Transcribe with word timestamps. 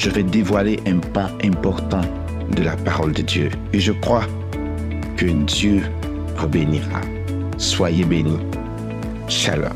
je 0.00 0.08
vais 0.08 0.22
dévoiler 0.22 0.80
un 0.86 0.96
pan 0.96 1.28
important 1.44 2.00
de 2.56 2.62
la 2.62 2.74
parole 2.74 3.12
de 3.12 3.20
Dieu. 3.20 3.50
Et 3.74 3.80
je 3.80 3.92
crois 3.92 4.24
que 5.18 5.26
Dieu 5.26 5.82
vous 6.36 6.48
bénira. 6.48 7.02
Soyez 7.58 8.04
bénis. 8.04 8.40
Shalom. 9.28 9.68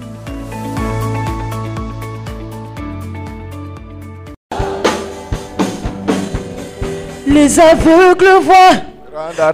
Les 7.27 7.61
aveugles 7.61 8.41
voient, 8.41 8.81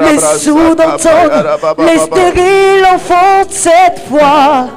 les 0.00 0.18
sourds 0.18 0.76
entendent, 0.78 1.78
les 1.78 1.98
stériles 1.98 2.86
enfantent 2.94 3.50
cette 3.50 4.02
voix. 4.08 4.68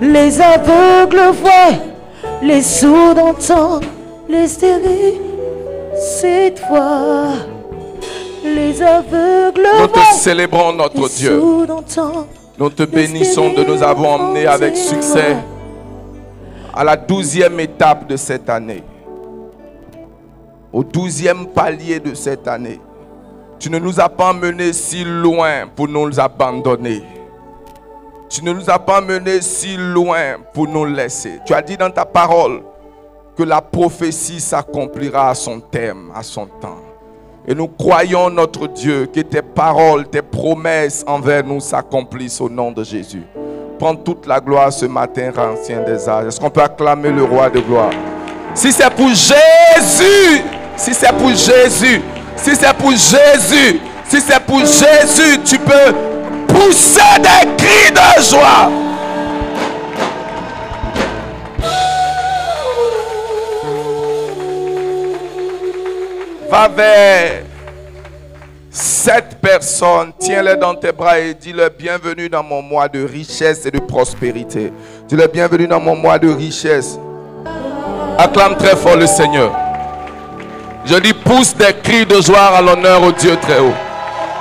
Les 0.00 0.40
aveugles 0.40 1.34
voient, 1.42 1.76
les 2.40 2.62
sourds 2.62 3.18
entendent, 3.18 3.84
les 4.28 4.46
cette 4.48 4.82
voix. 6.68 7.32
Les 8.44 8.80
aveugles 8.80 9.66
Nous 9.80 9.86
te 9.88 10.14
célébrons 10.14 10.72
notre 10.72 11.08
Dieu. 11.08 11.42
Nous 12.58 12.70
te 12.70 12.84
bénissons 12.84 13.52
de 13.52 13.64
nous 13.64 13.82
avoir 13.82 14.20
emmenés 14.20 14.46
avec 14.46 14.76
succès 14.76 15.36
à 16.74 16.84
la 16.84 16.96
douzième 16.96 17.58
étape 17.60 18.06
de 18.06 18.16
cette 18.16 18.48
année. 18.48 18.82
Au 20.72 20.84
douzième 20.84 21.46
palier 21.48 21.98
de 21.98 22.14
cette 22.14 22.46
année. 22.46 22.80
Tu 23.58 23.70
ne 23.70 23.78
nous 23.78 23.98
as 23.98 24.08
pas 24.08 24.32
menés 24.32 24.72
si 24.72 25.02
loin 25.04 25.66
pour 25.74 25.88
nous 25.88 26.20
abandonner. 26.20 27.02
Tu 28.28 28.44
ne 28.44 28.52
nous 28.52 28.70
as 28.70 28.78
pas 28.78 29.00
menés 29.00 29.40
si 29.40 29.76
loin 29.76 30.36
pour 30.52 30.68
nous 30.68 30.84
laisser. 30.84 31.40
Tu 31.44 31.54
as 31.54 31.62
dit 31.62 31.76
dans 31.76 31.90
ta 31.90 32.04
parole 32.04 32.62
que 33.38 33.44
la 33.44 33.60
prophétie 33.60 34.40
s'accomplira 34.40 35.30
à 35.30 35.34
son 35.34 35.60
terme, 35.60 36.10
à 36.12 36.24
son 36.24 36.46
temps. 36.46 36.80
Et 37.46 37.54
nous 37.54 37.68
croyons, 37.68 38.28
notre 38.30 38.66
Dieu, 38.66 39.06
que 39.06 39.20
tes 39.20 39.42
paroles, 39.42 40.08
tes 40.08 40.22
promesses 40.22 41.04
envers 41.06 41.44
nous 41.44 41.60
s'accomplissent 41.60 42.40
au 42.40 42.48
nom 42.48 42.72
de 42.72 42.82
Jésus. 42.82 43.22
Prends 43.78 43.94
toute 43.94 44.26
la 44.26 44.40
gloire 44.40 44.72
ce 44.72 44.86
matin, 44.86 45.30
ancien 45.38 45.82
des 45.84 46.08
âges. 46.08 46.26
Est-ce 46.26 46.40
qu'on 46.40 46.50
peut 46.50 46.62
acclamer 46.62 47.10
le 47.10 47.22
roi 47.22 47.48
de 47.48 47.60
gloire? 47.60 47.92
Si 48.54 48.72
c'est 48.72 48.90
pour 48.90 49.08
Jésus, 49.10 50.42
si 50.76 50.92
c'est 50.92 51.12
pour 51.12 51.30
Jésus, 51.30 52.02
si 52.34 52.56
c'est 52.56 52.74
pour 52.74 52.90
Jésus, 52.90 53.80
si 54.08 54.20
c'est 54.20 54.40
pour 54.40 54.60
Jésus, 54.60 55.38
tu 55.44 55.58
peux 55.60 55.94
pousser 56.48 57.00
des 57.18 57.54
cris 57.56 57.92
de 57.92 58.22
joie. 58.22 58.87
Va 66.50 66.66
vers 66.68 67.42
cette 68.70 69.38
personne, 69.40 70.12
tiens-les 70.18 70.56
dans 70.56 70.74
tes 70.74 70.92
bras 70.92 71.18
et 71.18 71.34
dis-leur 71.34 71.70
bienvenue 71.70 72.28
dans 72.28 72.42
mon 72.42 72.62
mois 72.62 72.88
de 72.88 73.04
richesse 73.04 73.66
et 73.66 73.70
de 73.70 73.80
prospérité. 73.80 74.72
Dis-leur 75.08 75.28
bienvenue 75.28 75.66
dans 75.66 75.80
mon 75.80 75.94
mois 75.96 76.18
de 76.18 76.28
richesse. 76.28 76.98
Acclame 78.16 78.56
très 78.56 78.76
fort 78.76 78.96
le 78.96 79.06
Seigneur. 79.06 79.52
Je 80.86 80.94
dis 80.96 81.12
pousse 81.12 81.54
des 81.54 81.74
cris 81.82 82.06
de 82.06 82.20
joie 82.22 82.46
à 82.46 82.62
l'honneur 82.62 83.02
au 83.02 83.12
Dieu 83.12 83.36
très 83.42 83.58
haut. 83.58 83.74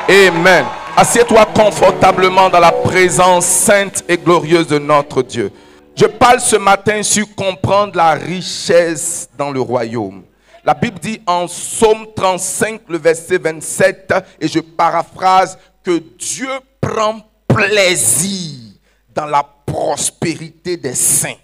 Amen. 0.07 0.66
Assieds-toi 0.96 1.46
confortablement 1.53 2.50
dans 2.50 2.59
la 2.59 2.72
présence 2.72 3.46
sainte 3.46 4.06
et 4.07 4.17
glorieuse 4.17 4.67
de 4.67 4.79
notre 4.79 5.22
Dieu. 5.23 5.51
Je 5.96 6.06
parle 6.06 6.40
ce 6.40 6.56
matin 6.56 7.03
sur 7.03 7.25
comprendre 7.35 7.97
la 7.97 8.12
richesse 8.12 9.28
dans 9.38 9.51
le 9.51 9.59
royaume. 9.59 10.23
La 10.67 10.73
Bible 10.73 11.00
dit 11.00 11.22
en 11.25 11.47
Psaume 11.47 12.07
35, 12.13 12.81
le 12.89 12.97
verset 12.97 13.38
27, 13.38 14.13
et 14.41 14.50
je 14.50 14.59
paraphrase, 14.59 15.57
que 15.81 15.97
Dieu 15.97 16.50
prend 16.81 17.22
plaisir 17.47 18.73
dans 19.16 19.28
la 19.28 19.44
prospérité 19.66 20.75
des 20.75 20.94
saints. 20.94 21.39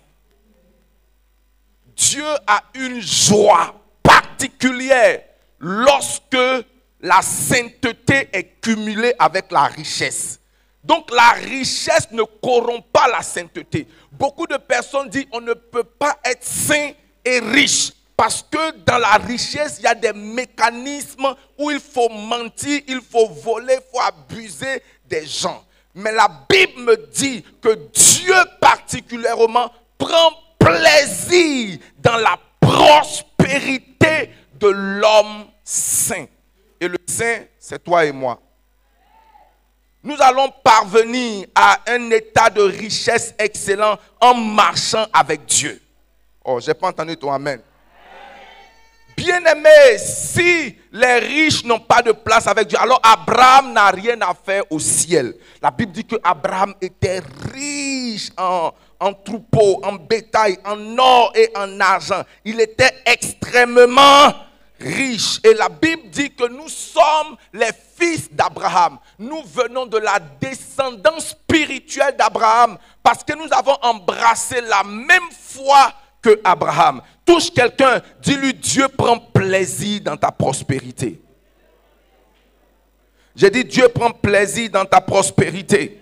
Dieu 1.95 2.25
a 2.45 2.63
une 2.73 3.00
joie 3.00 3.73
particulière 4.03 5.22
lorsque 5.57 6.66
la 7.00 7.22
sainteté 7.22 8.28
est 8.34 8.59
cumulée 8.59 9.13
avec 9.17 9.53
la 9.53 9.67
richesse. 9.67 10.38
Donc 10.84 11.09
la 11.11 11.29
richesse 11.29 12.11
ne 12.11 12.23
corrompt 12.41 12.91
pas 12.91 13.07
la 13.07 13.22
sainteté. 13.22 13.88
Beaucoup 14.11 14.47
de 14.47 14.57
personnes 14.57 15.07
disent 15.07 15.28
on 15.31 15.40
ne 15.40 15.53
peut 15.53 15.85
pas 15.85 16.19
être 16.25 16.44
saint 16.44 16.91
et 17.23 17.40
riche. 17.40 17.94
Parce 18.16 18.44
que 18.44 18.72
dans 18.85 19.00
la 19.00 19.13
richesse, 19.13 19.78
il 19.79 19.84
y 19.84 19.88
a 19.88 19.96
des 19.96 20.13
mécanismes 20.13 21.35
où 21.57 21.72
il 21.72 21.79
faut 21.79 22.09
mentir, 22.09 22.81
il 22.88 23.01
faut 23.01 23.28
voler, 23.28 23.75
il 23.75 23.91
faut 23.91 24.01
abuser 24.01 24.84
des 25.06 25.25
gens. 25.25 25.63
Mais 25.96 26.12
la 26.12 26.28
Bible 26.50 26.81
me 26.81 26.96
dit 27.12 27.44
que 27.62 27.73
Dieu 27.94 28.35
particulièrement 28.59 29.72
prend 29.97 30.34
plaisir 30.59 31.79
dans 32.00 32.18
la 32.18 32.38
prospérité 32.59 34.29
de 34.59 34.68
l'homme 34.68 35.46
saint. 35.63 36.25
Et 36.79 36.88
le 36.88 36.97
saint, 37.07 37.44
c'est 37.59 37.84
toi 37.84 38.06
et 38.06 38.12
moi. 38.12 38.40
Nous 40.03 40.16
allons 40.19 40.52
parvenir 40.63 41.47
à 41.56 41.79
un 41.88 42.09
état 42.12 42.50
de 42.50 42.62
richesse 42.62 43.34
excellent 43.38 43.97
en 44.19 44.34
marchant 44.34 45.06
avec 45.13 45.46
Dieu. 45.46 45.81
Oh, 46.44 46.59
j'ai 46.59 46.73
pas 46.73 46.88
entendu 46.88 47.16
ton 47.16 47.31
amen. 47.31 47.62
Bien-aimé, 49.23 49.97
si 50.00 50.75
les 50.91 51.19
riches 51.19 51.63
n'ont 51.63 51.79
pas 51.79 52.01
de 52.01 52.11
place 52.11 52.45
avec 52.45 52.67
Dieu, 52.67 52.78
alors 52.78 53.00
Abraham 53.01 53.72
n'a 53.72 53.89
rien 53.89 54.19
à 54.19 54.34
faire 54.34 54.63
au 54.69 54.79
ciel. 54.79 55.34
La 55.61 55.72
Bible 55.72 55.94
dit 55.94 56.03
que 56.03 56.17
Abraham 56.22 56.73
était 56.81 57.22
riche 57.53 58.31
en, 58.38 58.73
en 59.00 59.13
troupeaux, 59.13 59.79
en 59.85 59.94
bétail, 59.94 60.57
en 60.66 60.97
or 60.97 61.31
et 61.35 61.50
en 61.56 61.79
argent. 61.79 62.22
Il 62.44 62.59
était 62.59 62.91
extrêmement 63.06 64.34
riche. 64.81 65.40
Et 65.45 65.53
la 65.53 65.69
Bible 65.69 66.09
dit 66.09 66.35
que 66.35 66.50
nous 66.50 66.67
sommes 66.67 67.38
les 67.53 67.72
fils 67.97 68.29
d'Abraham. 68.29 68.97
Nous 69.17 69.41
venons 69.45 69.85
de 69.85 70.00
la 70.00 70.19
descendance 70.19 71.29
spirituelle 71.29 72.17
d'Abraham 72.17 72.78
parce 73.01 73.23
que 73.23 73.38
nous 73.38 73.47
avons 73.57 73.78
embrassé 73.84 74.59
la 74.59 74.84
même 74.84 75.31
foi 75.31 75.94
que 76.23 76.40
Abraham. 76.44 77.01
Touche 77.25 77.51
quelqu'un, 77.51 78.01
dis-lui 78.22 78.53
Dieu 78.53 78.88
prend 78.88 79.17
plaisir 79.17 80.01
dans 80.01 80.17
ta 80.17 80.31
prospérité. 80.31 81.22
J'ai 83.35 83.50
dit 83.50 83.63
Dieu 83.66 83.88
prend 83.89 84.11
plaisir 84.11 84.69
dans 84.69 84.85
ta 84.85 85.01
prospérité. 85.01 86.00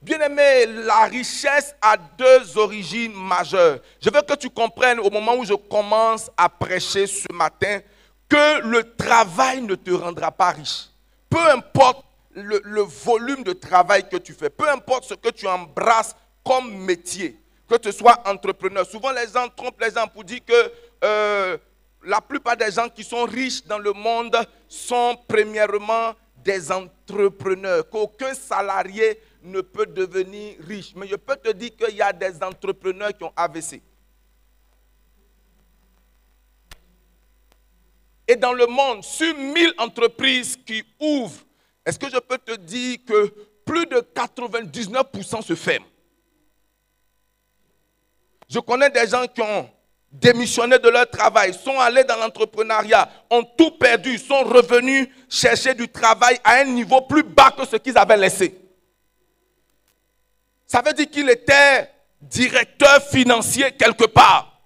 Bien-aimé, 0.00 0.66
la 0.84 1.04
richesse 1.06 1.74
a 1.82 1.96
deux 1.96 2.56
origines 2.56 3.12
majeures. 3.12 3.80
Je 4.00 4.10
veux 4.10 4.22
que 4.22 4.34
tu 4.36 4.48
comprennes 4.48 5.00
au 5.00 5.10
moment 5.10 5.34
où 5.34 5.44
je 5.44 5.54
commence 5.54 6.30
à 6.36 6.48
prêcher 6.48 7.06
ce 7.06 7.30
matin 7.32 7.80
que 8.28 8.60
le 8.60 8.94
travail 8.94 9.62
ne 9.62 9.74
te 9.74 9.90
rendra 9.90 10.30
pas 10.30 10.50
riche. 10.50 10.88
Peu 11.28 11.50
importe 11.50 12.04
le, 12.32 12.60
le 12.64 12.82
volume 12.82 13.42
de 13.42 13.52
travail 13.52 14.08
que 14.08 14.16
tu 14.18 14.32
fais, 14.34 14.50
peu 14.50 14.68
importe 14.68 15.04
ce 15.04 15.14
que 15.14 15.30
tu 15.30 15.46
embrasses 15.48 16.14
comme 16.44 16.72
métier, 16.84 17.38
que 17.68 17.76
tu 17.76 17.92
sois 17.92 18.16
entrepreneur. 18.26 18.86
Souvent, 18.86 19.12
les 19.12 19.28
gens 19.32 19.48
trompent 19.54 19.80
les 19.80 19.90
gens 19.90 20.06
pour 20.06 20.24
dire 20.24 20.40
que 20.44 20.72
euh, 21.04 21.58
la 22.04 22.20
plupart 22.20 22.56
des 22.56 22.70
gens 22.70 22.88
qui 22.88 23.04
sont 23.04 23.24
riches 23.24 23.64
dans 23.64 23.78
le 23.78 23.92
monde 23.92 24.36
sont 24.68 25.16
premièrement 25.28 26.14
des 26.36 26.72
entrepreneurs, 26.72 27.88
qu'aucun 27.90 28.32
salarié 28.32 29.20
ne 29.42 29.60
peut 29.60 29.86
devenir 29.86 30.56
riche. 30.66 30.94
Mais 30.96 31.06
je 31.06 31.16
peux 31.16 31.36
te 31.36 31.50
dire 31.52 31.76
qu'il 31.76 31.96
y 31.96 32.02
a 32.02 32.12
des 32.12 32.42
entrepreneurs 32.42 33.16
qui 33.16 33.24
ont 33.24 33.32
AVC. 33.36 33.82
Et 38.26 38.36
dans 38.36 38.52
le 38.52 38.66
monde, 38.66 39.02
sur 39.02 39.34
1000 39.36 39.74
entreprises 39.78 40.56
qui 40.56 40.84
ouvrent, 41.00 41.40
est-ce 41.84 41.98
que 41.98 42.10
je 42.10 42.18
peux 42.18 42.38
te 42.38 42.56
dire 42.56 42.98
que 43.06 43.28
plus 43.64 43.86
de 43.86 43.96
99% 44.14 45.42
se 45.42 45.54
ferment? 45.54 45.86
Je 48.48 48.58
connais 48.60 48.90
des 48.90 49.06
gens 49.06 49.26
qui 49.26 49.42
ont 49.42 49.68
démissionné 50.10 50.78
de 50.78 50.88
leur 50.88 51.08
travail, 51.08 51.52
sont 51.52 51.78
allés 51.78 52.04
dans 52.04 52.16
l'entrepreneuriat, 52.16 53.08
ont 53.30 53.42
tout 53.42 53.72
perdu, 53.72 54.16
sont 54.18 54.42
revenus 54.42 55.08
chercher 55.28 55.74
du 55.74 55.88
travail 55.88 56.38
à 56.42 56.54
un 56.54 56.64
niveau 56.64 57.02
plus 57.02 57.22
bas 57.22 57.50
que 57.50 57.66
ce 57.66 57.76
qu'ils 57.76 57.98
avaient 57.98 58.16
laissé. 58.16 58.58
Ça 60.66 60.82
veut 60.84 60.92
dire 60.94 61.10
qu'il 61.10 61.28
était 61.28 61.90
directeur 62.20 63.02
financier 63.02 63.72
quelque 63.72 64.06
part. 64.06 64.60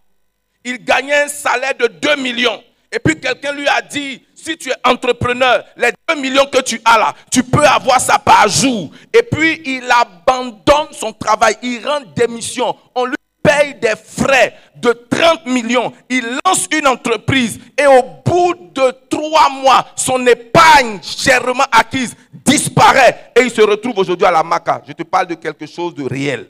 Il 0.65 0.85
gagnait 0.85 1.25
un 1.25 1.29
salaire 1.29 1.75
de 1.75 1.87
2 1.89 2.17
millions. 2.17 2.63
Et 2.91 2.99
puis 2.99 3.19
quelqu'un 3.19 3.53
lui 3.53 3.67
a 3.67 3.83
dit, 3.83 4.25
si 4.35 4.57
tu 4.57 4.71
es 4.71 4.75
entrepreneur, 4.85 5.65
les 5.77 5.91
2 6.09 6.21
millions 6.21 6.47
que 6.47 6.61
tu 6.61 6.81
as 6.85 6.99
là, 6.99 7.15
tu 7.31 7.43
peux 7.43 7.65
avoir 7.65 8.01
ça 8.01 8.19
par 8.19 8.47
jour. 8.49 8.93
Et 9.13 9.23
puis 9.23 9.63
il 9.65 9.91
abandonne 9.91 10.93
son 10.93 11.13
travail, 11.13 11.57
il 11.63 11.85
rend 11.87 12.01
démission. 12.15 12.77
On 12.95 13.07
lui 13.07 13.17
paye 13.43 13.75
des 13.75 13.95
frais 13.97 14.55
de 14.77 14.93
30 14.93 15.47
millions. 15.47 15.93
Il 16.09 16.39
lance 16.45 16.67
une 16.73 16.87
entreprise 16.87 17.59
et 17.79 17.87
au 17.87 18.03
bout 18.25 18.55
de 18.73 18.91
trois 19.11 19.51
mois, 19.51 19.87
son 19.97 20.25
épargne 20.27 21.01
chèrement 21.03 21.65
acquise 21.71 22.15
disparaît 22.33 23.33
et 23.37 23.43
il 23.43 23.51
se 23.51 23.61
retrouve 23.63 23.99
aujourd'hui 23.99 24.27
à 24.27 24.31
la 24.31 24.43
Maca. 24.43 24.83
Je 24.87 24.93
te 24.93 25.03
parle 25.03 25.27
de 25.27 25.35
quelque 25.35 25.67
chose 25.67 25.95
de 25.95 26.05
réel. 26.05 26.49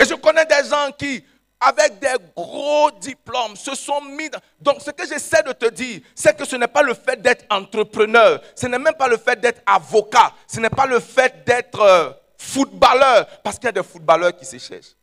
Et 0.00 0.04
je 0.04 0.14
connais 0.14 0.44
des 0.46 0.68
gens 0.68 0.90
qui, 0.98 1.24
avec 1.60 2.00
des 2.00 2.14
gros 2.36 2.90
diplômes, 3.00 3.54
se 3.54 3.74
sont 3.76 4.00
mis. 4.00 4.28
Donc, 4.60 4.80
ce 4.80 4.90
que 4.90 5.06
j'essaie 5.06 5.44
de 5.44 5.52
te 5.52 5.70
dire, 5.70 6.00
c'est 6.14 6.36
que 6.36 6.44
ce 6.44 6.56
n'est 6.56 6.66
pas 6.66 6.82
le 6.82 6.94
fait 6.94 7.22
d'être 7.22 7.44
entrepreneur, 7.50 8.40
ce 8.56 8.66
n'est 8.66 8.80
même 8.80 8.94
pas 8.94 9.06
le 9.06 9.16
fait 9.16 9.40
d'être 9.40 9.62
avocat, 9.64 10.32
ce 10.48 10.58
n'est 10.58 10.70
pas 10.70 10.86
le 10.86 10.98
fait 10.98 11.44
d'être 11.46 11.80
euh, 11.80 12.10
footballeur, 12.42 13.26
parce 13.42 13.56
qu'il 13.56 13.66
y 13.66 13.68
a 13.68 13.72
des 13.72 13.82
footballeurs 13.82 14.36
qui 14.36 14.44
se 14.44 14.58
cherchent. 14.58 14.96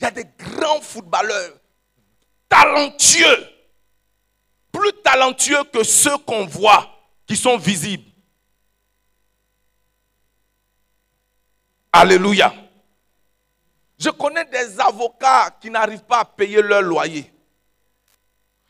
Il 0.00 0.04
y 0.04 0.06
a 0.06 0.10
des 0.10 0.26
grands 0.38 0.80
footballeurs 0.80 1.58
talentueux, 2.48 3.48
plus 4.72 4.92
talentueux 5.04 5.62
que 5.64 5.84
ceux 5.84 6.16
qu'on 6.18 6.46
voit, 6.46 6.90
qui 7.26 7.36
sont 7.36 7.56
visibles. 7.56 8.10
Alléluia. 11.92 12.52
Je 13.98 14.10
connais 14.10 14.44
des 14.44 14.78
avocats 14.80 15.50
qui 15.60 15.70
n'arrivent 15.70 16.04
pas 16.04 16.20
à 16.20 16.24
payer 16.24 16.60
leur 16.60 16.82
loyer. 16.82 17.32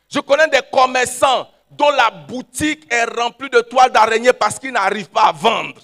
Je 0.08 0.20
connais 0.20 0.48
des 0.48 0.62
commerçants 0.72 1.50
dont 1.70 1.90
la 1.90 2.10
boutique 2.10 2.86
est 2.92 3.04
remplie 3.04 3.50
de 3.50 3.60
toiles 3.60 3.92
d'araignée 3.92 4.32
parce 4.32 4.58
qu'ils 4.58 4.72
n'arrivent 4.72 5.10
pas 5.10 5.28
à 5.28 5.32
vendre. 5.32 5.80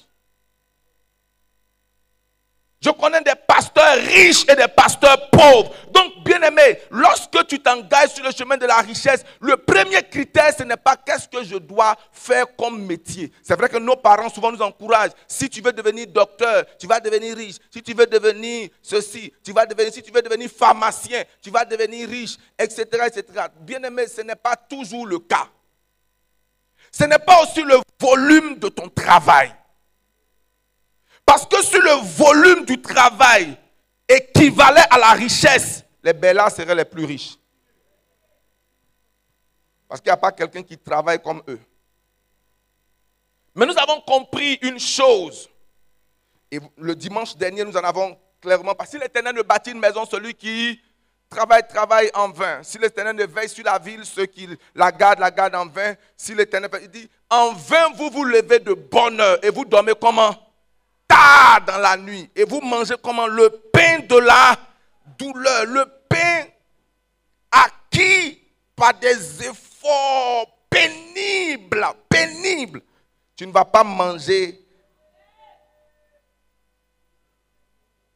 Je 2.83 2.91
connais 2.91 3.21
des 3.23 3.35
pasteurs 3.47 3.95
riches 3.95 4.43
et 4.49 4.57
des 4.57 4.67
pasteurs 4.67 5.31
pauvres. 5.31 5.73
Donc, 5.93 6.25
bien 6.25 6.43
aimé, 6.43 6.81
lorsque 6.91 7.47
tu 7.47 7.61
t'engages 7.61 8.11
sur 8.11 8.25
le 8.25 8.33
chemin 8.33 8.57
de 8.57 8.67
la 8.67 8.79
richesse, 8.79 9.25
le 9.41 9.57
premier 9.57 10.03
critère, 10.03 10.53
ce 10.57 10.65
n'est 10.65 10.77
pas 10.77 10.97
qu'est-ce 10.97 11.29
que 11.29 11.45
je 11.45 11.57
dois 11.59 11.95
faire 12.11 12.45
comme 12.57 12.85
métier. 12.85 13.31
C'est 13.45 13.57
vrai 13.57 13.69
que 13.69 13.79
nos 13.79 13.95
parents 13.95 14.29
souvent 14.29 14.51
nous 14.51 14.63
encouragent. 14.63 15.13
Si 15.29 15.49
tu 15.49 15.61
veux 15.61 15.73
devenir 15.73 16.09
docteur, 16.09 16.65
tu 16.77 16.89
vas 16.89 16.99
devenir 16.99 17.37
riche. 17.37 17.57
Si 17.71 17.81
tu 17.83 17.95
veux 17.95 18.07
devenir 18.07 18.69
ceci, 18.83 19.33
tu 19.45 19.53
vas 19.53 19.65
devenir, 19.65 19.93
si 19.93 20.03
tu 20.03 20.11
veux 20.11 20.23
devenir 20.23 20.51
pharmacien, 20.51 21.23
tu 21.41 21.51
vas 21.51 21.65
devenir 21.65 22.09
riche, 22.09 22.37
etc., 22.59 22.85
etc. 23.07 23.47
Bien 23.61 23.81
aimé, 23.85 24.09
ce 24.09 24.23
n'est 24.23 24.35
pas 24.35 24.57
toujours 24.57 25.07
le 25.07 25.21
cas. 25.21 25.47
Ce 26.93 27.05
n'est 27.05 27.19
pas 27.19 27.43
aussi 27.43 27.63
le 27.63 27.81
volume 27.99 28.59
de 28.59 28.69
ton 28.69 28.89
travail. 28.89 29.53
Parce 31.25 31.47
que 31.47 31.63
si 31.63 31.77
le 31.77 32.03
volume 32.17 32.65
du 32.67 32.81
travail 32.81 33.57
équivalait 34.07 34.85
à 34.91 34.99
la 34.99 35.13
richesse, 35.13 35.85
les 36.03 36.13
bellas 36.13 36.51
seraient 36.51 36.75
les 36.75 36.85
plus 36.85 37.05
riches. 37.05 37.37
Parce 39.89 40.01
qu'il 40.01 40.11
n'y 40.11 40.15
a 40.15 40.19
pas 40.19 40.33
quelqu'un 40.33 40.63
qui 40.63 40.77
travaille 40.77 41.23
comme 41.23 41.43
eux. 41.49 41.61
Mais 43.55 43.67
nous 43.67 43.79
avons 43.79 44.01
compris 44.03 44.59
une 44.63 44.79
chose. 44.79 45.49
Et 46.51 46.59
le 46.77 46.95
dimanche 46.95 47.37
dernier, 47.37 47.65
nous 47.65 47.77
en 47.77 47.85
avons 47.85 48.19
clairement. 48.41 48.75
Que 48.75 48.87
si 48.87 48.99
l'Éternel 48.99 49.35
ne 49.35 49.43
bâtit 49.43 49.71
une 49.71 49.79
maison, 49.79 50.05
celui 50.05 50.35
qui 50.35 50.81
travaille, 51.35 51.67
travaille 51.67 52.11
en 52.15 52.31
vain. 52.31 52.63
Si 52.63 52.79
l'Éternel 52.79 53.17
ne 53.17 53.27
veille 53.27 53.49
sur 53.49 53.65
la 53.65 53.79
ville, 53.79 54.05
ceux 54.05 54.27
qui 54.27 54.49
la 54.75 54.93
gardent, 54.93 55.21
la 55.21 55.31
gardent 55.31 55.57
en 55.57 55.67
vain. 55.67 55.95
Si 56.17 56.35
l'Éternel, 56.35 56.71
il 56.83 56.89
dit, 56.89 57.11
en 57.31 57.53
vain 57.53 57.91
vous 57.97 58.11
vous 58.11 58.25
levez 58.25 58.59
de 58.59 58.75
bonne 58.75 59.21
heure 59.21 59.39
et 59.43 59.51
vous 59.51 59.65
dormez 59.65 59.95
comment? 60.01 60.35
Dans 61.67 61.79
la 61.79 61.97
nuit 61.99 62.31
et 62.35 62.45
vous 62.45 62.61
mangez 62.63 62.95
comment? 63.03 63.27
Le 63.27 63.51
pain 63.73 63.99
de 63.99 64.17
la 64.17 64.57
douleur, 65.19 65.67
le 65.67 65.85
pain 66.09 66.45
acquis 67.51 68.43
par 68.75 68.95
des 68.95 69.47
efforts 69.47 70.47
pénibles, 70.71 71.87
pénibles. 72.09 72.81
Tu 73.37 73.47
ne 73.47 73.53
vas 73.53 73.67
pas 73.67 73.85
manger 73.85 74.59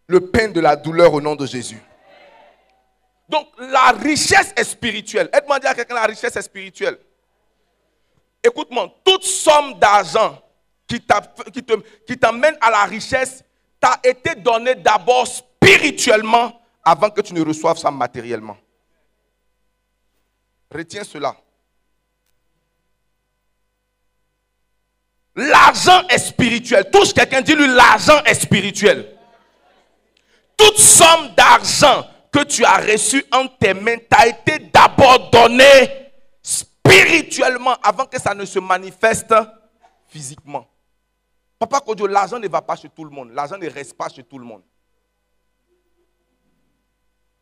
le 0.07 0.21
pain 0.21 0.49
de 0.49 0.61
la 0.61 0.75
douleur 0.75 1.13
au 1.13 1.21
nom 1.21 1.37
de 1.37 1.45
Jésus. 1.45 1.83
Donc 3.29 3.49
la 3.59 3.93
richesse 3.93 4.53
est 4.57 4.65
spirituelle. 4.65 5.29
Aide-moi 5.33 5.57
à 5.57 5.61
dire 5.61 5.71
à 5.71 5.75
quelqu'un 5.75 5.95
la 5.95 6.05
richesse 6.05 6.37
est 6.37 6.43
spirituelle. 6.43 6.99
Écoute-moi, 8.43 8.95
toute 9.05 9.25
somme 9.25 9.79
d'argent 9.79 10.41
qui 10.87 11.01
t'amène 11.01 12.57
à 12.61 12.71
la 12.71 12.85
richesse 12.85 13.43
t'a 13.81 13.99
été 14.05 14.37
donné 14.37 14.77
d'abord 14.77 15.27
spirituellement 15.27 16.61
avant 16.85 17.11
que 17.11 17.21
tu 17.21 17.35
ne 17.35 17.45
reçoives 17.45 17.79
ça 17.79 17.91
matériellement. 17.91 18.57
Retiens 20.73 21.03
cela. 21.03 21.37
L'argent 25.35 26.07
est 26.09 26.19
spirituel. 26.19 26.89
Touche 26.91 27.13
quelqu'un, 27.13 27.41
dis-lui, 27.43 27.67
l'argent 27.67 28.23
est 28.25 28.35
spirituel. 28.35 29.17
Toute 30.57 30.79
somme 30.79 31.35
d'argent 31.37 32.09
que 32.37 32.45
tu 32.45 32.65
as 32.67 32.77
reçue 32.77 33.25
en 33.33 33.49
tes 33.49 33.73
mains 33.73 33.97
t'a 34.11 34.27
été 34.27 34.59
d'abord 34.59 35.31
donnée 35.31 36.13
spirituellement 36.43 37.75
avant 37.83 38.05
que 38.05 38.21
ça 38.21 38.35
ne 38.35 38.45
se 38.45 38.59
manifeste 38.59 39.35
physiquement. 40.09 40.69
Papa 41.59 41.81
Kodjo, 41.81 42.07
l'argent 42.07 42.39
ne 42.39 42.47
va 42.47 42.61
pas 42.61 42.77
chez 42.77 42.91
tout 42.91 43.05
le 43.05 43.11
monde. 43.11 43.31
L'argent 43.33 43.57
ne 43.57 43.71
reste 43.71 43.97
pas 43.97 44.11
chez 44.11 44.23
tout 44.23 44.39
le 44.39 44.45
monde. 44.45 44.63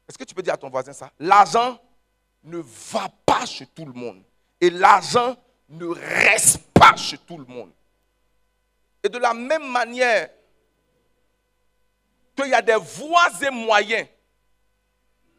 Est-ce 0.09 0.17
que 0.17 0.23
tu 0.23 0.33
peux 0.33 0.43
dire 0.43 0.55
à 0.55 0.57
ton 0.57 0.71
voisin 0.71 0.93
ça? 0.93 1.11
L'argent 1.19 1.77
ne 2.45 2.59
va 2.59 3.09
pas 3.27 3.45
chez 3.47 3.67
tout 3.67 3.87
le 3.87 3.93
monde. 3.93 4.23
Et 4.61 4.71
l'argent 4.71 5.37
ne 5.71 5.87
reste 5.87 6.73
pas 6.73 6.95
chez 6.95 7.19
tout 7.19 7.39
le 7.39 7.47
monde. 7.47 7.73
Et 9.03 9.09
de 9.09 9.19
la 9.19 9.35
même 9.35 9.69
manière 9.69 10.29
qu'il 12.37 12.49
y 12.49 12.55
a 12.55 12.63
des 12.63 12.77
voies 12.77 13.31
et 13.43 13.51
moyens 13.51 14.07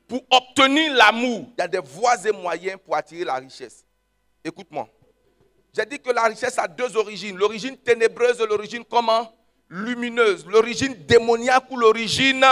pour 0.08 0.22
obtenir 0.30 0.94
l'amour, 0.94 1.48
il 1.58 1.60
y 1.60 1.62
a 1.62 1.68
des 1.68 1.80
voies 1.80 2.16
et 2.26 2.32
moyens 2.32 2.80
pour 2.84 2.96
attirer 2.96 3.24
la 3.24 3.36
richesse. 3.36 3.84
Écoute-moi. 4.44 4.88
J'ai 5.76 5.86
dit 5.86 6.00
que 6.00 6.12
la 6.12 6.24
richesse 6.24 6.58
a 6.58 6.68
deux 6.68 6.96
origines. 6.96 7.36
L'origine 7.36 7.78
ténébreuse 7.78 8.40
et 8.40 8.46
l'origine 8.46 8.86
comment? 8.86 9.34
Lumineuse. 9.68 10.46
L'origine 10.46 10.94
démoniaque 11.06 11.70
ou 11.70 11.78
l'origine 11.78 12.46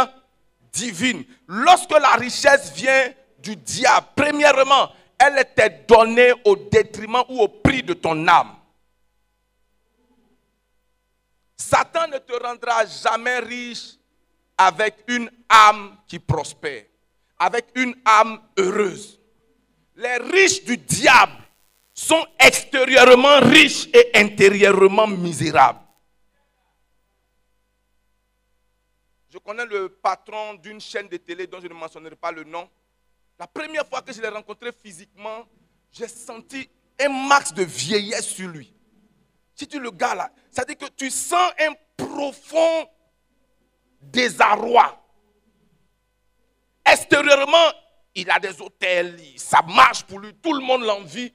divine. 0.72 1.24
Lorsque 1.48 1.92
la 1.92 2.14
richesse 2.14 2.74
vient 2.74 3.14
du 3.40 3.56
diable, 3.56 4.08
premièrement, 4.16 4.90
elle 5.18 5.38
était 5.40 5.86
donnée 5.88 6.34
au 6.44 6.56
détriment 6.56 7.24
ou 7.30 7.42
au 7.42 7.48
prix 7.48 7.84
de 7.84 7.94
ton 7.94 8.28
âme. 8.28 8.56
Satan 11.56 12.08
ne 12.08 12.18
te 12.18 12.34
rendra 12.34 12.86
jamais 12.86 13.40
riche 13.40 13.94
avec 14.58 15.04
une 15.08 15.30
âme 15.48 15.98
qui 16.08 16.20
prospère, 16.20 16.84
avec 17.40 17.68
une 17.76 17.96
âme 18.06 18.42
heureuse. 18.58 19.20
Les 19.96 20.18
riches 20.18 20.64
du 20.64 20.78
diable 20.78 21.44
sont 21.94 22.26
extérieurement 22.40 23.40
riches 23.42 23.88
et 23.94 24.12
intérieurement 24.16 25.08
misérables. 25.08 25.80
Je 29.30 29.38
connais 29.40 29.66
le 29.66 29.90
patron 29.90 30.56
d'une 30.56 30.80
chaîne 30.80 31.08
de 31.08 31.18
télé 31.18 31.48
dont 31.48 31.60
je 31.60 31.68
ne 31.68 31.74
mentionnerai 31.74 32.16
pas 32.16 32.32
le 32.32 32.44
nom. 32.44 32.70
La 33.40 33.48
première 33.48 33.86
fois 33.88 34.02
que 34.02 34.14
je 34.14 34.22
l'ai 34.22 34.28
rencontré 34.28 34.72
physiquement, 34.72 35.48
j'ai 35.92 36.08
senti 36.08 36.70
un 37.00 37.10
max 37.10 37.54
de 37.54 37.64
vieillesse 37.64 38.28
sur 38.28 38.48
lui. 38.48 38.74
Si 39.56 39.68
tu 39.68 39.80
le 39.80 39.92
gars 39.92 40.16
là, 40.16 40.32
ça 40.52 40.64
dit 40.66 40.76
que 40.76 40.86
tu 40.96 41.10
sens 41.10 41.52
un 41.60 41.74
profond 41.98 42.88
désarroi. 44.02 45.03
Extérieurement, 46.86 47.72
il 48.16 48.30
a 48.30 48.40
des 48.40 48.62
hôtels, 48.62 49.20
ça 49.38 49.62
marche 49.62 50.04
pour 50.04 50.20
lui, 50.20 50.34
tout 50.36 50.54
le 50.54 50.62
monde 50.62 50.84
l'envie. 50.84 51.34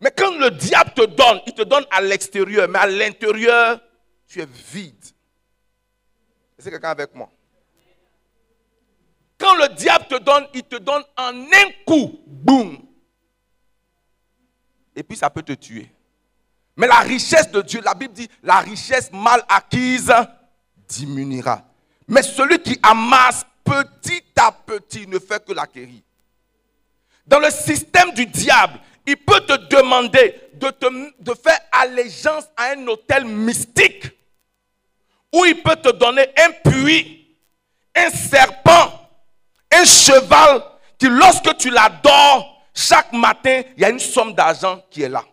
Mais 0.00 0.10
quand 0.10 0.36
le 0.36 0.50
diable 0.50 0.92
te 0.94 1.06
donne, 1.06 1.40
il 1.46 1.54
te 1.54 1.62
donne 1.62 1.84
à 1.90 2.00
l'extérieur, 2.00 2.68
mais 2.68 2.78
à 2.78 2.86
l'intérieur, 2.86 3.80
tu 4.26 4.40
es 4.40 4.46
vide. 4.46 5.04
C'est 6.58 6.70
quelqu'un 6.70 6.90
avec 6.90 7.14
moi. 7.14 7.30
Quand 9.38 9.54
le 9.56 9.68
diable 9.74 10.06
te 10.08 10.18
donne, 10.18 10.46
il 10.54 10.62
te 10.62 10.76
donne 10.76 11.02
en 11.16 11.34
un 11.34 11.70
coup. 11.86 12.20
Boum. 12.26 12.78
Et 14.96 15.02
puis 15.02 15.16
ça 15.16 15.28
peut 15.28 15.42
te 15.42 15.52
tuer. 15.52 15.90
Mais 16.76 16.86
la 16.86 17.00
richesse 17.00 17.50
de 17.50 17.62
Dieu, 17.62 17.80
la 17.84 17.94
Bible 17.94 18.14
dit, 18.14 18.28
la 18.42 18.60
richesse 18.60 19.10
mal 19.12 19.44
acquise 19.48 20.12
diminuera. 20.88 21.62
Mais 22.08 22.22
celui 22.22 22.58
qui 22.58 22.78
amasse 22.82 23.44
petit 23.64 24.24
à 24.36 24.52
petit 24.52 25.06
ne 25.06 25.18
fait 25.18 25.44
que 25.44 25.52
l'acquérir. 25.52 26.00
Dans 27.26 27.38
le 27.38 27.50
système 27.50 28.12
du 28.12 28.26
diable, 28.26 28.78
il 29.06 29.16
peut 29.16 29.40
te 29.40 29.56
demander 29.74 30.50
de, 30.54 30.72
de 31.20 31.34
faire 31.34 31.60
allégeance 31.72 32.44
à 32.56 32.72
un 32.72 32.86
hôtel 32.86 33.24
mystique. 33.24 34.10
Ou 35.32 35.44
il 35.46 35.62
peut 35.62 35.76
te 35.76 35.90
donner 35.90 36.28
un 36.38 36.70
puits, 36.70 37.36
un 37.94 38.10
serpent, 38.10 39.10
un 39.72 39.84
cheval 39.84 40.62
qui 40.98 41.08
lorsque 41.08 41.56
tu 41.56 41.70
l'adores, 41.70 42.62
chaque 42.72 43.12
matin, 43.12 43.62
il 43.76 43.82
y 43.82 43.84
a 43.84 43.90
une 43.90 43.98
somme 43.98 44.34
d'argent 44.34 44.82
qui 44.90 45.02
est 45.02 45.08
là. 45.08 45.24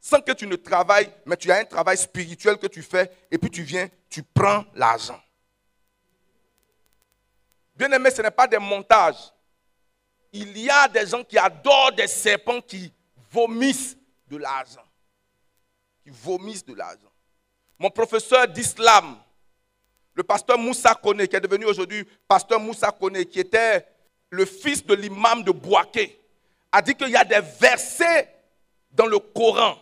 Sans 0.00 0.20
que 0.20 0.32
tu 0.32 0.46
ne 0.46 0.56
travailles, 0.56 1.10
mais 1.24 1.36
tu 1.36 1.50
as 1.50 1.56
un 1.56 1.64
travail 1.64 1.96
spirituel 1.96 2.58
que 2.58 2.66
tu 2.66 2.82
fais, 2.82 3.10
et 3.30 3.38
puis 3.38 3.50
tu 3.50 3.62
viens, 3.62 3.88
tu 4.10 4.22
prends 4.22 4.64
l'argent. 4.74 5.20
Bien 7.74 7.90
aimé, 7.90 8.10
ce 8.10 8.22
n'est 8.22 8.30
pas 8.30 8.46
des 8.46 8.58
montages. 8.58 9.32
Il 10.32 10.56
y 10.58 10.70
a 10.70 10.88
des 10.88 11.06
gens 11.06 11.24
qui 11.24 11.38
adorent 11.38 11.92
des 11.92 12.06
serpents 12.06 12.60
qui 12.60 12.92
vomissent 13.30 13.96
de 14.28 14.36
l'argent. 14.36 14.84
Qui 16.02 16.10
vomissent 16.10 16.64
de 16.64 16.74
l'argent. 16.74 17.10
Mon 17.78 17.90
professeur 17.90 18.46
d'islam, 18.48 19.16
le 20.14 20.22
pasteur 20.22 20.58
Moussa 20.58 20.94
Kone, 20.94 21.26
qui 21.26 21.36
est 21.36 21.40
devenu 21.40 21.64
aujourd'hui 21.64 22.06
pasteur 22.28 22.60
Moussa 22.60 22.92
Kone, 22.92 23.24
qui 23.24 23.40
était 23.40 23.86
le 24.30 24.44
fils 24.44 24.84
de 24.84 24.94
l'imam 24.94 25.42
de 25.42 25.50
Boaké, 25.50 26.18
a 26.70 26.82
dit 26.82 26.94
qu'il 26.94 27.10
y 27.10 27.16
a 27.16 27.24
des 27.24 27.40
versets 27.60 28.32
dans 28.92 29.06
le 29.06 29.18
Coran 29.18 29.78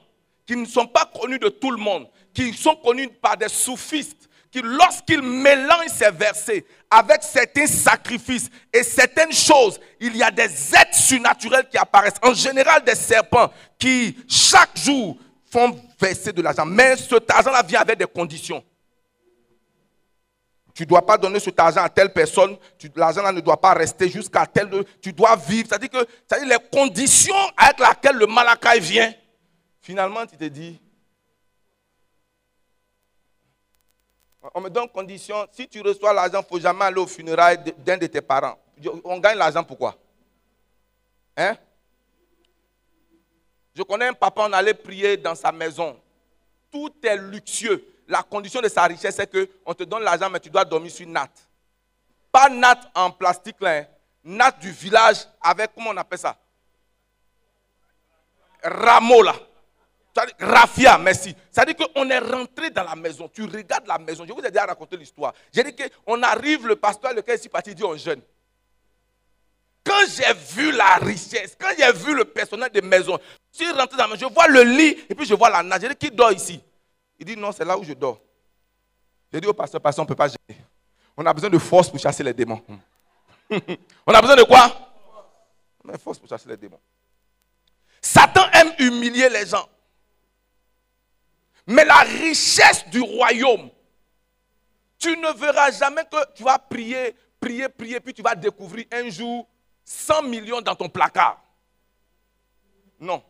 qui 0.46 0.56
ne 0.56 0.64
sont 0.64 0.86
pas 0.86 1.06
connus 1.06 1.38
de 1.38 1.48
tout 1.48 1.70
le 1.70 1.76
monde, 1.76 2.08
qui 2.34 2.52
sont 2.52 2.76
connus 2.76 3.08
par 3.08 3.36
des 3.36 3.48
soufistes, 3.48 4.28
qui 4.52 4.60
lorsqu'ils 4.62 5.22
mélangent 5.22 5.88
ces 5.88 6.10
versets 6.10 6.64
avec 6.90 7.22
certains 7.22 7.66
sacrifices 7.66 8.50
et 8.70 8.82
certaines 8.82 9.32
choses, 9.32 9.80
il 9.98 10.14
y 10.14 10.22
a 10.22 10.30
des 10.30 10.74
êtres 10.74 10.94
surnaturels 10.94 11.66
qui 11.70 11.78
apparaissent. 11.78 12.20
En 12.22 12.34
général, 12.34 12.84
des 12.84 12.94
serpents 12.94 13.50
qui, 13.78 14.14
chaque 14.28 14.76
jour, 14.76 15.16
font 15.50 15.74
verser 15.98 16.32
de 16.32 16.42
l'argent. 16.42 16.66
Mais 16.66 16.96
cet 16.96 17.30
argent-là 17.30 17.62
vient 17.62 17.80
avec 17.80 17.98
des 17.98 18.06
conditions. 18.06 18.62
Tu 20.74 20.82
ne 20.84 20.88
dois 20.88 21.04
pas 21.04 21.16
donner 21.16 21.40
cet 21.40 21.58
argent 21.58 21.82
à 21.82 21.88
telle 21.88 22.12
personne. 22.12 22.56
L'argent 22.94 23.32
ne 23.32 23.40
doit 23.40 23.60
pas 23.60 23.72
rester 23.72 24.08
jusqu'à 24.08 24.46
telle. 24.46 24.68
Tu 25.00 25.12
dois 25.12 25.36
vivre. 25.36 25.68
C'est-à-dire 25.68 25.90
que 25.90 26.44
les 26.46 26.56
conditions 26.70 27.34
avec 27.56 27.78
lesquelles 27.78 28.16
le 28.16 28.26
malakai 28.26 28.80
vient. 28.80 29.12
Finalement, 29.80 30.26
tu 30.26 30.36
te 30.36 30.44
dis, 30.44 30.78
on 34.54 34.60
me 34.60 34.68
donne 34.68 34.88
condition, 34.88 35.46
si 35.52 35.68
tu 35.68 35.80
reçois 35.80 36.12
l'argent, 36.12 36.40
il 36.40 36.42
ne 36.42 36.48
faut 36.48 36.60
jamais 36.60 36.84
aller 36.84 36.98
au 36.98 37.06
funérailles 37.06 37.58
d'un 37.78 37.96
de 37.96 38.06
tes 38.06 38.20
parents. 38.20 38.58
On 39.04 39.18
gagne 39.18 39.38
l'argent 39.38 39.62
pourquoi 39.62 39.96
Hein? 41.36 41.56
Je 43.74 43.82
connais 43.82 44.08
un 44.08 44.12
papa, 44.12 44.42
on 44.48 44.52
allait 44.52 44.74
prier 44.74 45.16
dans 45.16 45.34
sa 45.34 45.50
maison. 45.50 45.98
Tout 46.70 46.92
est 47.02 47.16
luxueux. 47.16 47.82
La 48.06 48.22
condition 48.22 48.60
de 48.60 48.68
sa 48.68 48.82
richesse, 48.82 49.16
c'est 49.16 49.30
qu'on 49.30 49.72
te 49.72 49.84
donne 49.84 50.02
l'argent, 50.02 50.28
mais 50.28 50.40
tu 50.40 50.50
dois 50.50 50.64
dormir 50.64 50.90
sur 50.90 51.06
natte. 51.06 51.48
Pas 52.30 52.48
natte 52.50 52.90
en 52.94 53.10
plastique, 53.10 53.56
là, 53.60 53.84
hein. 54.26 54.50
du 54.60 54.70
village 54.70 55.26
avec, 55.40 55.70
comment 55.74 55.90
on 55.90 55.96
appelle 55.96 56.18
ça? 56.18 56.36
Rameau, 58.62 59.22
là. 59.22 59.34
Rafia, 60.38 60.98
merci. 60.98 61.34
Ça 61.50 61.64
dire 61.64 61.74
qu'on 61.76 62.08
est 62.10 62.18
rentré 62.18 62.70
dans 62.70 62.84
la 62.84 62.94
maison. 62.94 63.28
Tu 63.32 63.44
regardes 63.44 63.86
la 63.86 63.98
maison. 63.98 64.24
Je 64.26 64.32
vous 64.32 64.40
ai 64.40 64.50
déjà 64.50 64.66
raconté 64.66 64.96
l'histoire. 64.96 65.32
J'ai 65.52 65.64
dit 65.64 65.74
qu'on 65.74 66.22
arrive, 66.22 66.66
le 66.66 66.76
pasteur, 66.76 67.14
lequel 67.14 67.36
est 67.36 67.48
parti, 67.48 67.74
dit 67.74 67.84
on 67.84 67.96
jeûne. 67.96 68.20
Quand 69.84 70.04
j'ai 70.08 70.32
vu 70.54 70.70
la 70.72 70.96
richesse, 70.96 71.56
quand 71.58 71.70
j'ai 71.76 71.92
vu 71.92 72.14
le 72.14 72.24
personnel 72.24 72.70
de 72.70 72.80
maison, 72.80 73.18
je 73.52 73.64
suis 73.64 73.72
rentré 73.72 73.96
dans 73.96 74.04
la 74.04 74.08
maison, 74.08 74.28
je 74.28 74.32
vois 74.32 74.46
le 74.46 74.62
lit 74.62 74.96
et 75.08 75.14
puis 75.14 75.26
je 75.26 75.34
vois 75.34 75.50
la 75.50 75.62
nage. 75.62 75.80
J'ai 75.80 75.88
dit 75.88 75.96
qui 75.96 76.10
dort 76.10 76.32
ici? 76.32 76.60
Il 77.18 77.26
dit 77.26 77.36
non, 77.36 77.50
c'est 77.50 77.64
là 77.64 77.76
où 77.76 77.82
je 77.82 77.92
dors. 77.92 78.20
J'ai 79.32 79.40
dit 79.40 79.46
au 79.48 79.52
pasteur, 79.52 79.80
pasteur, 79.80 80.02
on 80.02 80.06
ne 80.06 80.08
peut 80.08 80.14
pas 80.14 80.28
gêner. 80.28 80.60
On 81.16 81.24
a 81.26 81.32
besoin 81.32 81.50
de 81.50 81.58
force 81.58 81.88
pour 81.88 81.98
chasser 81.98 82.22
les 82.22 82.32
démons. 82.32 82.62
on 84.06 84.14
a 84.14 84.20
besoin 84.20 84.36
de 84.36 84.44
quoi? 84.44 84.72
On 85.84 85.88
a 85.92 85.98
force 85.98 86.18
pour 86.18 86.28
chasser 86.28 86.48
les 86.48 86.56
démons. 86.56 86.80
Satan 88.00 88.44
aime 88.52 88.72
humilier 88.78 89.28
les 89.28 89.46
gens. 89.46 89.68
Mais 91.66 91.84
la 91.84 92.00
richesse 92.00 92.86
du 92.88 93.00
royaume, 93.00 93.70
tu 94.98 95.16
ne 95.16 95.32
verras 95.32 95.70
jamais 95.70 96.04
que 96.04 96.32
tu 96.34 96.42
vas 96.42 96.58
prier, 96.58 97.14
prier, 97.40 97.68
prier, 97.68 98.00
puis 98.00 98.14
tu 98.14 98.22
vas 98.22 98.34
découvrir 98.34 98.86
un 98.92 99.08
jour 99.10 99.48
100 99.84 100.22
millions 100.22 100.60
dans 100.60 100.74
ton 100.74 100.88
placard. 100.88 101.42
Non. 102.98 103.22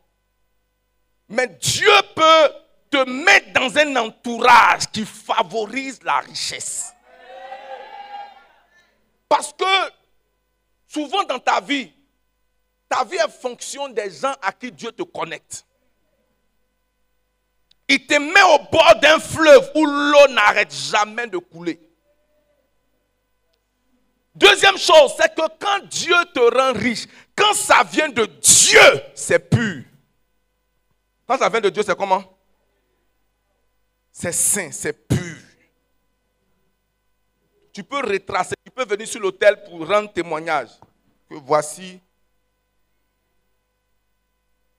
Mais 1.28 1.48
Dieu 1.48 1.90
peut 2.14 2.52
te 2.90 3.08
mettre 3.08 3.52
dans 3.54 3.78
un 3.78 3.96
entourage 3.96 4.86
qui 4.92 5.06
favorise 5.06 6.02
la 6.02 6.18
richesse. 6.18 6.92
Parce 9.28 9.52
que 9.52 9.92
souvent 10.86 11.24
dans 11.24 11.38
ta 11.38 11.60
vie, 11.60 11.90
ta 12.86 13.02
vie 13.04 13.16
est 13.16 13.30
fonction 13.30 13.88
des 13.88 14.10
gens 14.10 14.34
à 14.42 14.52
qui 14.52 14.70
Dieu 14.70 14.92
te 14.92 15.02
connecte. 15.02 15.64
Il 17.92 18.06
te 18.06 18.14
met 18.14 18.42
au 18.54 18.70
bord 18.70 18.98
d'un 19.02 19.18
fleuve 19.18 19.70
où 19.74 19.84
l'eau 19.84 20.28
n'arrête 20.28 20.72
jamais 20.72 21.26
de 21.26 21.36
couler. 21.36 21.78
Deuxième 24.34 24.78
chose, 24.78 25.12
c'est 25.18 25.34
que 25.34 25.42
quand 25.60 25.84
Dieu 25.90 26.14
te 26.32 26.40
rend 26.40 26.72
riche, 26.72 27.04
quand 27.36 27.52
ça 27.52 27.82
vient 27.82 28.08
de 28.08 28.24
Dieu, 28.24 29.02
c'est 29.14 29.38
pur. 29.38 29.84
Quand 31.26 31.36
ça 31.36 31.50
vient 31.50 31.60
de 31.60 31.68
Dieu, 31.68 31.82
c'est 31.82 31.94
comment? 31.94 32.24
C'est 34.10 34.32
saint, 34.32 34.70
c'est 34.72 35.06
pur. 35.06 35.36
Tu 37.74 37.84
peux 37.84 38.00
retracer, 38.00 38.54
tu 38.64 38.70
peux 38.70 38.86
venir 38.86 39.06
sur 39.06 39.20
l'autel 39.20 39.62
pour 39.64 39.86
rendre 39.86 40.10
témoignage 40.10 40.70
que 41.28 41.34
voici, 41.34 42.00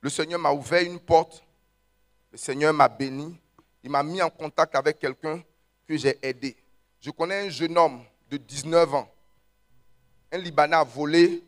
le 0.00 0.10
Seigneur 0.10 0.40
m'a 0.40 0.50
ouvert 0.50 0.82
une 0.82 0.98
porte 0.98 1.43
le 2.34 2.38
Seigneur 2.38 2.74
m'a 2.74 2.88
béni. 2.88 3.38
Il 3.84 3.90
m'a 3.90 4.02
mis 4.02 4.20
en 4.20 4.28
contact 4.28 4.74
avec 4.74 4.98
quelqu'un 4.98 5.40
que 5.86 5.96
j'ai 5.96 6.18
aidé. 6.20 6.56
Je 7.00 7.12
connais 7.12 7.46
un 7.46 7.48
jeune 7.48 7.78
homme 7.78 8.02
de 8.28 8.36
19 8.38 8.92
ans. 8.92 9.08
Un 10.32 10.38
Libanais 10.38 10.74
a 10.74 10.82
volé. 10.82 11.44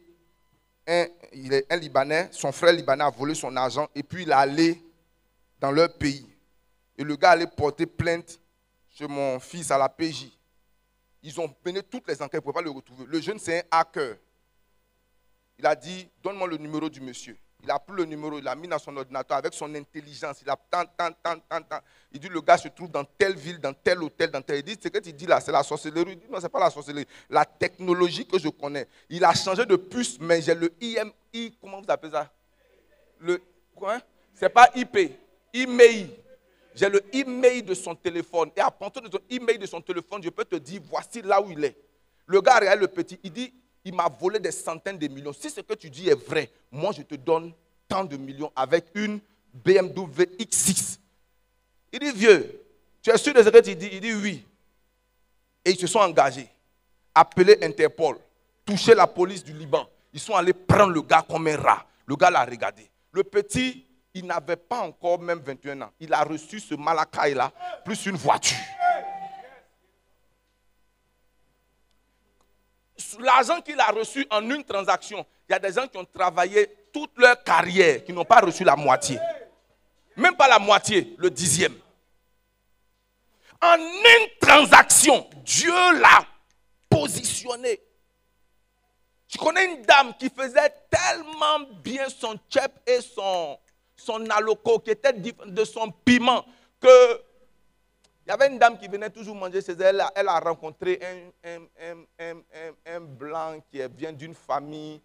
Il 1.32 1.52
est 1.52 1.66
un 1.68 1.76
Libanais. 1.76 2.28
Son 2.30 2.52
frère 2.52 2.72
Libanais 2.72 3.02
a 3.02 3.10
volé 3.10 3.34
son 3.34 3.56
argent 3.56 3.88
et 3.96 4.04
puis 4.04 4.22
il 4.22 4.30
est 4.30 4.34
allé 4.34 4.80
dans 5.58 5.72
leur 5.72 5.92
pays. 5.92 6.24
Et 6.96 7.02
le 7.02 7.16
gars 7.16 7.30
allait 7.30 7.48
porter 7.48 7.86
plainte 7.86 8.38
chez 8.88 9.08
mon 9.08 9.40
fils 9.40 9.72
à 9.72 9.78
la 9.78 9.88
PJ. 9.88 10.30
Ils 11.20 11.40
ont 11.40 11.52
mené 11.64 11.82
toutes 11.82 12.06
les 12.06 12.22
enquêtes 12.22 12.42
pour 12.42 12.52
ne 12.52 12.54
pas 12.54 12.62
le 12.62 12.70
retrouver. 12.70 13.06
Le 13.08 13.20
jeune, 13.20 13.40
c'est 13.40 13.58
un 13.58 13.78
hacker. 13.80 14.14
Il 15.58 15.66
a 15.66 15.74
dit 15.74 16.08
Donne-moi 16.22 16.46
le 16.46 16.58
numéro 16.58 16.88
du 16.88 17.00
monsieur. 17.00 17.36
Il 17.66 17.72
a 17.72 17.80
pris 17.80 17.96
le 17.96 18.04
numéro, 18.04 18.38
il 18.38 18.44
l'a 18.44 18.54
mis 18.54 18.68
dans 18.68 18.78
son 18.78 18.96
ordinateur 18.96 19.38
avec 19.38 19.52
son 19.52 19.74
intelligence. 19.74 20.40
Il 20.40 20.48
a 20.48 20.56
tant, 20.70 20.84
tant, 20.96 21.10
tant, 21.20 21.34
tant, 21.48 21.62
tant. 21.62 21.80
Il 22.12 22.20
dit 22.20 22.28
le 22.28 22.40
gars 22.40 22.56
se 22.56 22.68
trouve 22.68 22.92
dans 22.92 23.02
telle 23.02 23.34
ville, 23.34 23.58
dans 23.58 23.72
tel 23.72 24.00
hôtel, 24.04 24.30
dans 24.30 24.40
tel. 24.40 24.58
Il 24.58 24.62
dit 24.62 24.78
ce 24.80 24.86
que 24.86 24.98
tu 24.98 25.12
dis 25.12 25.26
là, 25.26 25.40
c'est 25.40 25.50
la 25.50 25.64
sorcellerie. 25.64 26.12
Il 26.12 26.18
dit 26.20 26.26
non, 26.30 26.38
ce 26.38 26.44
n'est 26.44 26.48
pas 26.48 26.60
la 26.60 26.70
sorcellerie. 26.70 27.08
La 27.28 27.44
technologie 27.44 28.24
que 28.24 28.38
je 28.38 28.48
connais. 28.50 28.86
Il 29.10 29.24
a 29.24 29.34
changé 29.34 29.66
de 29.66 29.74
puce, 29.74 30.16
mais 30.20 30.40
j'ai 30.40 30.54
le 30.54 30.72
IMI, 30.80 31.58
comment 31.60 31.80
vous 31.80 31.90
appelez 31.90 32.12
ça? 32.12 32.30
Le 33.18 33.42
quoi? 33.74 33.98
Ce 34.32 34.44
n'est 34.44 34.48
pas 34.48 34.70
IP, 34.76 35.18
email. 35.52 36.16
J'ai 36.72 36.88
le 36.88 37.02
email 37.12 37.64
de 37.64 37.74
son 37.74 37.96
téléphone. 37.96 38.52
Et 38.56 38.60
à 38.60 38.70
partir 38.70 39.02
de 39.02 39.10
son 39.10 39.20
email 39.28 39.58
de 39.58 39.66
son 39.66 39.80
téléphone, 39.80 40.22
je 40.22 40.30
peux 40.30 40.44
te 40.44 40.54
dire 40.54 40.80
voici 40.88 41.20
là 41.20 41.42
où 41.42 41.50
il 41.50 41.64
est. 41.64 41.76
Le 42.26 42.40
gars 42.40 42.60
regarde 42.60 42.78
le 42.78 42.86
petit, 42.86 43.18
il 43.24 43.32
dit 43.32 43.52
il 43.86 43.94
m'a 43.94 44.08
volé 44.08 44.40
des 44.40 44.50
centaines 44.50 44.98
de 44.98 45.06
millions. 45.06 45.32
Si 45.32 45.48
ce 45.48 45.60
que 45.60 45.74
tu 45.74 45.88
dis 45.88 46.08
est 46.08 46.28
vrai, 46.28 46.50
moi 46.72 46.90
je 46.90 47.02
te 47.02 47.14
donne 47.14 47.52
tant 47.86 48.02
de 48.02 48.16
millions 48.16 48.50
avec 48.56 48.86
une 48.96 49.20
BMW 49.54 50.24
X6. 50.40 50.98
Il 51.92 52.00
dit, 52.00 52.10
vieux, 52.10 52.62
tu 53.00 53.10
es 53.10 53.16
sûr 53.16 53.32
de 53.32 53.44
ce 53.44 53.48
que 53.48 53.60
tu 53.60 53.76
dis? 53.76 53.88
Il 53.92 54.00
dit 54.00 54.12
oui. 54.12 54.44
Et 55.64 55.70
ils 55.70 55.78
se 55.78 55.86
sont 55.86 56.00
engagés. 56.00 56.48
Appelé 57.14 57.58
Interpol, 57.62 58.18
touché 58.64 58.92
la 58.92 59.06
police 59.06 59.44
du 59.44 59.52
Liban. 59.52 59.88
Ils 60.12 60.18
sont 60.18 60.34
allés 60.34 60.52
prendre 60.52 60.92
le 60.92 61.02
gars 61.02 61.24
comme 61.26 61.46
un 61.46 61.56
rat. 61.56 61.86
Le 62.06 62.16
gars 62.16 62.30
l'a 62.30 62.44
regardé. 62.44 62.90
Le 63.12 63.22
petit, 63.22 63.86
il 64.14 64.26
n'avait 64.26 64.56
pas 64.56 64.80
encore 64.80 65.20
même 65.20 65.38
21 65.38 65.82
ans. 65.82 65.90
Il 66.00 66.12
a 66.12 66.24
reçu 66.24 66.58
ce 66.58 66.74
malakai 66.74 67.34
là, 67.34 67.52
plus 67.84 68.06
une 68.06 68.16
voiture. 68.16 68.56
L'argent 73.20 73.60
qu'il 73.60 73.78
a 73.80 73.86
reçu 73.86 74.26
en 74.30 74.48
une 74.50 74.64
transaction, 74.64 75.24
il 75.48 75.52
y 75.52 75.54
a 75.54 75.58
des 75.58 75.72
gens 75.72 75.86
qui 75.86 75.96
ont 75.96 76.04
travaillé 76.04 76.68
toute 76.92 77.16
leur 77.16 77.42
carrière, 77.42 78.04
qui 78.04 78.12
n'ont 78.12 78.24
pas 78.24 78.40
reçu 78.40 78.64
la 78.64 78.76
moitié. 78.76 79.18
Même 80.16 80.36
pas 80.36 80.48
la 80.48 80.58
moitié, 80.58 81.14
le 81.18 81.30
dixième. 81.30 81.74
En 83.60 83.76
une 83.76 84.28
transaction, 84.40 85.28
Dieu 85.44 85.72
l'a 86.00 86.24
positionné. 86.88 87.80
Je 89.28 89.38
connais 89.38 89.66
une 89.66 89.82
dame 89.82 90.14
qui 90.18 90.30
faisait 90.30 90.72
tellement 90.90 91.60
bien 91.82 92.08
son 92.08 92.36
chep 92.48 92.72
et 92.86 93.00
son, 93.00 93.58
son 93.96 94.24
aloco, 94.30 94.78
qui 94.78 94.90
était 94.90 95.12
de 95.12 95.64
son 95.64 95.90
piment, 95.90 96.44
que 96.80 97.20
il 98.26 98.30
y 98.30 98.32
avait 98.32 98.48
une 98.48 98.58
dame 98.58 98.76
qui 98.76 98.88
venait 98.88 99.08
toujours 99.08 99.36
manger 99.36 99.62
chez 99.62 99.74
elle. 99.80 100.02
Elle 100.16 100.26
a 100.26 100.40
rencontré 100.40 101.00
un, 101.44 103.00
blanc 103.00 103.60
qui 103.70 103.78
vient 103.96 104.12
d'une 104.12 104.34
famille 104.34 105.00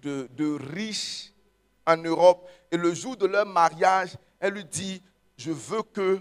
de, 0.00 0.72
riches 0.72 1.32
en 1.86 1.98
Europe. 1.98 2.48
Et 2.70 2.78
le 2.78 2.94
jour 2.94 3.14
de 3.14 3.26
leur 3.26 3.44
mariage, 3.44 4.16
elle 4.40 4.54
lui 4.54 4.64
dit, 4.64 5.02
je 5.36 5.52
veux 5.52 5.82
que 5.82 6.18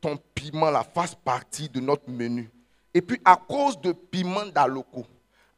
ton 0.00 0.16
piment 0.34 0.70
la 0.70 0.82
fasse 0.82 1.14
partie 1.14 1.68
de 1.68 1.80
notre 1.80 2.08
menu. 2.08 2.50
Et 2.94 3.02
puis 3.02 3.20
à 3.22 3.36
cause 3.36 3.78
de 3.82 3.92
piment 3.92 4.46
d'Aloko, 4.46 5.04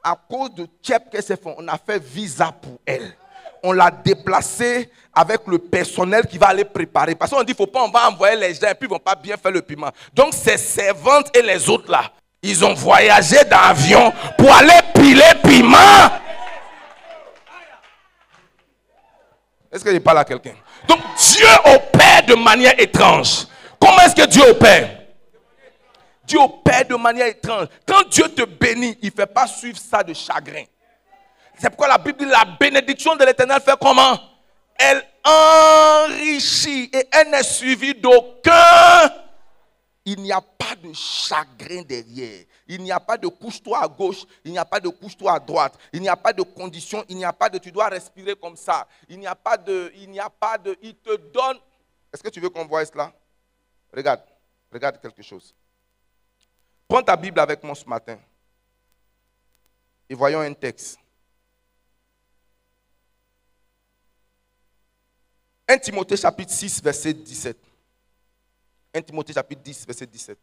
à 0.03 0.17
cause 0.17 0.53
de 0.53 0.67
Tchep 0.83 1.11
qu'elle 1.11 1.23
s'est 1.23 1.37
fait, 1.37 1.55
on 1.57 1.69
a 1.69 1.79
fait 1.79 2.03
visa 2.03 2.51
pour 2.51 2.81
elle 2.85 3.17
on 3.63 3.73
l'a 3.73 3.91
déplacé 3.91 4.91
avec 5.15 5.43
le 5.47 5.59
personnel 5.59 6.27
qui 6.27 6.39
va 6.39 6.49
aller 6.49 6.65
préparer. 6.65 7.15
Parce 7.15 7.31
qu'on 7.31 7.43
dit, 7.43 7.55
faut 7.55 7.67
pas, 7.67 7.83
on 7.83 7.91
va 7.91 8.09
envoyer 8.09 8.37
les 8.37 8.55
gens 8.55 8.69
et 8.69 8.75
puis 8.75 8.89
ils 8.89 8.91
vont 8.91 8.99
pas 8.99 9.15
bien 9.15 9.37
faire 9.37 9.53
le 9.53 9.63
piment. 9.63 9.91
Donc, 10.13 10.33
ces 10.35 10.57
servantes 10.57 11.37
et 11.37 11.43
les 11.43 11.69
autres 11.69 11.91
là, 11.91 12.11
ils 12.43 12.65
ont 12.65 12.75
voyagé 12.75 13.37
dans 13.45 13.61
l'avion 13.61 14.13
pour 14.37 14.53
aller 14.55 14.81
piler 14.95 15.23
piment. 15.43 15.79
Est-ce 19.71 19.85
que 19.85 19.93
je 19.93 19.99
parle 19.99 20.19
à 20.19 20.25
quelqu'un? 20.25 20.55
Donc, 20.89 20.99
Dieu 21.19 21.47
opère 21.65 22.27
de 22.27 22.35
manière 22.35 22.79
étrange. 22.79 23.47
Comment 23.81 24.01
est-ce 24.01 24.15
que 24.15 24.27
Dieu 24.27 24.43
opère? 24.51 25.03
Dieu 26.25 26.39
opère 26.39 26.85
de 26.87 26.97
manière 26.97 27.27
étrange. 27.27 27.69
Quand 27.87 28.09
Dieu 28.09 28.29
te 28.29 28.43
bénit, 28.43 28.99
il 29.03 29.07
ne 29.07 29.13
fait 29.13 29.27
pas 29.27 29.47
suivre 29.47 29.79
ça 29.79 30.03
de 30.03 30.15
chagrin. 30.15 30.65
C'est 31.63 31.71
pourquoi 31.71 31.87
la 31.87 31.99
Bible 31.99 32.19
dit 32.19 32.25
la 32.25 32.45
bénédiction 32.45 33.15
de 33.15 33.25
l'éternel 33.25 33.61
fait 33.61 33.79
comment? 33.81 34.19
Elle 34.75 35.01
enrichit 35.23 36.91
et 36.93 37.07
elle 37.13 37.31
n'est 37.31 37.45
suivie 37.45 37.95
d'aucun. 37.95 39.09
Il 40.05 40.21
n'y 40.23 40.33
a 40.33 40.41
pas 40.41 40.75
de 40.75 40.93
chagrin 40.93 41.83
derrière. 41.83 42.47
Il 42.67 42.83
n'y 42.83 42.91
a 42.91 42.99
pas 42.99 43.17
de 43.17 43.29
couche-toi 43.29 43.81
à 43.81 43.87
gauche, 43.87 44.25
il 44.45 44.51
n'y 44.51 44.59
a 44.59 44.65
pas 44.65 44.81
de 44.81 44.89
couche-toi 44.89 45.35
à 45.35 45.39
droite, 45.39 45.79
il 45.93 46.01
n'y 46.01 46.09
a 46.09 46.17
pas 46.17 46.33
de 46.33 46.43
condition, 46.43 47.05
il 47.09 47.17
n'y 47.17 47.25
a 47.25 47.33
pas 47.33 47.49
de 47.49 47.59
tu 47.59 47.71
dois 47.71 47.87
respirer 47.87 48.35
comme 48.35 48.57
ça. 48.57 48.89
Il 49.09 49.21
n'y 49.21 49.29
a 49.29 49.37
pas 49.37 49.57
de, 49.57 49.93
il 49.95 50.11
n'y 50.11 50.19
a 50.19 50.31
pas 50.31 50.59
de, 50.59 50.77
il 50.83 50.97
te 50.97 51.15
donne. 51.15 51.59
Est-ce 52.13 52.25
que 52.25 52.29
tu 52.29 52.41
veux 52.41 52.49
qu'on 52.49 52.67
voit 52.67 52.85
cela? 52.85 53.13
Regarde, 53.95 54.23
regarde 54.73 55.01
quelque 55.01 55.23
chose. 55.23 55.55
Prends 56.89 57.05
ta 57.05 57.15
Bible 57.15 57.39
avec 57.39 57.63
moi 57.63 57.77
ce 57.77 57.85
matin 57.85 58.19
et 60.11 60.15
voyons 60.17 60.41
un 60.41 60.55
texte. 60.55 60.99
1 65.69 65.79
Timothée 65.79 66.17
chapitre 66.17 66.53
6, 66.53 66.83
verset 66.83 67.15
17. 67.15 67.57
1 68.95 69.03
Timothée 69.03 69.33
chapitre 69.33 69.63
10, 69.63 69.87
verset 69.87 70.07
17. 70.07 70.39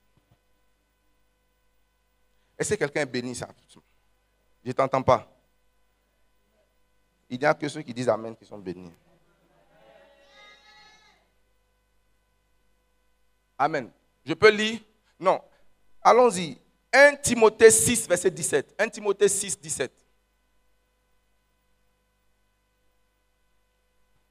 Est-ce 2.58 2.74
que 2.74 2.80
quelqu'un 2.80 3.02
est 3.02 3.06
béni 3.06 3.36
ça? 3.36 3.48
Je 4.64 4.70
ne 4.70 4.74
t'entends 4.74 5.02
pas. 5.02 5.28
Il 7.30 7.40
n'y 7.40 7.46
a 7.46 7.54
que 7.54 7.68
ceux 7.70 7.82
qui 7.82 7.94
disent 7.94 8.10
Amen 8.10 8.36
qui 8.36 8.46
sont 8.46 8.58
bénis. 8.58 8.92
Amen. 13.58 13.92
Je 14.26 14.34
peux 14.34 14.50
lire? 14.50 14.80
Non. 15.20 15.42
Allons-y. 16.02 16.58
1 16.92 17.18
Timothée 17.18 17.70
6, 17.70 18.08
verset 18.08 18.32
17. 18.32 18.76
1 18.80 18.90
Timothée 18.90 19.28
6, 19.28 19.60
17. 19.60 19.92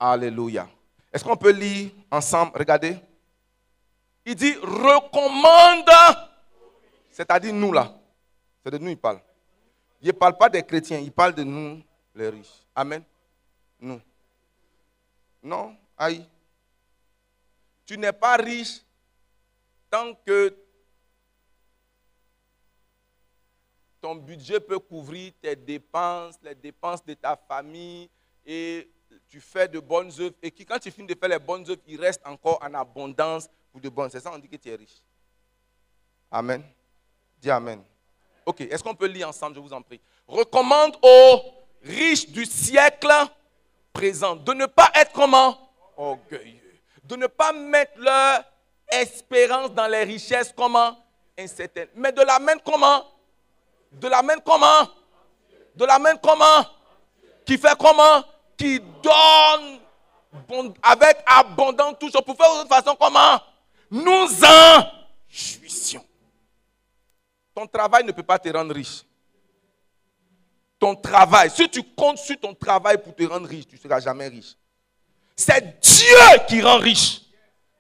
Alléluia. 0.01 0.69
Est-ce 1.13 1.25
qu'on 1.25 1.37
peut 1.37 1.53
lire 1.53 1.91
ensemble? 2.11 2.53
Regardez. 2.57 2.99
Il 4.25 4.35
dit 4.35 4.55
recommande, 4.57 5.91
c'est-à-dire 7.11 7.55
nous 7.55 7.73
là. 7.73 7.99
C'est 8.63 8.71
de 8.71 8.79
nous 8.79 8.91
il 8.91 8.99
parle. 8.99 9.21
Il 10.03 10.09
ne 10.09 10.13
parle 10.13 10.37
pas 10.37 10.49
des 10.49 10.63
chrétiens, 10.63 10.99
il 10.99 11.11
parle 11.11 11.35
de 11.35 11.43
nous, 11.43 11.83
les 12.15 12.29
riches. 12.29 12.63
Amen. 12.75 13.03
Nous. 13.81 14.01
Non, 15.43 15.77
aïe. 15.97 16.29
Tu 17.87 17.97
n'es 17.97 18.13
pas 18.13 18.37
riche 18.37 18.83
tant 19.91 20.15
que 20.15 20.55
ton 24.01 24.15
budget 24.15 24.61
peut 24.61 24.79
couvrir 24.79 25.33
tes 25.41 25.57
dépenses, 25.57 26.37
les 26.43 26.55
dépenses 26.55 27.05
de 27.05 27.15
ta 27.15 27.35
famille 27.35 28.09
et 28.45 28.89
tu 29.29 29.41
fais 29.41 29.69
de 29.69 29.79
bonnes 29.79 30.11
œuvres 30.19 30.35
et 30.43 30.51
qui, 30.51 30.65
quand 30.65 30.79
tu 30.79 30.91
finis 30.91 31.09
de 31.09 31.15
faire 31.15 31.29
les 31.29 31.39
bonnes 31.39 31.69
œuvres, 31.69 31.83
il 31.87 32.01
reste 32.01 32.21
encore 32.25 32.59
en 32.63 32.73
abondance 32.75 33.49
pour 33.71 33.81
de 33.81 33.89
bonnes. 33.89 34.11
C'est 34.11 34.21
ça, 34.21 34.31
on 34.33 34.39
dit 34.39 34.49
que 34.49 34.57
tu 34.57 34.71
es 34.71 34.75
riche. 34.75 35.03
Amen. 36.31 36.63
Dis 37.39 37.51
Amen. 37.51 37.83
Ok, 38.45 38.63
est-ce 38.63 38.83
qu'on 38.83 38.95
peut 38.95 39.07
lire 39.07 39.29
ensemble, 39.29 39.57
je 39.57 39.61
vous 39.61 39.73
en 39.73 39.83
prie. 39.83 40.01
Recommande 40.27 40.97
aux 41.03 41.41
riches 41.83 42.29
du 42.29 42.47
siècle 42.47 43.13
présent 43.93 44.37
de 44.37 44.53
ne 44.55 44.67
pas 44.67 44.91
être 44.95 45.13
comment? 45.13 45.71
Orgueilleux. 45.97 46.81
De 47.05 47.17
ne 47.17 47.27
pas 47.27 47.53
mettre 47.53 47.99
leur 47.99 48.45
espérance 48.91 49.71
dans 49.73 49.87
les 49.87 50.05
richesses 50.05 50.53
comment? 50.57 50.97
Incertaines. 51.39 51.89
Mais 51.95 52.13
de 52.13 52.23
la 52.23 52.39
même 52.39 52.61
comment? 52.65 53.05
De 53.93 54.09
la 54.09 54.23
même 54.23 54.41
comment? 54.45 54.89
De 55.75 55.85
la 55.85 55.99
même 55.99 56.19
comment? 56.23 56.65
Qui 57.45 57.59
fait 57.59 57.77
comment? 57.79 58.25
Qui 58.59 58.81
donne 58.81 59.79
avec 60.83 61.19
abondance 61.25 61.99
toujours 61.99 62.25
pour 62.25 62.37
faire 62.37 62.55
de 62.57 62.61
toute 62.61 62.69
façon 62.69 62.97
comment? 62.99 63.41
Nous 63.91 64.45
en 64.45 64.83
jouissions. 65.29 66.05
Ton 67.55 67.67
travail 67.67 68.05
ne 68.05 68.13
peut 68.13 68.23
pas 68.23 68.39
te 68.39 68.49
rendre 68.51 68.75
riche. 68.75 69.03
Ton 70.79 70.95
travail, 70.95 71.51
si 71.51 71.69
tu 71.69 71.83
comptes 71.83 72.19
sur 72.19 72.39
ton 72.39 72.55
travail 72.55 72.99
pour 73.03 73.15
te 73.15 73.25
rendre 73.25 73.49
riche, 73.49 73.67
tu 73.67 73.77
ne 73.77 73.81
seras 73.81 74.01
jamais 74.01 74.29
riche. 74.29 74.55
C'est 75.35 75.81
Dieu 75.81 76.45
qui 76.49 76.61
rend 76.61 76.79
riche. 76.79 77.23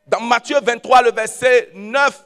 Dans 0.07 0.21
Matthieu 0.21 0.59
23, 0.61 1.03
le 1.03 1.13
verset 1.13 1.71
9, 1.75 2.25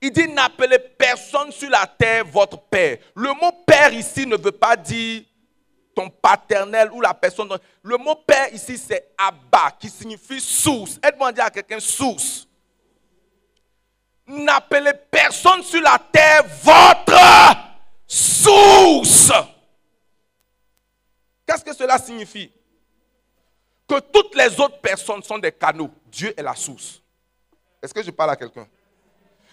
il 0.00 0.10
dit 0.10 0.28
N'appelez 0.28 0.78
personne 0.78 1.52
sur 1.52 1.70
la 1.70 1.86
terre 1.86 2.24
votre 2.24 2.58
père. 2.58 2.98
Le 3.14 3.28
mot 3.40 3.52
père 3.66 3.92
ici 3.92 4.26
ne 4.26 4.36
veut 4.36 4.52
pas 4.52 4.76
dire 4.76 5.22
ton 5.94 6.10
paternel 6.10 6.90
ou 6.92 7.00
la 7.00 7.14
personne. 7.14 7.56
Le 7.82 7.96
mot 7.96 8.16
père 8.16 8.52
ici, 8.52 8.76
c'est 8.76 9.12
Abba, 9.16 9.72
qui 9.78 9.88
signifie 9.88 10.40
source. 10.40 10.98
Aide-moi 11.02 11.28
à 11.28 11.32
dire 11.32 11.44
à 11.44 11.50
quelqu'un 11.50 11.80
source. 11.80 12.46
N'appelez 14.26 14.92
personne 15.10 15.62
sur 15.62 15.82
la 15.82 15.98
terre 16.10 16.44
votre 16.62 17.18
source. 18.06 19.32
Qu'est-ce 21.46 21.64
que 21.64 21.74
cela 21.74 21.98
signifie? 21.98 22.50
Que 23.86 24.00
toutes 24.00 24.34
les 24.34 24.58
autres 24.60 24.80
personnes 24.80 25.22
sont 25.22 25.38
des 25.38 25.52
canaux. 25.52 25.90
Dieu 26.06 26.32
est 26.36 26.42
la 26.42 26.54
source. 26.54 27.02
Est-ce 27.82 27.92
que 27.92 28.02
je 28.02 28.10
parle 28.10 28.30
à 28.30 28.36
quelqu'un? 28.36 28.66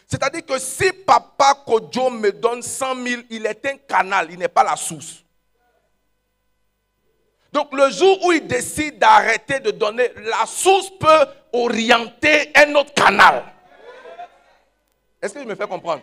C'est-à-dire 0.08 0.46
que 0.46 0.58
si 0.60 0.92
papa 0.92 1.54
Kodjo 1.66 2.10
me 2.10 2.32
donne 2.32 2.62
100 2.62 2.96
000, 3.04 3.22
il 3.30 3.46
est 3.46 3.66
un 3.66 3.78
canal, 3.78 4.30
il 4.32 4.38
n'est 4.38 4.48
pas 4.48 4.64
la 4.64 4.76
source. 4.76 5.24
Donc 7.52 7.74
le 7.74 7.90
jour 7.90 8.26
où 8.26 8.32
il 8.32 8.48
décide 8.48 8.98
d'arrêter 8.98 9.60
de 9.60 9.72
donner, 9.72 10.10
la 10.18 10.46
source 10.46 10.90
peut 10.92 11.26
orienter 11.52 12.52
un 12.56 12.74
autre 12.76 12.94
canal. 12.94 13.44
Est-ce 15.22 15.34
que 15.34 15.42
je 15.42 15.46
me 15.46 15.56
fais 15.56 15.68
comprendre? 15.68 16.02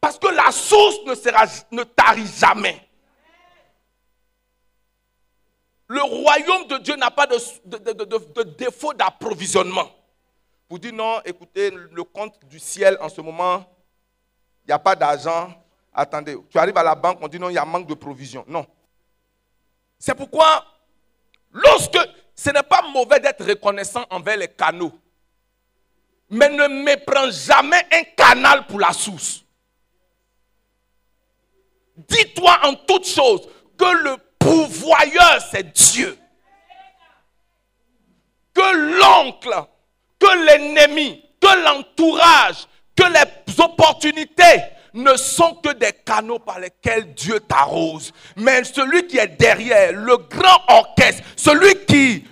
Parce 0.00 0.18
que 0.18 0.28
la 0.28 0.52
source 0.52 0.98
ne, 1.06 1.14
sera, 1.14 1.46
tarit 1.96 2.26
jamais. 2.26 2.86
Le 5.88 6.02
royaume 6.02 6.66
de 6.68 6.78
Dieu 6.78 6.96
n'a 6.96 7.10
pas 7.10 7.26
de, 7.26 7.36
de 7.64 8.42
défaut 8.42 8.92
d'approvisionnement. 8.92 9.88
Vous 10.68 10.78
dites 10.78 10.92
non, 10.92 11.20
écoutez, 11.24 11.70
le 11.70 12.04
compte 12.04 12.44
du 12.44 12.58
ciel 12.58 12.98
en 13.00 13.08
ce 13.08 13.22
moment, 13.22 13.64
il 14.64 14.68
n'y 14.68 14.74
a 14.74 14.78
pas 14.78 14.94
d'argent. 14.94 15.50
Attendez, 15.94 16.36
tu 16.50 16.58
arrives 16.58 16.76
à 16.76 16.82
la 16.82 16.94
banque, 16.94 17.18
on 17.22 17.28
dit 17.28 17.38
non, 17.38 17.48
il 17.48 17.54
y 17.54 17.58
a 17.58 17.64
manque 17.64 17.86
de 17.86 17.94
provision. 17.94 18.44
Non. 18.46 18.66
C'est 19.98 20.14
pourquoi, 20.14 20.64
lorsque 21.52 21.98
ce 22.34 22.50
n'est 22.50 22.62
pas 22.62 22.82
mauvais 22.92 23.20
d'être 23.20 23.44
reconnaissant 23.44 24.04
envers 24.10 24.36
les 24.36 24.48
canaux, 24.48 24.92
mais 26.30 26.48
ne 26.48 26.66
méprends 26.84 27.30
jamais 27.30 27.86
un 27.92 28.04
canal 28.16 28.66
pour 28.66 28.78
la 28.78 28.92
source. 28.92 29.44
dis-toi 32.06 32.58
en 32.64 32.74
toutes 32.74 33.06
choses 33.06 33.48
que 33.76 33.84
le 34.04 34.16
pouvoyeur, 34.38 35.40
c'est 35.50 35.72
Dieu. 35.72 36.16
Que 38.54 38.98
l'oncle, 39.00 39.54
que 40.18 40.46
l'ennemi, 40.46 41.24
que 41.40 41.64
l'entourage, 41.64 42.66
que 42.96 43.04
les 43.04 43.60
opportunités 43.60 44.62
ne 44.98 45.16
sont 45.16 45.54
que 45.54 45.72
des 45.72 45.92
canaux 46.04 46.38
par 46.38 46.58
lesquels 46.58 47.14
Dieu 47.14 47.40
t'arrose. 47.40 48.12
Mais 48.36 48.64
celui 48.64 49.06
qui 49.06 49.18
est 49.18 49.28
derrière, 49.28 49.92
le 49.92 50.16
grand 50.16 50.60
orchestre, 50.68 51.22
celui 51.36 51.84
qui 51.86 52.24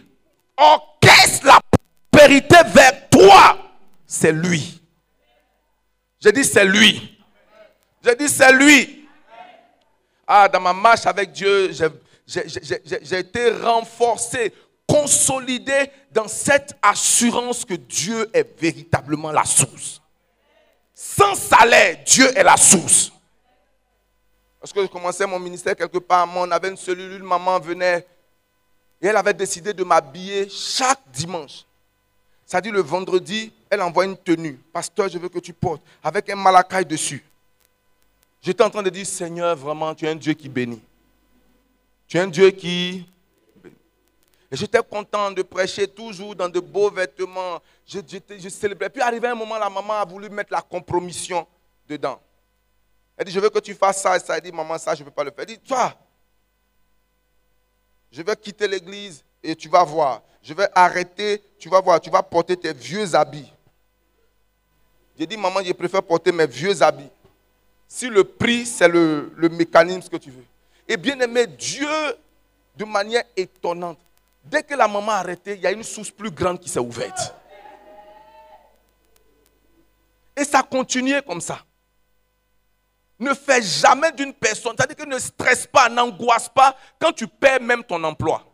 orchestre 0.57 1.47
la 1.47 1.61
vérité 2.13 2.57
vers 2.67 3.09
toi, 3.09 3.59
c'est 4.07 4.33
lui. 4.33 4.83
J'ai 6.21 6.33
dit 6.33 6.45
c'est 6.45 6.65
lui. 6.65 7.19
J'ai 8.05 8.17
dit 8.17 8.29
c'est 8.29 8.53
lui. 8.53 9.09
Ah, 10.27 10.49
dans 10.49 10.61
ma 10.61 10.73
marche 10.73 11.07
avec 11.07 11.31
Dieu, 11.31 11.71
j'ai 12.27 13.19
été 13.19 13.51
renforcé, 13.51 14.53
consolidé 14.89 15.91
dans 16.11 16.27
cette 16.27 16.77
assurance 16.83 17.65
que 17.65 17.75
Dieu 17.75 18.29
est 18.33 18.61
véritablement 18.61 19.31
la 19.31 19.45
source. 19.45 20.03
Sans 20.99 21.35
salaire, 21.35 21.99
Dieu 22.07 22.27
est 22.35 22.43
la 22.43 22.57
source. 22.57 23.13
Parce 24.59 24.73
que 24.73 24.81
je 24.81 24.87
commençais 24.87 25.27
mon 25.27 25.39
ministère 25.39 25.77
quelque 25.77 25.99
part, 25.99 26.27
on 26.35 26.51
avait 26.51 26.71
une 26.71 26.77
cellule, 26.79 27.23
maman 27.23 27.61
venait 27.61 28.07
et 29.03 29.09
elle 29.09 29.17
avait 29.17 29.35
décidé 29.35 29.75
de 29.75 29.85
m'habiller 29.85 30.49
chaque 30.49 31.01
dimanche. 31.13 31.67
Ça 32.47 32.63
dit 32.63 32.71
le 32.71 32.81
vendredi, 32.81 33.53
elle 33.69 33.83
envoie 33.83 34.07
une 34.07 34.17
tenue. 34.17 34.59
Pasteur, 34.73 35.11
je 35.11 35.19
veux 35.19 35.29
que 35.29 35.39
tu 35.39 35.53
portes 35.53 35.83
avec 36.03 36.31
un 36.31 36.37
malakai 36.37 36.87
dessus. 36.87 37.23
J'étais 38.41 38.65
en 38.65 38.71
train 38.71 38.83
de 38.83 38.91
dire, 38.91 39.05
Seigneur, 39.05 39.55
vraiment, 39.55 39.95
tu 39.95 40.07
es 40.07 40.09
un 40.09 40.15
Dieu 40.15 40.33
qui 40.33 40.49
bénit. 40.49 40.83
Tu 42.09 42.17
es 42.17 42.21
un 42.21 42.29
Dieu 42.29 42.51
qui... 42.53 43.07
Et 44.51 44.57
j'étais 44.57 44.83
content 44.83 45.31
de 45.31 45.43
prêcher 45.43 45.89
toujours 45.89 46.35
dans 46.35 46.49
de 46.49 46.61
beaux 46.61 46.91
vêtements. 46.91 47.61
Je, 47.87 48.49
célébrais. 48.49 48.91
Puis 48.91 49.03
arrivé 49.03 49.29
un 49.29 49.35
moment, 49.35 49.59
la 49.59 49.71
maman 49.71 49.95
a 49.95 50.05
voulu 50.05 50.29
mettre 50.29 50.53
la 50.53 50.63
compromission 50.63 51.47
dedans. 51.89 52.21
Elle 53.17 53.25
dit, 53.25 53.33
je 53.33 53.41
veux 53.41 53.51
que 53.51 53.59
tu 53.59 53.75
fasses 53.75 54.03
ça. 54.03 54.17
Et 54.17 54.21
ça, 54.21 54.37
elle 54.37 54.43
dit, 54.43 54.53
maman, 54.53 54.79
ça, 54.79 54.95
je 54.95 55.01
ne 55.01 55.07
peux 55.07 55.11
pas 55.11 55.25
le 55.25 55.31
faire. 55.31 55.41
Elle 55.41 55.57
dit, 55.57 55.59
toi, 55.59 55.95
je 58.13 58.23
vais 58.23 58.37
quitter 58.37 58.69
l'église 58.69 59.25
et 59.43 59.57
tu 59.57 59.69
vas 59.69 59.83
voir. 59.85 60.23
Je 60.43 60.55
vais 60.55 60.69
arrêter, 60.75 61.43
tu 61.59 61.69
vas 61.69 61.81
voir, 61.81 62.01
tu 62.01 62.11
vas 62.11 62.23
porter 62.23 62.57
tes 62.57 62.73
vieux 62.73 63.15
habits. 63.15 63.53
J'ai 65.19 65.27
dit, 65.27 65.37
maman, 65.37 65.61
je 65.65 65.73
préfère 65.73 66.03
porter 66.03 66.31
mes 66.31 66.47
vieux 66.47 66.83
habits. 66.83 67.11
Si 67.89 68.09
le 68.09 68.25
prix, 68.25 68.67
c'est 68.67 68.89
le, 68.89 69.31
mécanisme 69.51 70.09
que 70.09 70.17
tu 70.17 70.31
veux. 70.31 70.45
Et 70.89 70.97
bien 70.97 71.19
aimé, 71.21 71.47
Dieu, 71.47 71.89
de 72.77 72.85
manière 72.85 73.25
étonnante, 73.37 73.99
dès 74.51 74.63
que 74.63 74.75
la 74.75 74.89
maman 74.89 75.13
a 75.13 75.17
arrêté, 75.17 75.55
il 75.55 75.61
y 75.61 75.67
a 75.67 75.73
une 75.73 75.83
source 75.83 76.11
plus 76.11 76.31
grande 76.31 76.61
qui 76.61 76.69
s'est 76.69 76.81
ouverte. 76.81 77.35
Et 80.37 80.45
ça 80.45 80.61
a 80.61 80.63
continué 80.63 81.23
comme 81.23 81.41
ça. 81.41 81.61
Ne 83.19 83.33
fais 83.33 83.63
jamais 83.63 84.13
d'une 84.13 84.35
personne, 84.35 84.75
c'est-à-dire 84.77 84.97
que 84.97 85.09
ne 85.09 85.19
stresse 85.19 85.67
pas, 85.67 85.89
n'angoisse 85.89 86.51
pas 86.51 86.77
quand 86.99 87.13
tu 87.13 87.27
perds 87.27 87.63
même 87.63 87.83
ton 87.83 88.03
emploi. 88.05 88.45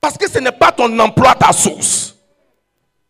Parce 0.00 0.16
que 0.16 0.30
ce 0.30 0.38
n'est 0.38 0.52
pas 0.52 0.72
ton 0.72 0.98
emploi 0.98 1.34
ta 1.34 1.52
source. 1.52 2.16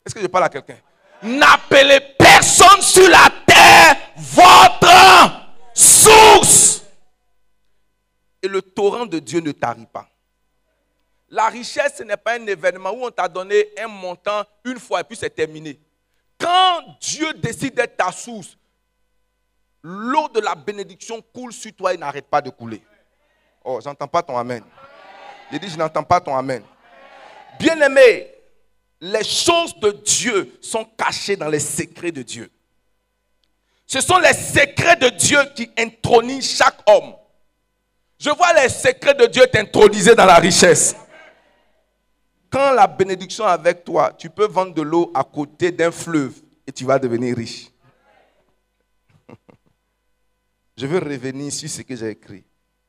Est-ce 0.05 0.15
que 0.15 0.21
je 0.21 0.27
parle 0.27 0.45
à 0.45 0.49
quelqu'un? 0.49 0.79
N'appelez 1.23 2.01
personne 2.19 2.81
sur 2.81 3.09
la 3.09 3.29
terre 3.47 3.97
votre 4.17 5.47
source. 5.75 6.83
Et 8.43 8.49
le 8.49 8.63
torrent 8.63 9.07
de 9.07 9.19
Dieu 9.19 9.41
ne 9.41 9.53
tarit 9.53 9.87
pas. 9.87 10.09
La 11.29 11.49
richesse, 11.49 11.95
ce 11.99 12.03
n'est 12.03 12.17
pas 12.17 12.39
un 12.39 12.47
événement 12.47 12.91
où 12.91 13.05
on 13.05 13.11
t'a 13.11 13.29
donné 13.29 13.69
un 13.79 13.89
montant 13.89 14.45
une 14.65 14.79
fois 14.79 15.01
et 15.01 15.05
puis 15.05 15.17
c'est 15.17 15.31
terminé. 15.31 15.81
Quand 16.39 16.83
Dieu 17.01 17.33
décide 17.35 17.75
d'être 17.75 17.97
ta 17.97 18.13
source, 18.13 18.57
l'eau 19.83 20.29
de 20.29 20.41
la 20.41 20.55
bénédiction 20.55 21.21
coule 21.35 21.53
sur 21.53 21.73
toi 21.75 21.95
et 21.95 21.97
n'arrête 21.97 22.27
pas 22.27 22.41
de 22.41 22.51
couler. 22.51 22.83
Oh, 23.65 23.81
j'entends 23.83 24.07
pas 24.07 24.23
ton 24.23 24.37
amen. 24.37 24.63
J'ai 25.51 25.59
dit, 25.59 25.69
je 25.69 25.77
n'entends 25.77 26.05
pas 26.05 26.21
ton 26.21 26.37
amen. 26.37 26.63
Bien-aimé, 27.59 28.33
les 29.01 29.25
choses 29.25 29.75
de 29.79 29.91
Dieu 29.91 30.59
sont 30.61 30.85
cachées 30.85 31.37
dans 31.37 31.49
les 31.49 31.61
secrets 31.61 32.13
de 32.13 32.23
Dieu. 32.23 32.51
Ce 33.87 34.01
sont 34.01 34.19
les 34.19 34.33
secrets 34.33 34.97
de 34.97 35.09
Dieu 35.09 35.39
qui 35.55 35.71
intronisent 35.79 36.57
chaque 36.57 36.79
homme. 36.87 37.15
Je 38.19 38.31
vois 38.31 38.53
les 38.55 38.69
secrets 38.69 39.15
de 39.15 39.27
Dieu 39.27 39.47
t'intronisés 39.47 40.15
dans 40.15 40.25
la 40.25 40.37
richesse. 40.37 40.97
Quand 42.51 42.73
la 42.73 42.87
bénédiction 42.87 43.45
est 43.45 43.51
avec 43.51 43.85
toi, 43.85 44.13
tu 44.17 44.31
peux 44.31 44.47
vendre 44.47 44.75
de 44.75 44.83
l'eau 44.83 45.11
à 45.15 45.25
côté 45.25 45.71
d'un 45.71 45.91
fleuve 45.91 46.41
et 46.67 46.73
tu 46.73 46.85
vas 46.85 46.99
devenir 46.99 47.37
riche. 47.37 47.71
Je 50.77 50.87
veux 50.87 50.99
revenir 50.99 51.53
sur 51.53 51.69
ce 51.69 51.83
que 51.83 51.97
j'ai 51.97 52.11
écrit. 52.11 52.45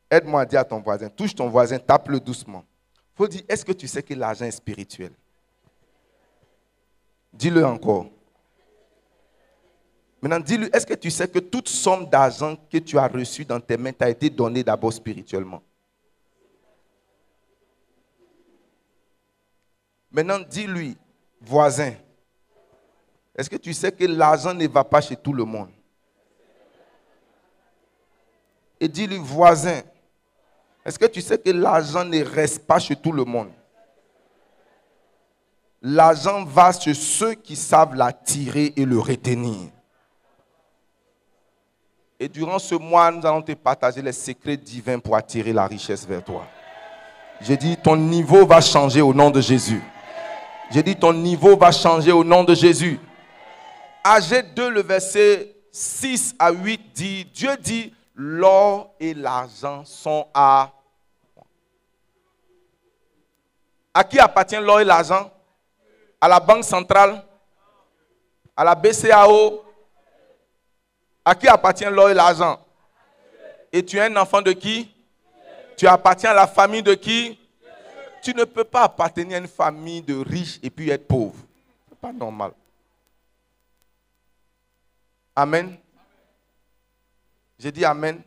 Aide-moi 0.09 0.41
à 0.41 0.45
dire 0.45 0.59
à 0.59 0.65
ton 0.65 0.79
voisin, 0.79 1.09
touche 1.09 1.35
ton 1.35 1.49
voisin, 1.49 1.79
tape-le 1.79 2.19
doucement. 2.19 2.63
Il 2.95 3.17
faut 3.17 3.27
dire, 3.27 3.41
est-ce 3.47 3.65
que 3.65 3.73
tu 3.73 3.87
sais 3.87 4.03
que 4.03 4.13
l'argent 4.13 4.45
est 4.45 4.51
spirituel? 4.51 5.11
Dis-le 7.33 7.65
encore. 7.65 8.07
Maintenant, 10.21 10.39
dis-lui, 10.39 10.69
est-ce 10.73 10.85
que 10.85 10.93
tu 10.93 11.11
sais 11.11 11.27
que 11.27 11.39
toute 11.39 11.67
somme 11.67 12.07
d'argent 12.07 12.55
que 12.71 12.77
tu 12.77 12.97
as 12.97 13.07
reçue 13.07 13.45
dans 13.45 13.59
tes 13.59 13.77
mains 13.77 13.91
t'a 13.91 14.09
été 14.09 14.29
donnée 14.29 14.63
d'abord 14.63 14.93
spirituellement? 14.93 15.61
Maintenant, 20.11 20.39
dis-lui, 20.39 20.97
voisin, 21.41 21.93
est-ce 23.35 23.49
que 23.49 23.55
tu 23.55 23.73
sais 23.73 23.91
que 23.91 24.05
l'argent 24.05 24.53
ne 24.53 24.67
va 24.67 24.83
pas 24.83 25.01
chez 25.01 25.15
tout 25.15 25.33
le 25.33 25.43
monde? 25.43 25.69
Et 28.79 28.87
dis-lui, 28.87 29.17
voisin, 29.17 29.81
est-ce 30.85 30.97
que 30.97 31.05
tu 31.05 31.21
sais 31.21 31.37
que 31.37 31.49
l'argent 31.51 32.05
ne 32.05 32.23
reste 32.23 32.65
pas 32.65 32.79
chez 32.79 32.95
tout 32.95 33.11
le 33.11 33.25
monde? 33.25 33.51
L'argent 35.81 36.43
va 36.45 36.71
chez 36.71 36.93
ceux 36.93 37.33
qui 37.33 37.55
savent 37.55 37.93
l'attirer 37.93 38.73
et 38.75 38.85
le 38.85 38.97
retenir. 38.97 39.69
Et 42.19 42.27
durant 42.27 42.57
ce 42.57 42.73
mois, 42.73 43.11
nous 43.11 43.23
allons 43.25 43.43
te 43.43 43.51
partager 43.51 44.01
les 44.01 44.11
secrets 44.11 44.57
divins 44.57 44.97
pour 44.97 45.15
attirer 45.15 45.53
la 45.53 45.67
richesse 45.67 46.07
vers 46.07 46.23
toi. 46.23 46.47
J'ai 47.41 47.57
dit, 47.57 47.77
ton 47.77 47.95
niveau 47.95 48.45
va 48.45 48.59
changer 48.59 49.01
au 49.01 49.13
nom 49.13 49.29
de 49.29 49.39
Jésus. 49.39 49.81
J'ai 50.69 50.83
dit, 50.83 50.95
ton 50.95 51.13
niveau 51.13 51.55
va 51.55 51.71
changer 51.71 52.11
au 52.11 52.23
nom 52.23 52.43
de 52.43 52.53
Jésus. 52.53 52.99
AG 54.03 54.53
2, 54.53 54.69
le 54.69 54.81
verset 54.81 55.55
6 55.71 56.35
à 56.37 56.51
8 56.51 56.81
dit, 56.93 57.25
Dieu 57.25 57.55
dit, 57.57 57.93
l'or 58.15 58.93
et 58.99 59.13
l'argent 59.13 59.85
sont 59.85 60.27
à... 60.33 60.71
À 63.93 64.03
qui 64.03 64.19
appartient 64.19 64.57
l'or 64.57 64.81
et 64.81 64.85
l'argent? 64.85 65.31
À 66.19 66.27
la 66.27 66.39
Banque 66.39 66.63
centrale? 66.63 67.23
À 68.55 68.63
la 68.63 68.75
BCAO 68.75 69.63
À 71.23 71.35
qui 71.35 71.47
appartient 71.47 71.85
l'or 71.85 72.09
et 72.09 72.13
l'argent? 72.13 72.59
Et 73.71 73.83
tu 73.83 73.97
es 73.97 74.01
un 74.01 74.15
enfant 74.17 74.41
de 74.41 74.51
qui? 74.51 74.93
Tu 75.77 75.87
appartiens 75.87 76.31
à 76.31 76.33
la 76.33 76.47
famille 76.47 76.83
de 76.83 76.93
qui? 76.93 77.39
Tu 78.21 78.33
ne 78.33 78.43
peux 78.43 78.63
pas 78.63 78.83
appartenir 78.83 79.37
à 79.37 79.39
une 79.39 79.47
famille 79.47 80.01
de 80.01 80.15
riches 80.15 80.59
et 80.61 80.69
puis 80.69 80.89
être 80.89 81.07
pauvre. 81.07 81.35
Ce 81.85 81.91
n'est 81.91 81.97
pas 81.99 82.11
normal. 82.11 82.51
Amen. 85.35 85.77
J'ai 87.59 87.71
dit 87.71 87.85
Amen. 87.85 88.21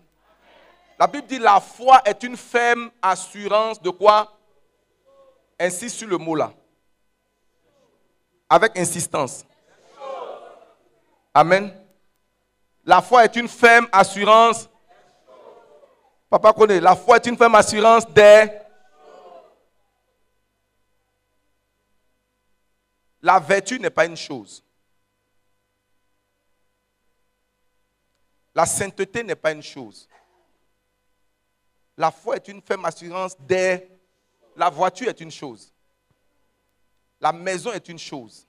La 0.98 1.07
Bible 1.07 1.26
dit 1.26 1.38
la 1.38 1.61
foi 1.61 2.03
est 2.05 2.22
une 2.22 2.37
ferme 2.37 2.90
assurance 3.00 3.81
de 3.81 3.88
quoi? 3.88 4.37
Insiste 5.59 5.96
sur 5.96 6.09
le 6.09 6.18
mot 6.18 6.35
là. 6.35 6.53
Avec 8.48 8.79
insistance. 8.79 9.46
Amen. 11.33 11.72
La 12.85 13.00
foi 13.00 13.24
est 13.24 13.35
une 13.37 13.48
ferme 13.48 13.88
assurance. 13.92 14.68
Papa 16.29 16.53
connaît. 16.53 16.81
La 16.81 16.94
foi 16.94 17.16
est 17.16 17.26
une 17.26 17.37
ferme 17.37 17.55
assurance 17.55 18.07
des. 18.09 18.60
La 23.22 23.38
vertu 23.38 23.78
n'est 23.78 23.90
pas 23.90 24.06
une 24.06 24.16
chose. 24.16 24.64
La 28.54 28.66
sainteté 28.66 29.22
n'est 29.22 29.37
pas 29.37 29.52
une 29.52 29.62
chose. 29.62 30.09
La 31.96 32.11
foi 32.11 32.37
est 32.37 32.48
une 32.48 32.62
ferme 32.62 32.85
assurance. 32.85 33.37
La 34.56 34.70
voiture 34.70 35.09
est 35.09 35.20
une 35.20 35.30
chose. 35.30 35.72
La 37.20 37.33
maison 37.33 37.72
est 37.72 37.88
une 37.88 37.98
chose. 37.98 38.46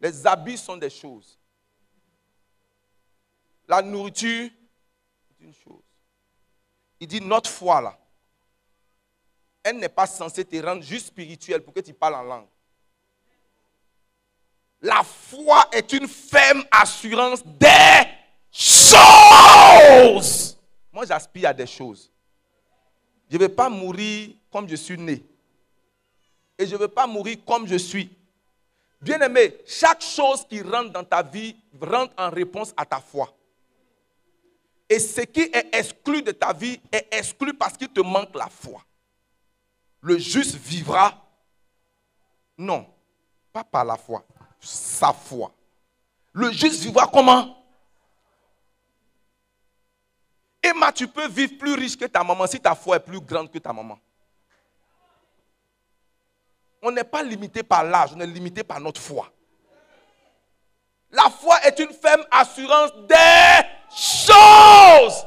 Les 0.00 0.26
habits 0.26 0.58
sont 0.58 0.76
des 0.76 0.90
choses. 0.90 1.38
la 3.68 3.82
nourriture, 3.82 4.50
c'est 5.28 5.44
une 5.44 5.54
chose. 5.54 5.82
Il 7.00 7.08
dit 7.08 7.20
notre 7.20 7.50
foi 7.50 7.80
là, 7.80 7.98
elle 9.62 9.78
n'est 9.78 9.88
pas 9.88 10.06
censée 10.06 10.44
te 10.44 10.56
rendre 10.64 10.82
juste 10.82 11.08
spirituel 11.08 11.62
pour 11.62 11.74
que 11.74 11.80
tu 11.80 11.92
parles 11.92 12.14
en 12.14 12.22
langue. 12.22 12.48
La 14.82 15.02
foi 15.02 15.68
est 15.72 15.92
une 15.92 16.06
ferme 16.06 16.64
assurance 16.70 17.44
des 17.44 18.08
choses. 18.50 18.98
Moi, 20.92 21.06
j'aspire 21.06 21.48
à 21.48 21.54
des 21.54 21.66
choses. 21.66 22.10
Je 23.28 23.36
ne 23.36 23.40
vais 23.40 23.48
pas 23.48 23.68
mourir 23.68 24.30
comme 24.50 24.68
je 24.68 24.76
suis 24.76 24.96
né. 24.96 25.24
Et 26.58 26.66
je 26.66 26.74
ne 26.74 26.80
veux 26.80 26.88
pas 26.88 27.06
mourir 27.06 27.38
comme 27.46 27.66
je 27.66 27.76
suis. 27.76 28.10
Bien 29.00 29.20
aimé, 29.20 29.54
chaque 29.66 30.02
chose 30.02 30.46
qui 30.48 30.62
rentre 30.62 30.90
dans 30.90 31.04
ta 31.04 31.22
vie 31.22 31.56
rentre 31.80 32.14
en 32.16 32.30
réponse 32.30 32.72
à 32.76 32.86
ta 32.86 33.00
foi. 33.00 33.32
Et 34.88 34.98
ce 34.98 35.20
qui 35.22 35.40
est 35.40 35.74
exclu 35.74 36.22
de 36.22 36.32
ta 36.32 36.52
vie 36.52 36.80
est 36.92 37.08
exclu 37.12 37.52
parce 37.52 37.76
qu'il 37.76 37.88
te 37.88 38.00
manque 38.00 38.34
la 38.34 38.48
foi. 38.48 38.82
Le 40.00 40.18
juste 40.18 40.54
vivra. 40.54 41.22
Non, 42.56 42.86
pas 43.52 43.64
par 43.64 43.84
la 43.84 43.96
foi, 43.96 44.24
sa 44.66 45.12
foi. 45.12 45.52
Le 46.32 46.50
juste 46.52 46.82
vivra 46.82 47.06
comment? 47.06 47.56
Emma, 50.62 50.92
tu 50.92 51.06
peux 51.06 51.28
vivre 51.28 51.56
plus 51.58 51.74
riche 51.74 51.96
que 51.96 52.06
ta 52.06 52.24
maman 52.24 52.46
si 52.46 52.60
ta 52.60 52.74
foi 52.74 52.96
est 52.96 53.00
plus 53.00 53.20
grande 53.20 53.50
que 53.50 53.58
ta 53.58 53.72
maman. 53.72 53.98
On 56.82 56.90
n'est 56.90 57.04
pas 57.04 57.22
limité 57.22 57.62
par 57.62 57.84
l'âge, 57.84 58.10
on 58.14 58.20
est 58.20 58.26
limité 58.26 58.64
par 58.64 58.80
notre 58.80 59.00
foi. 59.00 59.32
La 61.10 61.30
foi 61.30 61.64
est 61.64 61.78
une 61.78 61.92
ferme 61.92 62.24
assurance 62.30 62.92
des 63.08 63.66
choses. 63.90 65.26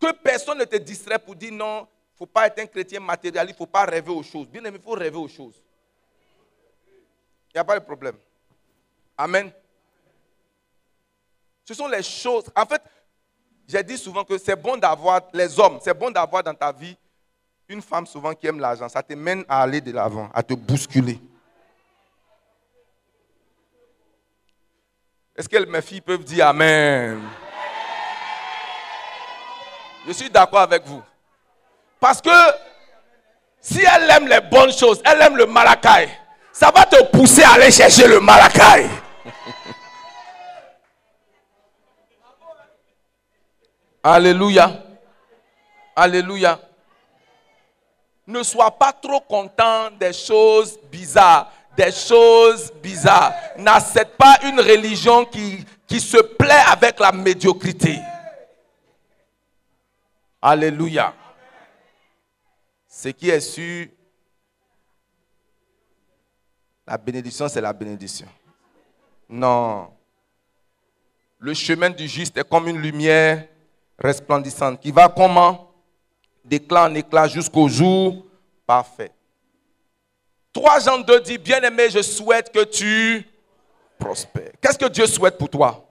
Que 0.00 0.12
personne 0.12 0.58
ne 0.58 0.64
te 0.64 0.76
distrait 0.76 1.18
pour 1.18 1.36
dire 1.36 1.52
non, 1.52 1.78
il 1.78 2.14
ne 2.14 2.16
faut 2.18 2.26
pas 2.26 2.48
être 2.48 2.58
un 2.58 2.66
chrétien 2.66 3.00
matérialiste, 3.00 3.56
il 3.58 3.62
ne 3.62 3.66
faut 3.66 3.70
pas 3.70 3.84
rêver 3.84 4.10
aux 4.10 4.22
choses. 4.22 4.48
Bien 4.48 4.64
aimé, 4.64 4.78
il 4.78 4.82
faut 4.82 4.92
rêver 4.92 5.16
aux 5.16 5.28
choses. 5.28 5.62
Il 7.52 7.56
n'y 7.56 7.60
a 7.60 7.64
pas 7.64 7.78
de 7.78 7.84
problème. 7.84 8.16
Amen. 9.18 9.50
Ce 11.64 11.74
sont 11.74 11.88
les 11.88 12.02
choses. 12.02 12.44
En 12.56 12.64
fait, 12.64 12.82
j'ai 13.66 13.82
dit 13.82 13.98
souvent 13.98 14.24
que 14.24 14.38
c'est 14.38 14.56
bon 14.56 14.76
d'avoir, 14.76 15.22
les 15.32 15.58
hommes, 15.58 15.78
c'est 15.82 15.94
bon 15.94 16.10
d'avoir 16.10 16.42
dans 16.42 16.54
ta 16.54 16.72
vie 16.72 16.96
une 17.68 17.82
femme 17.82 18.06
souvent 18.06 18.34
qui 18.34 18.46
aime 18.46 18.58
l'argent. 18.58 18.88
Ça 18.88 19.02
te 19.02 19.14
mène 19.14 19.44
à 19.48 19.62
aller 19.62 19.80
de 19.80 19.92
l'avant, 19.92 20.28
à 20.34 20.42
te 20.42 20.54
bousculer. 20.54 21.20
Est-ce 25.36 25.48
que 25.48 25.64
mes 25.64 25.80
filles 25.80 26.00
peuvent 26.00 26.24
dire 26.24 26.48
Amen? 26.48 27.20
Je 30.06 30.12
suis 30.12 30.30
d'accord 30.30 30.60
avec 30.60 30.84
vous. 30.84 31.02
Parce 32.00 32.20
que 32.20 32.30
si 33.60 33.80
elle 33.82 34.10
aime 34.10 34.26
les 34.26 34.40
bonnes 34.40 34.72
choses, 34.72 35.00
elle 35.04 35.20
aime 35.22 35.36
le 35.36 35.46
malakai, 35.46 36.08
ça 36.52 36.70
va 36.74 36.84
te 36.84 37.02
pousser 37.04 37.42
à 37.42 37.52
aller 37.52 37.70
chercher 37.70 38.06
le 38.06 38.20
malakai. 38.20 38.88
Alléluia. 44.02 44.82
Alléluia. 45.94 46.58
Ne 48.26 48.42
sois 48.42 48.70
pas 48.70 48.92
trop 48.92 49.20
content 49.20 49.90
des 49.98 50.12
choses 50.12 50.78
bizarres. 50.90 51.52
Des 51.76 51.92
choses 51.92 52.72
bizarres. 52.82 53.34
N'accepte 53.58 54.16
pas 54.16 54.38
une 54.44 54.60
religion 54.60 55.24
qui, 55.24 55.66
se 56.00 56.18
plaît 56.18 56.62
avec 56.68 56.98
la 57.00 57.12
médiocrité. 57.12 57.98
Alléluia. 60.40 61.12
Ce 62.88 63.08
qui 63.08 63.28
est 63.30 63.40
sûr, 63.40 63.86
la 66.90 66.98
bénédiction, 66.98 67.48
c'est 67.48 67.60
la 67.60 67.72
bénédiction. 67.72 68.26
Non. 69.28 69.92
Le 71.38 71.54
chemin 71.54 71.88
du 71.88 72.08
juste 72.08 72.36
est 72.36 72.48
comme 72.48 72.66
une 72.66 72.78
lumière 72.78 73.46
resplendissante 73.96 74.80
qui 74.80 74.90
va 74.90 75.08
comment? 75.08 75.72
D'éclat 76.44 76.86
en 76.86 76.94
éclat 76.96 77.28
jusqu'au 77.28 77.68
jour 77.68 78.26
parfait. 78.66 79.12
3 80.52 80.80
Jean 80.80 80.98
2 80.98 81.20
dit, 81.20 81.38
bien-aimé, 81.38 81.90
je 81.90 82.02
souhaite 82.02 82.50
que 82.50 82.64
tu 82.64 83.24
prospères. 83.96 84.50
Qu'est-ce 84.60 84.78
que 84.78 84.88
Dieu 84.88 85.06
souhaite 85.06 85.38
pour 85.38 85.48
toi? 85.48 85.86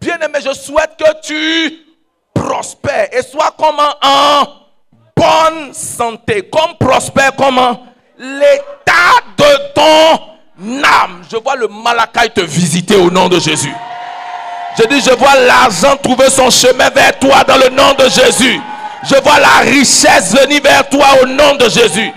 Bien-aimé, 0.00 0.40
je 0.44 0.52
souhaite 0.52 0.96
que 0.96 1.20
tu 1.20 1.86
prospères 2.34 3.14
et 3.14 3.22
sois 3.22 3.54
comment? 3.56 3.94
En 4.02 4.67
bonne 5.18 5.74
santé. 5.74 6.48
Comme 6.48 6.76
prospère 6.78 7.34
comment 7.36 7.84
L'état 8.18 9.20
de 9.36 9.72
ton 9.74 10.82
âme. 10.84 11.22
Je 11.30 11.36
vois 11.36 11.56
le 11.56 11.68
Malakai 11.68 12.30
te 12.30 12.40
visiter 12.40 12.96
au 12.96 13.10
nom 13.10 13.28
de 13.28 13.38
Jésus. 13.38 13.72
Je 14.78 14.86
dis, 14.86 15.00
je 15.00 15.10
vois 15.10 15.34
l'argent 15.40 15.96
trouver 15.96 16.30
son 16.30 16.50
chemin 16.50 16.90
vers 16.90 17.18
toi 17.18 17.42
dans 17.44 17.56
le 17.56 17.68
nom 17.68 17.94
de 17.94 18.08
Jésus. 18.08 18.60
Je 19.04 19.20
vois 19.22 19.38
la 19.38 19.58
richesse 19.58 20.34
venir 20.34 20.62
vers 20.62 20.88
toi 20.88 21.06
au 21.22 21.26
nom 21.26 21.54
de 21.54 21.68
Jésus. 21.68 22.10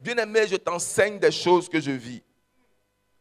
Bien-aimé, 0.00 0.46
je 0.48 0.56
t'enseigne 0.56 1.18
des 1.18 1.32
choses 1.32 1.68
que 1.68 1.80
je 1.80 1.90
vis. 1.90 2.22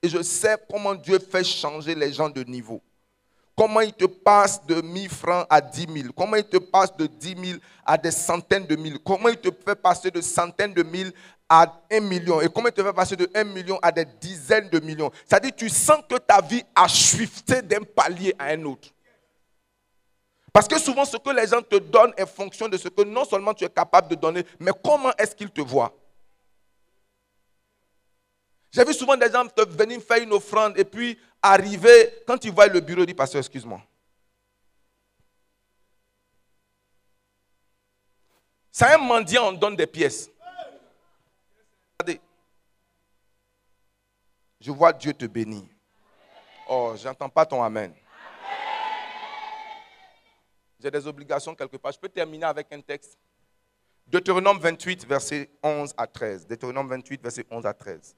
Et 0.01 0.09
je 0.09 0.21
sais 0.21 0.55
comment 0.69 0.93
Dieu 0.93 1.19
fait 1.19 1.43
changer 1.43 1.95
les 1.95 2.13
gens 2.13 2.29
de 2.29 2.43
niveau. 2.43 2.81
Comment 3.57 3.81
il 3.81 3.91
te 3.91 4.05
passe 4.05 4.63
de 4.67 4.81
1000 4.81 5.09
francs 5.09 5.47
à 5.49 5.59
10 5.59 5.87
000. 5.91 6.13
Comment 6.15 6.35
il 6.35 6.43
te 6.43 6.57
passe 6.57 6.95
de 6.95 7.07
10 7.07 7.35
000 7.53 7.59
à 7.83 7.97
des 7.97 8.11
centaines 8.11 8.67
de 8.67 8.75
mille? 8.75 8.99
Comment 8.99 9.29
il 9.29 9.37
te 9.37 9.49
fait 9.49 9.75
passer 9.75 10.11
de 10.11 10.21
centaines 10.21 10.75
de 10.75 10.83
mille 10.83 11.11
à 11.49 11.65
un 11.91 11.99
million? 12.01 12.39
Et 12.39 12.49
comment 12.49 12.67
il 12.67 12.73
te 12.73 12.83
fait 12.83 12.93
passer 12.93 13.15
de 13.15 13.27
un 13.33 13.45
million 13.45 13.79
à 13.81 13.91
des 13.91 14.05
dizaines 14.05 14.69
de 14.69 14.79
millions? 14.79 15.09
C'est-à-dire 15.25 15.53
tu 15.55 15.69
sens 15.69 16.03
que 16.07 16.17
ta 16.17 16.39
vie 16.39 16.63
a 16.75 16.87
shifté 16.87 17.63
d'un 17.63 17.81
palier 17.81 18.35
à 18.37 18.49
un 18.49 18.63
autre. 18.63 18.89
Parce 20.53 20.67
que 20.67 20.77
souvent 20.79 21.05
ce 21.05 21.17
que 21.17 21.29
les 21.31 21.47
gens 21.47 21.63
te 21.63 21.77
donnent 21.77 22.13
est 22.15 22.27
fonction 22.27 22.69
de 22.69 22.77
ce 22.77 22.89
que 22.89 23.01
non 23.01 23.25
seulement 23.25 23.55
tu 23.55 23.63
es 23.63 23.69
capable 23.69 24.09
de 24.09 24.15
donner, 24.15 24.45
mais 24.59 24.71
comment 24.83 25.11
est-ce 25.17 25.35
qu'ils 25.35 25.49
te 25.49 25.61
voient? 25.61 25.93
J'ai 28.71 28.85
vu 28.85 28.93
souvent 28.93 29.17
des 29.17 29.31
gens 29.31 29.45
venir 29.69 29.99
faire 29.99 30.21
une 30.21 30.33
offrande 30.33 30.77
et 30.77 30.85
puis 30.85 31.17
arriver, 31.41 32.23
quand 32.25 32.43
ils 32.43 32.51
voient 32.51 32.67
le 32.67 32.79
bureau, 32.79 33.05
disent, 33.05 33.15
pasteur, 33.15 33.39
excuse-moi. 33.39 33.81
C'est 38.71 38.85
un 38.85 38.97
mendiant, 38.97 39.47
on 39.47 39.53
donne 39.53 39.75
des 39.75 39.87
pièces. 39.87 40.29
Je 44.59 44.71
vois 44.71 44.91
Dieu 44.91 45.13
te 45.13 45.25
bénir. 45.25 45.63
Oh, 46.67 46.93
j'entends 46.97 47.29
pas 47.29 47.45
ton 47.45 47.63
Amen. 47.63 47.93
J'ai 50.79 50.91
des 50.91 51.07
obligations 51.07 51.55
quelque 51.55 51.77
part. 51.77 51.91
Je 51.91 51.99
peux 51.99 52.09
terminer 52.09 52.45
avec 52.45 52.71
un 52.71 52.81
texte. 52.81 53.17
Deutéronome 54.05 54.59
28, 54.59 55.05
verset 55.07 55.49
11 55.63 55.93
à 55.97 56.07
13. 56.07 56.47
Deutéronome 56.47 56.87
28, 56.87 57.21
verset 57.21 57.45
11 57.49 57.65
à 57.65 57.73
13. 57.73 58.15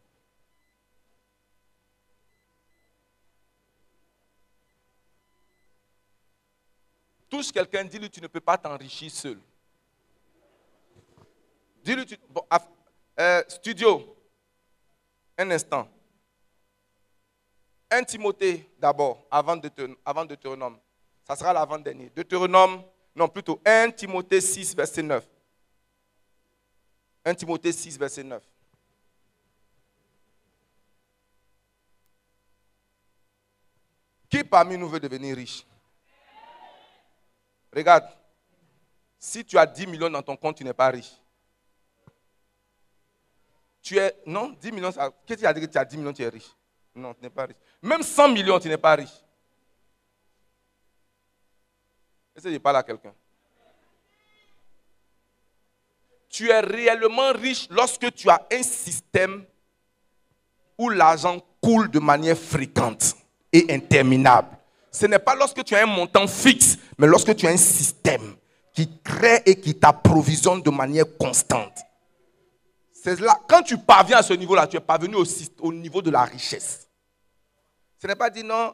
Touche 7.30 7.52
quelqu'un, 7.52 7.86
dis-lui, 7.86 8.10
tu 8.10 8.22
ne 8.22 8.28
peux 8.28 8.40
pas 8.40 8.58
t'enrichir 8.58 9.12
seul. 9.12 9.40
Dis-lui, 11.84 12.06
euh, 13.20 13.44
studio, 13.48 14.16
un 15.38 15.52
instant. 15.52 15.88
Un 17.92 18.04
Timothée 18.04 18.70
d'abord, 18.80 19.26
avant, 19.30 19.56
Deutéronome. 19.58 20.78
Ça 21.24 21.36
sera 21.36 21.54
l'avant-dernier. 21.54 22.12
Deutéronome, 22.16 22.84
non 23.16 23.28
plutôt 23.28 23.62
1 23.66 23.92
Timothée 23.92 24.42
6, 24.42 24.76
verset 24.76 25.04
9. 25.04 25.28
1 27.26 27.36
Timothée 27.36 27.72
6, 27.72 27.98
verset 27.98 28.24
9. 28.24 28.44
Qui 34.30 34.44
parmi 34.44 34.78
nous 34.78 34.88
veut 34.90 35.00
devenir 35.00 35.36
riche? 35.36 35.66
Regarde, 37.74 38.06
si 39.18 39.44
tu 39.46 39.58
as 39.58 39.66
10 39.66 39.88
millions 39.88 40.10
dans 40.10 40.22
ton 40.22 40.36
compte, 40.36 40.58
tu 40.58 40.64
n'es 40.64 40.74
pas 40.74 40.90
riche. 40.90 41.12
Tu 43.82 43.98
es, 43.98 44.16
non, 44.26 44.50
10 44.60 44.72
millions, 44.72 44.92
qu'est-ce 45.26 45.40
qui 45.40 45.46
a 45.46 45.54
dit 45.54 45.62
que 45.62 45.66
tu 45.66 45.78
as 45.78 45.86
10 45.86 45.98
millions, 45.98 46.14
tu 46.14 46.24
es 46.24 46.30
riche? 46.30 46.50
Non, 46.96 47.14
tu 47.14 47.22
n'es 47.22 47.30
pas 47.30 47.46
riche. 47.46 47.58
Même 47.82 48.04
100 48.04 48.30
millions, 48.30 48.60
tu 48.60 48.68
n'es 48.68 48.78
pas 48.78 48.96
riche. 48.96 49.24
Est-ce 52.36 52.46
que 52.46 52.54
je 52.54 52.58
parle 52.58 52.78
à 52.78 52.84
quelqu'un 52.84 53.14
Tu 56.30 56.50
es 56.50 56.60
réellement 56.60 57.34
riche 57.34 57.68
lorsque 57.70 58.14
tu 58.14 58.30
as 58.30 58.46
un 58.52 58.64
système 58.64 59.46
où 60.78 60.90
l'argent 60.90 61.42
coule 61.62 61.90
de 61.92 62.00
manière 62.00 62.38
fréquente 62.38 63.16
et 63.52 63.66
interminable. 63.74 64.59
Ce 64.92 65.06
n'est 65.06 65.20
pas 65.20 65.36
lorsque 65.36 65.64
tu 65.64 65.76
as 65.76 65.84
un 65.84 65.86
montant 65.86 66.28
fixe, 66.28 66.78
mais 66.98 67.08
lorsque 67.08 67.36
tu 67.36 67.48
as 67.48 67.52
un 67.52 67.58
système 67.58 68.36
qui 68.74 68.90
crée 69.04 69.42
et 69.46 69.60
qui 69.60 69.76
t'approvisionne 69.76 70.62
de 70.62 70.70
manière 70.70 71.06
constante. 71.18 71.78
C'est 72.94 73.20
là, 73.20 73.40
quand 73.48 73.62
tu 73.62 73.78
parviens 73.78 74.18
à 74.18 74.24
ce 74.24 74.34
niveau-là, 74.34 74.68
tu 74.68 74.78
es 74.78 74.80
parvenu 74.80 75.16
au, 75.16 75.24
au 75.60 75.74
niveau 75.74 76.02
de 76.02 76.12
la 76.12 76.24
richesse. 76.24 76.88
Ce 78.02 78.08
n'est 78.08 78.16
pas 78.16 78.30
dit 78.30 78.44
non, 78.44 78.74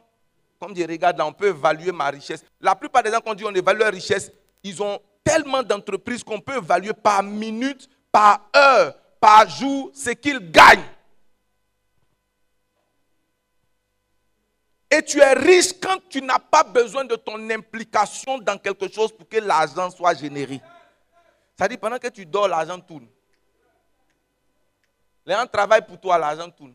comme 0.58 0.72
dit, 0.72 0.84
regarde 0.84 1.18
là, 1.18 1.26
on 1.26 1.32
peut 1.32 1.48
évaluer 1.48 1.92
ma 1.92 2.06
richesse. 2.06 2.44
La 2.60 2.74
plupart 2.74 3.02
des 3.02 3.10
gens, 3.10 3.20
quand 3.24 3.32
on 3.32 3.34
dit 3.34 3.44
on 3.44 3.54
évalue 3.54 3.80
la 3.80 3.90
richesse, 3.90 4.32
ils 4.62 4.82
ont 4.82 4.98
tellement 5.22 5.62
d'entreprises 5.62 6.24
qu'on 6.24 6.40
peut 6.40 6.56
évaluer 6.56 6.92
par 6.92 7.22
minute, 7.22 7.88
par 8.10 8.48
heure, 8.56 8.94
par 9.20 9.48
jour 9.48 9.90
ce 9.94 10.10
qu'ils 10.10 10.50
gagnent. 10.50 10.84
Et 14.96 15.02
tu 15.02 15.20
es 15.20 15.34
riche 15.34 15.78
quand 15.78 15.98
tu 16.08 16.22
n'as 16.22 16.38
pas 16.38 16.64
besoin 16.64 17.04
de 17.04 17.16
ton 17.16 17.50
implication 17.50 18.38
dans 18.38 18.56
quelque 18.56 18.90
chose 18.90 19.14
pour 19.14 19.28
que 19.28 19.36
l'argent 19.36 19.90
soit 19.90 20.14
généré. 20.14 20.62
Ça 21.58 21.68
dit 21.68 21.76
pendant 21.76 21.98
que 21.98 22.08
tu 22.08 22.24
dors, 22.24 22.48
l'argent 22.48 22.80
tourne. 22.80 23.06
Les 25.26 25.34
gens 25.34 25.46
travaillent 25.46 25.84
pour 25.84 26.00
toi, 26.00 26.16
l'argent 26.16 26.48
tourne. 26.50 26.74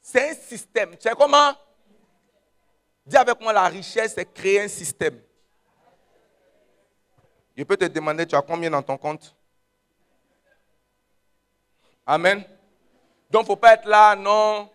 C'est 0.00 0.30
un 0.30 0.34
système. 0.34 0.96
Tu 0.96 1.02
sais 1.02 1.14
comment? 1.14 1.52
Dis 3.04 3.16
avec 3.16 3.38
moi, 3.38 3.52
la 3.52 3.66
richesse, 3.68 4.14
c'est 4.14 4.32
créer 4.32 4.62
un 4.62 4.68
système. 4.68 5.20
Je 7.54 7.62
peux 7.64 7.76
te 7.76 7.84
demander, 7.84 8.26
tu 8.26 8.36
as 8.36 8.42
combien 8.42 8.70
dans 8.70 8.82
ton 8.82 8.96
compte? 8.96 9.36
Amen. 12.06 12.38
Donc, 13.30 13.42
il 13.42 13.44
ne 13.44 13.46
faut 13.46 13.56
pas 13.56 13.74
être 13.74 13.86
là, 13.86 14.16
non. 14.16 14.70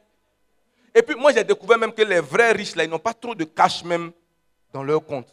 Et 0.93 1.01
puis, 1.01 1.15
moi, 1.15 1.32
j'ai 1.34 1.43
découvert 1.43 1.77
même 1.77 1.93
que 1.93 2.01
les 2.01 2.19
vrais 2.19 2.51
riches, 2.51 2.75
là, 2.75 2.84
ils 2.84 2.89
n'ont 2.89 2.99
pas 2.99 3.13
trop 3.13 3.34
de 3.34 3.43
cash 3.43 3.84
même 3.84 4.12
dans 4.73 4.84
leur 4.84 5.06
compte. 5.06 5.27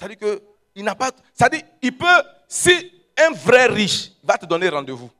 Ça 0.00 0.08
dit 0.08 0.16
que, 0.16 0.40
il 0.74 0.84
n'a 0.84 0.94
pas. 0.94 1.10
Dit, 1.50 1.64
il 1.82 1.96
peut, 1.96 2.22
si 2.46 2.92
un 3.16 3.30
vrai 3.32 3.66
riche 3.66 4.12
va 4.22 4.38
te 4.38 4.46
donner 4.46 4.68
rendez-vous. 4.68 5.10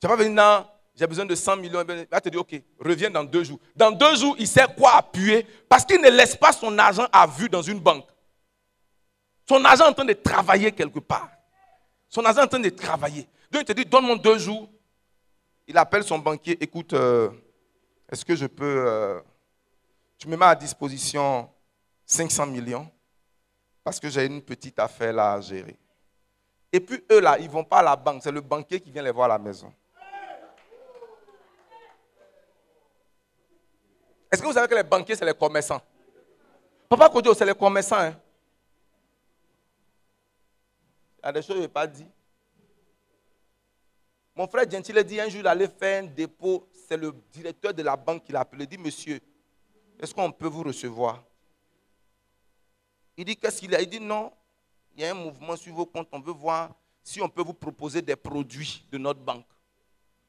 Tu 0.00 0.06
vas 0.06 0.16
pas 0.16 0.22
venir 0.22 0.66
j'ai 1.00 1.06
besoin 1.06 1.24
de 1.24 1.34
100 1.34 1.56
millions. 1.56 1.82
Il 1.88 2.06
va 2.10 2.20
te 2.20 2.28
dire, 2.28 2.40
ok, 2.40 2.60
reviens 2.78 3.08
dans 3.08 3.24
deux 3.24 3.42
jours. 3.42 3.58
Dans 3.74 3.90
deux 3.90 4.16
jours, 4.16 4.36
il 4.38 4.46
sait 4.46 4.66
quoi 4.76 4.96
appuyer 4.96 5.46
parce 5.66 5.84
qu'il 5.84 5.98
ne 5.98 6.10
laisse 6.10 6.36
pas 6.36 6.52
son 6.52 6.76
argent 6.78 7.06
à 7.10 7.26
vue 7.26 7.48
dans 7.48 7.62
une 7.62 7.80
banque. 7.80 8.06
Son 9.48 9.64
argent 9.64 9.86
est 9.86 9.88
en 9.88 9.94
train 9.94 10.04
de 10.04 10.12
travailler 10.12 10.72
quelque 10.72 10.98
part. 10.98 11.30
Son 12.08 12.22
argent 12.24 12.42
est 12.42 12.44
en 12.44 12.48
train 12.48 12.60
de 12.60 12.68
travailler. 12.68 13.26
Donc 13.50 13.62
il 13.62 13.64
te 13.64 13.72
dit, 13.72 13.86
donne-moi 13.86 14.16
deux 14.18 14.38
jours. 14.38 14.68
Il 15.70 15.78
appelle 15.78 16.02
son 16.02 16.18
banquier, 16.18 16.60
écoute, 16.60 16.94
euh, 16.94 17.30
est-ce 18.10 18.24
que 18.24 18.34
je 18.34 18.46
peux... 18.46 18.88
Euh, 18.88 19.20
tu 20.18 20.26
me 20.26 20.36
mets 20.36 20.46
à 20.46 20.56
disposition 20.56 21.48
500 22.04 22.46
millions 22.46 22.90
parce 23.84 24.00
que 24.00 24.08
j'ai 24.08 24.26
une 24.26 24.42
petite 24.42 24.80
affaire 24.80 25.12
là 25.12 25.34
à 25.34 25.40
gérer. 25.40 25.78
Et 26.72 26.80
puis 26.80 27.04
eux 27.12 27.20
là, 27.20 27.38
ils 27.38 27.46
ne 27.46 27.50
vont 27.52 27.62
pas 27.62 27.78
à 27.78 27.82
la 27.84 27.94
banque, 27.94 28.20
c'est 28.20 28.32
le 28.32 28.40
banquier 28.40 28.80
qui 28.80 28.90
vient 28.90 29.04
les 29.04 29.12
voir 29.12 29.26
à 29.26 29.34
la 29.34 29.38
maison. 29.38 29.72
Est-ce 34.32 34.42
que 34.42 34.46
vous 34.48 34.52
savez 34.52 34.66
que 34.66 34.74
les 34.74 34.82
banquiers, 34.82 35.14
c'est 35.14 35.24
les 35.24 35.34
commerçants? 35.34 35.80
Papa 36.88 37.08
Kodjo, 37.10 37.32
c'est 37.32 37.46
les 37.46 37.54
commerçants. 37.54 38.00
Hein? 38.00 38.16
Il 41.22 41.26
y 41.26 41.28
a 41.28 41.32
des 41.32 41.42
choses 41.42 41.54
que 41.54 41.54
je 41.54 41.60
n'ai 41.60 41.68
pas 41.68 41.86
dit. 41.86 42.08
Mon 44.40 44.48
frère 44.48 44.64
Gentile 44.70 45.04
dit 45.04 45.20
un 45.20 45.28
jour, 45.28 45.40
il 45.40 45.46
allait 45.46 45.68
faire 45.68 46.02
un 46.02 46.06
dépôt. 46.06 46.66
C'est 46.88 46.96
le 46.96 47.12
directeur 47.30 47.74
de 47.74 47.82
la 47.82 47.94
banque 47.94 48.24
qui 48.24 48.32
l'a 48.32 48.40
appelé. 48.40 48.64
Il 48.64 48.68
dit, 48.68 48.78
monsieur, 48.78 49.20
est-ce 50.00 50.14
qu'on 50.14 50.32
peut 50.32 50.46
vous 50.46 50.62
recevoir? 50.62 51.22
Il 53.18 53.26
dit, 53.26 53.36
qu'est-ce 53.36 53.60
qu'il 53.60 53.74
a? 53.74 53.82
Il 53.82 53.86
dit, 53.86 54.00
non, 54.00 54.32
il 54.96 55.02
y 55.02 55.04
a 55.04 55.10
un 55.10 55.14
mouvement 55.14 55.56
sur 55.56 55.74
vos 55.74 55.84
comptes. 55.84 56.08
On 56.10 56.20
veut 56.20 56.32
voir 56.32 56.70
si 57.02 57.20
on 57.20 57.28
peut 57.28 57.42
vous 57.42 57.52
proposer 57.52 58.00
des 58.00 58.16
produits 58.16 58.82
de 58.90 58.96
notre 58.96 59.20
banque. 59.20 59.44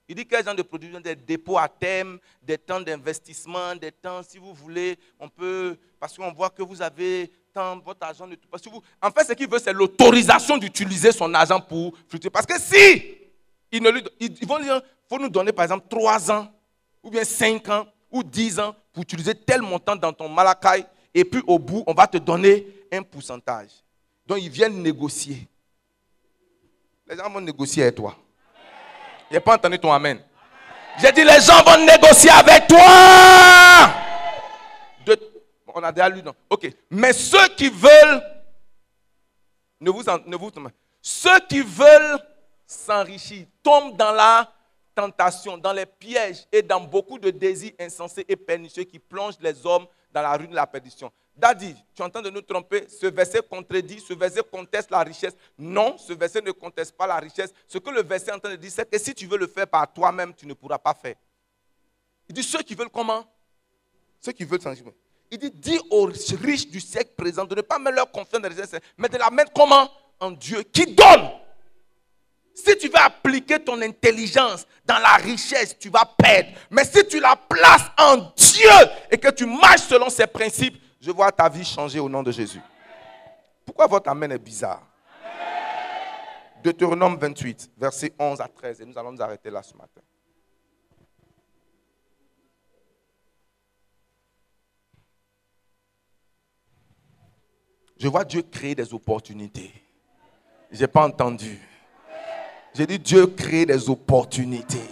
Il 0.09 0.15
dit 0.15 0.27
quel 0.27 0.43
genre 0.43 0.55
de 0.55 0.63
produits? 0.63 0.91
Des 1.01 1.15
dépôts 1.15 1.57
à 1.57 1.69
thème, 1.69 2.19
des 2.43 2.57
temps 2.57 2.81
d'investissement, 2.81 3.77
des 3.77 3.93
temps, 3.93 4.21
si 4.23 4.37
vous 4.37 4.53
voulez, 4.53 4.99
on 5.21 5.29
peut, 5.29 5.77
parce 6.01 6.17
qu'on 6.17 6.33
voit 6.33 6.49
que 6.49 6.63
vous 6.63 6.81
avez 6.81 7.31
tant, 7.53 7.79
votre 7.79 8.05
argent, 8.05 8.27
de 8.27 8.37
en 9.01 9.09
fait, 9.09 9.23
ce 9.23 9.31
qu'il 9.31 9.49
veut, 9.49 9.59
c'est 9.59 9.71
l'autorisation 9.71 10.57
d'utiliser 10.57 11.13
son 11.13 11.33
argent 11.33 11.61
pour 11.61 11.93
fluctuer. 12.09 12.29
Parce 12.29 12.45
que 12.45 12.59
si, 12.59 13.20
ils, 13.71 13.83
vont 14.47 14.59
il 14.59 14.81
faut 15.09 15.19
nous 15.19 15.29
donner 15.29 15.51
par 15.51 15.63
exemple 15.63 15.87
3 15.89 16.31
ans, 16.31 16.47
ou 17.03 17.09
bien 17.09 17.23
5 17.23 17.69
ans, 17.69 17.87
ou 18.11 18.23
10 18.23 18.59
ans, 18.59 18.75
pour 18.91 19.03
utiliser 19.03 19.35
tel 19.35 19.61
montant 19.61 19.95
dans 19.95 20.13
ton 20.13 20.27
malakai, 20.27 20.85
et 21.13 21.25
puis 21.25 21.41
au 21.47 21.57
bout, 21.57 21.83
on 21.87 21.93
va 21.93 22.07
te 22.07 22.17
donner 22.17 22.65
un 22.91 23.01
pourcentage. 23.01 23.69
Donc 24.25 24.39
ils 24.41 24.49
viennent 24.49 24.81
négocier. 24.81 25.47
Les 27.07 27.17
gens 27.17 27.29
vont 27.29 27.41
négocier 27.41 27.83
avec 27.83 27.95
toi. 27.95 28.15
Je 29.29 29.35
n'ai 29.35 29.39
pas 29.41 29.55
entendu 29.55 29.79
ton 29.79 29.91
Amen. 29.91 30.21
J'ai 30.99 31.11
dit, 31.11 31.23
les 31.23 31.39
gens 31.41 31.63
vont 31.63 31.85
négocier 31.85 32.29
avec 32.31 32.67
toi. 32.67 33.93
on 35.73 35.83
a 35.83 35.91
déjà 35.91 36.09
lu, 36.09 36.21
non 36.21 36.33
Ok. 36.49 36.69
Mais 36.89 37.13
ceux 37.13 37.47
qui 37.55 37.69
veulent, 37.69 38.21
ne 39.79 39.89
vous, 39.89 40.03
ne 40.25 40.35
vous, 40.35 40.51
ceux 41.01 41.39
qui 41.49 41.61
veulent 41.61 42.19
s'enrichir 42.71 43.45
tombent 43.61 43.97
dans 43.97 44.11
la 44.11 44.51
tentation, 44.95 45.57
dans 45.57 45.73
les 45.73 45.85
pièges 45.85 46.45
et 46.51 46.61
dans 46.61 46.81
beaucoup 46.81 47.19
de 47.19 47.29
désirs 47.29 47.73
insensés 47.79 48.25
et 48.27 48.35
pernicieux 48.35 48.83
qui 48.83 48.99
plongent 48.99 49.39
les 49.41 49.65
hommes 49.65 49.85
dans 50.11 50.21
la 50.21 50.35
rue 50.35 50.47
de 50.47 50.55
la 50.55 50.67
perdition. 50.67 51.11
Daddy, 51.35 51.75
tu 51.95 52.01
es 52.01 52.05
en 52.05 52.09
train 52.09 52.21
de 52.21 52.29
nous 52.29 52.41
tromper. 52.41 52.87
Ce 52.89 53.07
verset 53.07 53.41
contredit, 53.41 53.99
ce 53.99 54.13
verset 54.13 54.41
conteste 54.43 54.91
la 54.91 54.99
richesse. 54.99 55.33
Non, 55.57 55.97
ce 55.97 56.13
verset 56.13 56.41
ne 56.41 56.51
conteste 56.51 56.95
pas 56.95 57.07
la 57.07 57.17
richesse. 57.17 57.53
Ce 57.67 57.77
que 57.77 57.89
le 57.89 58.03
verset 58.03 58.31
est 58.31 58.33
en 58.33 58.39
train 58.39 58.51
de 58.51 58.57
dire, 58.57 58.71
c'est 58.71 58.89
que 58.89 58.97
si 58.97 59.13
tu 59.13 59.27
veux 59.27 59.37
le 59.37 59.47
faire 59.47 59.67
par 59.67 59.91
toi-même, 59.91 60.33
tu 60.33 60.45
ne 60.45 60.53
pourras 60.53 60.77
pas 60.77 60.93
faire. 60.93 61.15
Il 62.27 62.35
dit 62.35 62.43
ceux 62.43 62.61
qui 62.61 62.75
veulent 62.75 62.89
comment? 62.89 63.25
Ceux 64.19 64.33
qui 64.33 64.43
veulent 64.43 64.61
s'enrichir. 64.61 64.85
Il 65.31 65.37
dit 65.37 65.51
dis 65.51 65.79
aux 65.89 66.05
riches 66.41 66.67
du 66.67 66.81
siècle 66.81 67.13
présent 67.15 67.45
de 67.45 67.55
ne 67.55 67.61
pas 67.61 67.79
mettre 67.79 67.95
leur 67.95 68.11
confiance 68.11 68.41
dans 68.41 68.49
les 68.49 68.55
richesses, 68.55 68.79
mais 68.97 69.07
de 69.07 69.17
la 69.17 69.29
mettre 69.29 69.51
comment? 69.53 69.89
En 70.19 70.31
Dieu 70.31 70.61
qui 70.63 70.85
donne. 70.93 71.40
Si 72.53 72.77
tu 72.77 72.87
veux 72.87 72.99
appliquer 72.99 73.59
ton 73.59 73.81
intelligence 73.81 74.67
dans 74.85 74.99
la 74.99 75.15
richesse, 75.15 75.77
tu 75.79 75.89
vas 75.89 76.05
perdre. 76.17 76.49
Mais 76.69 76.83
si 76.83 77.05
tu 77.07 77.19
la 77.19 77.35
places 77.35 77.89
en 77.97 78.17
Dieu 78.35 78.69
et 79.09 79.17
que 79.17 79.29
tu 79.29 79.45
marches 79.45 79.81
selon 79.81 80.09
ses 80.09 80.27
principes, 80.27 80.81
je 80.99 81.11
vois 81.11 81.31
ta 81.31 81.49
vie 81.49 81.65
changer 81.65 81.99
au 81.99 82.09
nom 82.09 82.21
de 82.21 82.31
Jésus. 82.31 82.61
Pourquoi 83.65 83.87
votre 83.87 84.09
Amen 84.09 84.31
est 84.31 84.37
bizarre? 84.37 84.83
Deutéronome 86.63 87.17
28, 87.17 87.71
versets 87.77 88.13
11 88.19 88.39
à 88.41 88.47
13. 88.47 88.81
Et 88.81 88.85
nous 88.85 88.97
allons 88.97 89.11
nous 89.11 89.21
arrêter 89.21 89.49
là 89.49 89.63
ce 89.63 89.73
matin. 89.75 90.01
Je 97.97 98.07
vois 98.07 98.25
Dieu 98.25 98.41
créer 98.41 98.75
des 98.75 98.93
opportunités. 98.93 99.71
Je 100.71 100.81
n'ai 100.81 100.87
pas 100.87 101.05
entendu. 101.05 101.59
J'ai 102.73 102.87
dit 102.87 102.99
Dieu 102.99 103.27
crée 103.27 103.65
des 103.65 103.89
opportunités. 103.89 104.89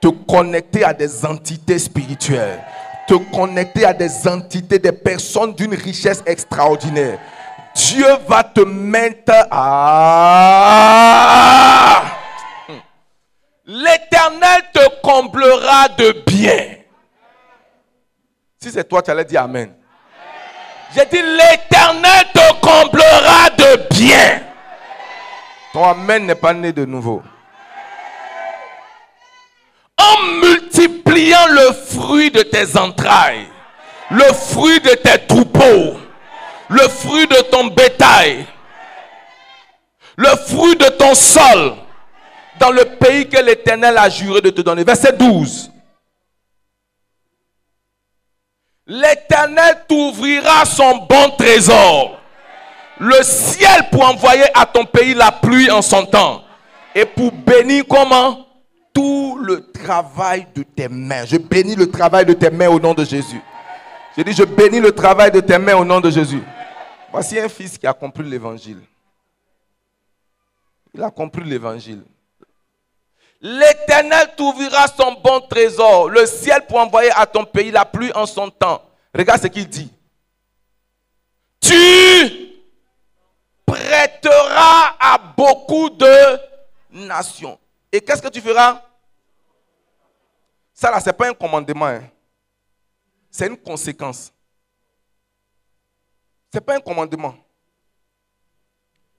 Te 0.00 0.08
connecter 0.08 0.84
à 0.84 0.92
des 0.92 1.24
entités 1.24 1.78
spirituelles 1.78 2.60
te 3.06 3.14
connecter 3.14 3.84
à 3.84 3.92
des 3.92 4.26
entités, 4.28 4.78
des 4.78 4.92
personnes 4.92 5.54
d'une 5.54 5.74
richesse 5.74 6.22
extraordinaire. 6.26 7.18
Dieu 7.74 8.06
va 8.26 8.42
te 8.42 8.60
mettre 8.60 9.32
à... 9.50 10.02
L'éternel 13.64 14.62
te 14.72 15.00
comblera 15.02 15.88
de 15.88 16.24
bien. 16.26 16.76
Si 18.60 18.70
c'est 18.70 18.84
toi, 18.88 19.02
tu 19.02 19.10
allais 19.10 19.24
dire 19.24 19.42
Amen. 19.42 19.74
J'ai 20.94 21.04
dit, 21.06 21.20
l'éternel 21.20 22.26
te 22.32 22.52
comblera 22.60 23.50
de 23.58 23.88
bien. 23.94 24.45
Amen 25.84 26.26
n'est 26.26 26.34
pas 26.34 26.54
né 26.54 26.72
de 26.72 26.84
nouveau. 26.84 27.22
En 29.98 30.22
multipliant 30.40 31.46
le 31.48 31.72
fruit 31.72 32.30
de 32.30 32.42
tes 32.42 32.76
entrailles, 32.76 33.46
le 34.10 34.32
fruit 34.32 34.80
de 34.80 34.90
tes 34.94 35.26
troupeaux, 35.26 35.98
le 36.68 36.88
fruit 36.88 37.26
de 37.26 37.40
ton 37.50 37.66
bétail, 37.68 38.46
le 40.16 40.28
fruit 40.46 40.76
de 40.76 40.88
ton 40.90 41.14
sol, 41.14 41.74
dans 42.58 42.70
le 42.70 42.84
pays 42.84 43.28
que 43.28 43.38
l'Éternel 43.38 43.98
a 43.98 44.08
juré 44.08 44.40
de 44.40 44.50
te 44.50 44.60
donner. 44.62 44.84
Verset 44.84 45.12
12. 45.12 45.70
L'Éternel 48.86 49.84
t'ouvrira 49.88 50.64
son 50.64 50.98
bon 51.08 51.30
trésor, 51.36 52.15
le 52.98 53.22
ciel 53.22 53.88
pour 53.90 54.04
envoyer 54.08 54.44
à 54.54 54.66
ton 54.66 54.84
pays 54.84 55.14
la 55.14 55.32
pluie 55.32 55.70
en 55.70 55.82
son 55.82 56.06
temps, 56.06 56.42
et 56.94 57.04
pour 57.04 57.32
bénir 57.32 57.84
comment? 57.88 58.46
Tout 58.94 59.38
le 59.42 59.70
travail 59.70 60.46
de 60.54 60.62
tes 60.62 60.88
mains. 60.88 61.26
Je 61.26 61.36
bénis 61.36 61.76
le 61.76 61.90
travail 61.90 62.24
de 62.24 62.32
tes 62.32 62.48
mains 62.48 62.68
au 62.68 62.80
nom 62.80 62.94
de 62.94 63.04
Jésus. 63.04 63.42
Je 64.16 64.22
dis, 64.22 64.32
je 64.32 64.44
bénis 64.44 64.80
le 64.80 64.90
travail 64.92 65.30
de 65.30 65.40
tes 65.40 65.58
mains 65.58 65.76
au 65.76 65.84
nom 65.84 66.00
de 66.00 66.10
Jésus. 66.10 66.42
Voici 67.12 67.38
un 67.38 67.50
fils 67.50 67.76
qui 67.76 67.86
a 67.86 67.92
compris 67.92 68.24
l'évangile. 68.24 68.80
Il 70.94 71.02
a 71.02 71.10
compris 71.10 71.44
l'évangile. 71.44 72.02
L'Éternel 73.42 74.30
t'ouvrira 74.34 74.86
son 74.88 75.12
bon 75.22 75.40
trésor, 75.42 76.08
le 76.08 76.24
ciel 76.24 76.64
pour 76.66 76.78
envoyer 76.78 77.10
à 77.14 77.26
ton 77.26 77.44
pays 77.44 77.70
la 77.70 77.84
pluie 77.84 78.10
en 78.14 78.24
son 78.24 78.48
temps. 78.48 78.82
Regarde 79.14 79.42
ce 79.42 79.48
qu'il 79.48 79.68
dit. 79.68 79.92
Tu 81.60 82.45
prêteras 83.66 84.96
à 84.98 85.18
beaucoup 85.36 85.90
de 85.90 86.38
nations. 86.90 87.58
Et 87.92 88.00
qu'est-ce 88.00 88.22
que 88.22 88.28
tu 88.28 88.40
feras? 88.40 88.82
Ça 90.72 90.90
là, 90.90 91.00
ce 91.00 91.06
n'est 91.06 91.12
pas 91.12 91.28
un 91.28 91.34
commandement. 91.34 91.86
Hein. 91.86 92.04
C'est 93.30 93.46
une 93.46 93.56
conséquence. 93.56 94.32
Ce 96.52 96.58
n'est 96.58 96.64
pas 96.64 96.76
un 96.76 96.80
commandement. 96.80 97.34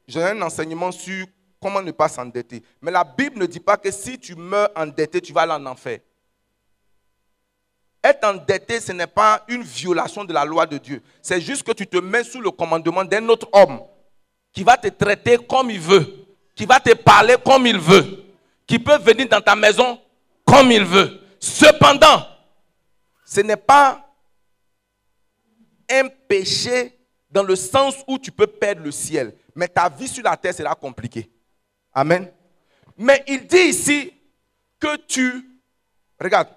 J'ai 0.07 0.23
un 0.23 0.41
enseignement 0.41 0.91
sur 0.91 1.25
comment 1.61 1.81
ne 1.81 1.91
pas 1.91 2.07
s'endetter. 2.07 2.63
Mais 2.81 2.91
la 2.91 3.03
Bible 3.03 3.39
ne 3.39 3.45
dit 3.45 3.59
pas 3.59 3.77
que 3.77 3.91
si 3.91 4.17
tu 4.17 4.35
meurs 4.35 4.69
endetté, 4.75 5.19
tu 5.19 5.33
vas 5.33 5.41
aller 5.41 5.51
en 5.51 5.65
enfer. 5.65 5.99
Être 8.03 8.23
endetté, 8.23 8.79
ce 8.79 8.91
n'est 8.91 9.07
pas 9.07 9.43
une 9.47 9.63
violation 9.63 10.23
de 10.23 10.31
la 10.31 10.45
loi 10.45 10.65
de 10.65 10.77
Dieu. 10.77 11.01
C'est 11.21 11.41
juste 11.41 11.63
que 11.63 11.73
tu 11.73 11.85
te 11.85 11.97
mets 11.97 12.23
sous 12.23 12.39
le 12.39 12.51
commandement 12.51 13.03
d'un 13.03 13.27
autre 13.27 13.49
homme 13.51 13.81
qui 14.57 14.63
va 14.63 14.75
te 14.75 14.87
traiter 14.87 15.37
comme 15.37 15.69
il 15.69 15.79
veut, 15.79 16.25
qui 16.55 16.65
va 16.65 16.79
te 16.79 16.91
parler 16.95 17.35
comme 17.45 17.67
il 17.67 17.77
veut, 17.77 18.23
qui 18.65 18.79
peut 18.79 18.97
venir 18.97 19.29
dans 19.29 19.39
ta 19.39 19.55
maison 19.55 20.01
comme 20.43 20.71
il 20.71 20.83
veut. 20.83 21.21
Cependant, 21.39 22.25
ce 23.23 23.41
n'est 23.41 23.55
pas 23.55 24.03
un 25.87 26.07
péché 26.27 26.97
dans 27.29 27.43
le 27.43 27.55
sens 27.55 27.97
où 28.07 28.17
tu 28.17 28.31
peux 28.31 28.47
perdre 28.47 28.81
le 28.81 28.89
ciel, 28.89 29.35
mais 29.53 29.67
ta 29.67 29.89
vie 29.89 30.07
sur 30.07 30.23
la 30.23 30.35
terre 30.35 30.55
sera 30.55 30.73
compliquée. 30.73 31.29
Amen. 31.93 32.27
Mais 32.97 33.23
il 33.27 33.45
dit 33.45 33.57
ici 33.57 34.11
que 34.79 34.95
tu, 35.05 35.47
regarde, 36.19 36.47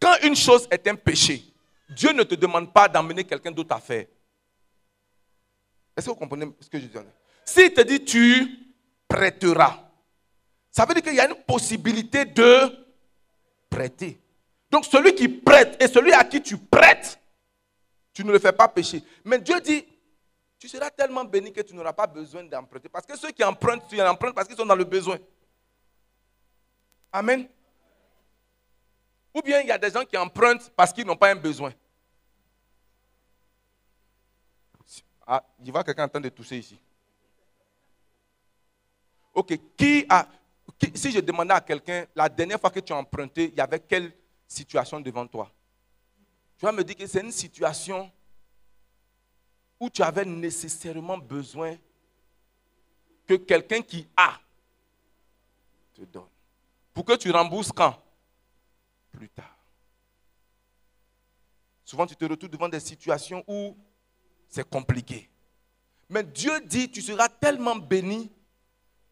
quand 0.00 0.14
une 0.22 0.34
chose 0.34 0.66
est 0.70 0.88
un 0.88 0.94
péché, 0.94 1.44
Dieu 1.90 2.12
ne 2.12 2.22
te 2.22 2.34
demande 2.34 2.72
pas 2.72 2.88
d'emmener 2.88 3.24
quelqu'un 3.24 3.50
d'autre 3.50 3.76
à 3.76 3.78
faire. 3.78 4.06
Est-ce 5.98 6.06
que 6.06 6.10
vous 6.12 6.16
comprenez 6.16 6.46
ce 6.60 6.68
que 6.68 6.78
je 6.78 6.86
dis 6.86 6.96
S'il 7.44 7.74
te 7.74 7.80
dit 7.80 8.04
tu 8.04 8.46
prêteras, 9.08 9.90
ça 10.70 10.86
veut 10.86 10.94
dire 10.94 11.02
qu'il 11.02 11.16
y 11.16 11.20
a 11.20 11.28
une 11.28 11.42
possibilité 11.42 12.24
de 12.24 12.86
prêter. 13.68 14.20
Donc 14.70 14.84
celui 14.84 15.12
qui 15.12 15.28
prête 15.28 15.82
et 15.82 15.88
celui 15.88 16.12
à 16.12 16.22
qui 16.22 16.40
tu 16.40 16.56
prêtes, 16.56 17.18
tu 18.12 18.24
ne 18.24 18.30
le 18.30 18.38
fais 18.38 18.52
pas 18.52 18.68
pécher. 18.68 19.02
Mais 19.24 19.40
Dieu 19.40 19.60
dit, 19.60 19.84
tu 20.60 20.68
seras 20.68 20.88
tellement 20.90 21.24
béni 21.24 21.52
que 21.52 21.62
tu 21.62 21.74
n'auras 21.74 21.92
pas 21.92 22.06
besoin 22.06 22.44
d'emprunter. 22.44 22.88
Parce 22.88 23.04
que 23.04 23.18
ceux 23.18 23.32
qui 23.32 23.42
empruntent, 23.42 23.88
tu 23.88 24.00
empruntent 24.00 24.36
parce 24.36 24.46
qu'ils 24.46 24.56
sont 24.56 24.66
dans 24.66 24.76
le 24.76 24.84
besoin. 24.84 25.18
Amen. 27.10 27.48
Ou 29.34 29.42
bien 29.42 29.62
il 29.62 29.66
y 29.66 29.72
a 29.72 29.78
des 29.78 29.90
gens 29.90 30.04
qui 30.04 30.16
empruntent 30.16 30.70
parce 30.76 30.92
qu'ils 30.92 31.06
n'ont 31.06 31.16
pas 31.16 31.32
un 31.32 31.36
besoin. 31.36 31.72
Ah, 35.30 35.44
il 35.62 35.70
va 35.70 35.84
quelqu'un 35.84 36.06
en 36.06 36.08
train 36.08 36.20
de 36.20 36.30
tousser 36.30 36.56
ici. 36.56 36.80
Ok, 39.34 39.52
qui 39.76 40.06
a. 40.08 40.26
si 40.94 41.12
je 41.12 41.20
demandais 41.20 41.52
à 41.52 41.60
quelqu'un, 41.60 42.06
la 42.16 42.30
dernière 42.30 42.58
fois 42.58 42.70
que 42.70 42.80
tu 42.80 42.94
as 42.94 42.96
emprunté, 42.96 43.50
il 43.50 43.54
y 43.54 43.60
avait 43.60 43.80
quelle 43.80 44.10
situation 44.46 44.98
devant 45.00 45.26
toi? 45.26 45.52
Tu 46.56 46.64
vas 46.64 46.72
me 46.72 46.82
dire 46.82 46.96
que 46.96 47.06
c'est 47.06 47.20
une 47.20 47.30
situation 47.30 48.10
où 49.78 49.90
tu 49.90 50.02
avais 50.02 50.24
nécessairement 50.24 51.18
besoin 51.18 51.76
que 53.26 53.34
quelqu'un 53.34 53.82
qui 53.82 54.08
a 54.16 54.40
te 55.92 56.02
donne. 56.04 56.24
Pour 56.94 57.04
que 57.04 57.16
tu 57.16 57.30
rembourses 57.30 57.70
quand? 57.70 58.02
Plus 59.12 59.28
tard. 59.28 59.56
Souvent, 61.84 62.06
tu 62.06 62.16
te 62.16 62.24
retrouves 62.24 62.50
devant 62.50 62.68
des 62.68 62.80
situations 62.80 63.44
où 63.46 63.76
c'est 64.48 64.68
compliqué. 64.68 65.28
Mais 66.08 66.22
Dieu 66.22 66.52
dit, 66.64 66.90
tu 66.90 67.02
seras 67.02 67.28
tellement 67.28 67.76
béni 67.76 68.30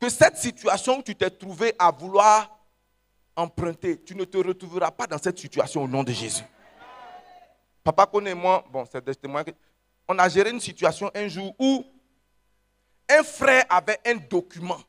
que 0.01 0.09
cette 0.09 0.37
situation 0.39 0.99
où 0.99 1.03
tu 1.03 1.14
t'es 1.14 1.30
trouvé 1.30 1.74
à 1.78 1.91
vouloir 1.91 2.59
emprunter, 3.34 4.03
tu 4.03 4.14
ne 4.14 4.24
te 4.24 4.39
retrouveras 4.39 4.91
pas 4.91 5.07
dans 5.07 5.18
cette 5.18 5.39
situation 5.39 5.82
au 5.82 5.89
nom 5.89 6.03
de 6.03 6.12
Jésus. 6.12 6.45
Papa 7.84 8.07
connaît 8.07 8.34
moi, 8.34 8.64
bon, 8.70 8.84
c'est 8.91 9.05
des 9.05 9.14
témoins 9.14 9.45
on 10.09 10.18
a 10.18 10.28
géré 10.28 10.51
une 10.51 10.61
situation 10.61 11.11
un 11.14 11.28
jour 11.28 11.55
où 11.59 11.84
un 13.09 13.22
frère 13.22 13.64
avait 13.68 13.99
un 14.07 14.16
document 14.16 14.80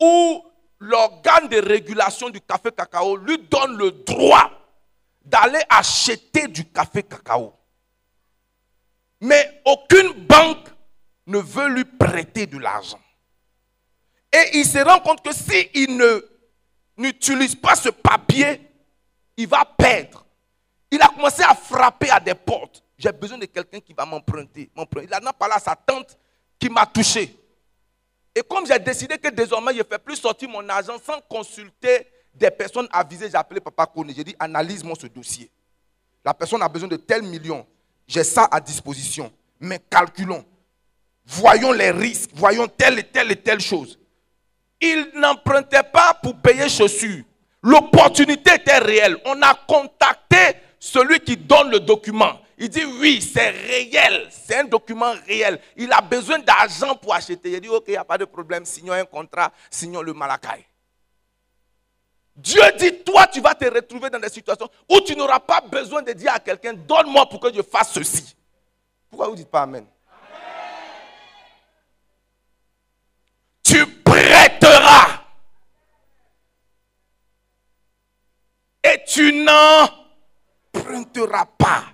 où 0.00 0.44
l'organe 0.78 1.48
de 1.48 1.56
régulation 1.58 2.28
du 2.28 2.40
café 2.40 2.70
cacao 2.70 3.16
lui 3.16 3.38
donne 3.38 3.76
le 3.76 3.90
droit 3.92 4.50
d'aller 5.24 5.62
acheter 5.68 6.46
du 6.48 6.64
café 6.66 7.02
cacao. 7.02 7.54
Mais 9.20 9.62
aucune 9.64 10.12
banque 10.26 10.68
ne 11.26 11.38
veut 11.38 11.68
lui 11.68 11.84
prêter 11.84 12.46
de 12.46 12.58
l'argent. 12.58 13.00
Et 14.32 14.58
il 14.58 14.66
se 14.66 14.78
rend 14.78 15.00
compte 15.00 15.22
que 15.22 15.32
s'il 15.32 15.96
ne 15.96 16.20
n'utilise 16.96 17.54
pas 17.54 17.74
ce 17.74 17.88
papier, 17.88 18.60
il 19.36 19.48
va 19.48 19.64
perdre. 19.64 20.26
Il 20.90 21.00
a 21.00 21.08
commencé 21.08 21.42
à 21.42 21.54
frapper 21.54 22.10
à 22.10 22.20
des 22.20 22.34
portes. 22.34 22.82
J'ai 22.98 23.12
besoin 23.12 23.38
de 23.38 23.46
quelqu'un 23.46 23.80
qui 23.80 23.92
va 23.92 24.06
m'emprunter. 24.06 24.70
Il 24.76 25.14
en 25.14 25.26
a 25.26 25.32
parlé 25.32 25.54
à 25.54 25.58
sa 25.58 25.74
tante 25.74 26.16
qui 26.58 26.68
m'a 26.68 26.86
touché. 26.86 27.36
Et 28.34 28.42
comme 28.42 28.66
j'ai 28.66 28.78
décidé 28.78 29.18
que 29.18 29.28
désormais 29.28 29.72
je 29.72 29.78
ne 29.78 29.84
fais 29.84 29.98
plus 29.98 30.16
sortir 30.16 30.48
mon 30.48 30.66
argent 30.68 30.96
sans 31.04 31.20
consulter 31.22 32.06
des 32.34 32.50
personnes 32.50 32.88
avisées, 32.92 33.30
j'ai 33.30 33.36
appelé 33.36 33.60
Papa 33.60 33.86
Kone. 33.86 34.12
J'ai 34.14 34.24
dit 34.24 34.36
analyse-moi 34.38 34.94
ce 35.00 35.06
dossier. 35.06 35.50
La 36.24 36.34
personne 36.34 36.62
a 36.62 36.68
besoin 36.68 36.88
de 36.88 36.96
tels 36.96 37.22
millions. 37.22 37.66
J'ai 38.06 38.24
ça 38.24 38.48
à 38.50 38.60
disposition. 38.60 39.32
Mais 39.60 39.80
calculons. 39.90 40.44
Voyons 41.24 41.72
les 41.72 41.90
risques. 41.90 42.30
Voyons 42.34 42.68
telle 42.68 42.98
et 42.98 43.04
telle 43.04 43.32
et 43.32 43.36
telle 43.36 43.60
chose. 43.60 43.98
Il 44.80 45.10
n'empruntait 45.14 45.82
pas 45.82 46.14
pour 46.22 46.36
payer 46.36 46.68
chaussures. 46.68 47.24
L'opportunité 47.62 48.54
était 48.54 48.78
réelle. 48.78 49.16
On 49.24 49.40
a 49.42 49.54
contacté 49.66 50.36
celui 50.78 51.20
qui 51.20 51.36
donne 51.36 51.70
le 51.70 51.80
document. 51.80 52.40
Il 52.58 52.68
dit 52.70 52.84
oui, 52.84 53.20
c'est 53.20 53.50
réel, 53.50 54.28
c'est 54.30 54.56
un 54.56 54.64
document 54.64 55.12
réel. 55.26 55.60
Il 55.76 55.92
a 55.92 56.00
besoin 56.00 56.38
d'argent 56.38 56.94
pour 56.94 57.14
acheter. 57.14 57.52
Il 57.52 57.60
dit 57.60 57.68
ok, 57.68 57.84
il 57.88 57.90
n'y 57.90 57.96
a 57.96 58.04
pas 58.04 58.16
de 58.16 58.24
problème, 58.24 58.64
signons 58.64 58.94
un 58.94 59.04
contrat, 59.04 59.52
signons 59.70 60.00
le 60.00 60.14
malakai. 60.14 60.66
Dieu 62.36 62.60
dit, 62.78 63.02
toi, 63.02 63.26
tu 63.26 63.40
vas 63.40 63.54
te 63.54 63.64
retrouver 63.64 64.10
dans 64.10 64.18
des 64.20 64.28
situations 64.28 64.68
où 64.90 65.00
tu 65.00 65.16
n'auras 65.16 65.40
pas 65.40 65.62
besoin 65.62 66.02
de 66.02 66.12
dire 66.12 66.34
à 66.34 66.38
quelqu'un, 66.38 66.74
donne-moi 66.74 67.26
pour 67.26 67.40
que 67.40 67.52
je 67.52 67.62
fasse 67.62 67.92
ceci. 67.92 68.36
Pourquoi 69.08 69.28
vous 69.28 69.32
ne 69.32 69.38
dites 69.38 69.50
pas 69.50 69.62
Amen? 69.62 69.86
Tu 73.64 73.86
prêteras. 74.02 75.22
Et 78.84 79.02
tu 79.06 79.32
n'emprunteras 80.74 81.46
pas. 81.58 81.84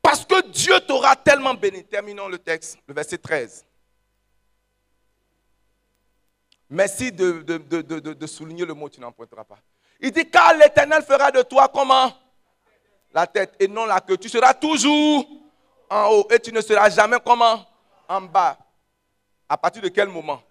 Parce 0.00 0.24
que 0.24 0.48
Dieu 0.50 0.78
t'aura 0.80 1.16
tellement 1.16 1.54
béni. 1.54 1.84
Terminons 1.84 2.28
le 2.28 2.38
texte, 2.38 2.78
le 2.86 2.94
verset 2.94 3.18
13. 3.18 3.65
Merci 6.68 7.12
de, 7.12 8.26
souligner 8.26 8.64
le 8.64 8.74
mot, 8.74 8.88
tu 8.88 9.00
n'emprunteras 9.00 9.44
pas. 9.44 9.58
Il 10.00 10.10
dit, 10.10 10.28
car 10.28 10.54
l'Éternel 10.54 11.02
fera 11.02 11.30
de 11.30 11.42
toi 11.42 11.68
comment? 11.72 12.12
La 13.14 13.26
tête 13.26 13.54
et 13.58 13.68
non 13.68 13.86
la 13.86 14.00
queue. 14.00 14.16
Tu 14.16 14.28
seras 14.28 14.52
toujours 14.52 15.26
en 15.88 16.08
haut 16.10 16.28
et 16.30 16.38
tu 16.38 16.52
ne 16.52 16.60
seras 16.60 16.90
jamais 16.90 17.16
comment? 17.24 17.64
En 18.08 18.20
bas. 18.20 18.58
À 19.48 19.56
partir 19.56 19.80
de 19.80 19.88
quel 19.88 20.08
moment? 20.08 20.42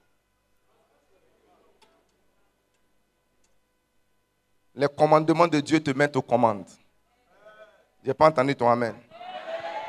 Les 4.74 4.88
commandements 4.88 5.48
de 5.48 5.60
Dieu 5.60 5.80
te 5.80 5.92
mettent 5.92 6.16
aux 6.16 6.22
commandes. 6.22 6.68
Je 8.02 8.08
n'ai 8.08 8.14
pas 8.14 8.28
entendu 8.28 8.56
ton 8.56 8.70
Amen. 8.70 8.96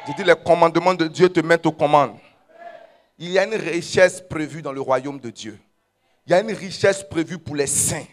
Je 0.07 0.13
dis 0.13 0.25
les 0.25 0.37
commandements 0.37 0.95
de 0.95 1.07
Dieu 1.07 1.29
te 1.29 1.41
mettent 1.41 1.67
aux 1.67 1.73
commandes. 1.73 2.19
Il 3.19 3.31
y 3.31 3.39
a 3.39 3.45
une 3.45 3.55
richesse 3.55 4.21
prévue 4.21 4.63
dans 4.63 4.73
le 4.73 4.81
royaume 4.81 5.19
de 5.19 5.31
Dieu. 5.31 5.59
Il 6.27 6.31
y 6.31 6.35
a 6.35 6.41
une 6.41 6.53
richesse 6.53 7.05
prévue 7.05 7.39
pour 7.39 7.55
les 7.55 7.69
saints. 7.69 8.07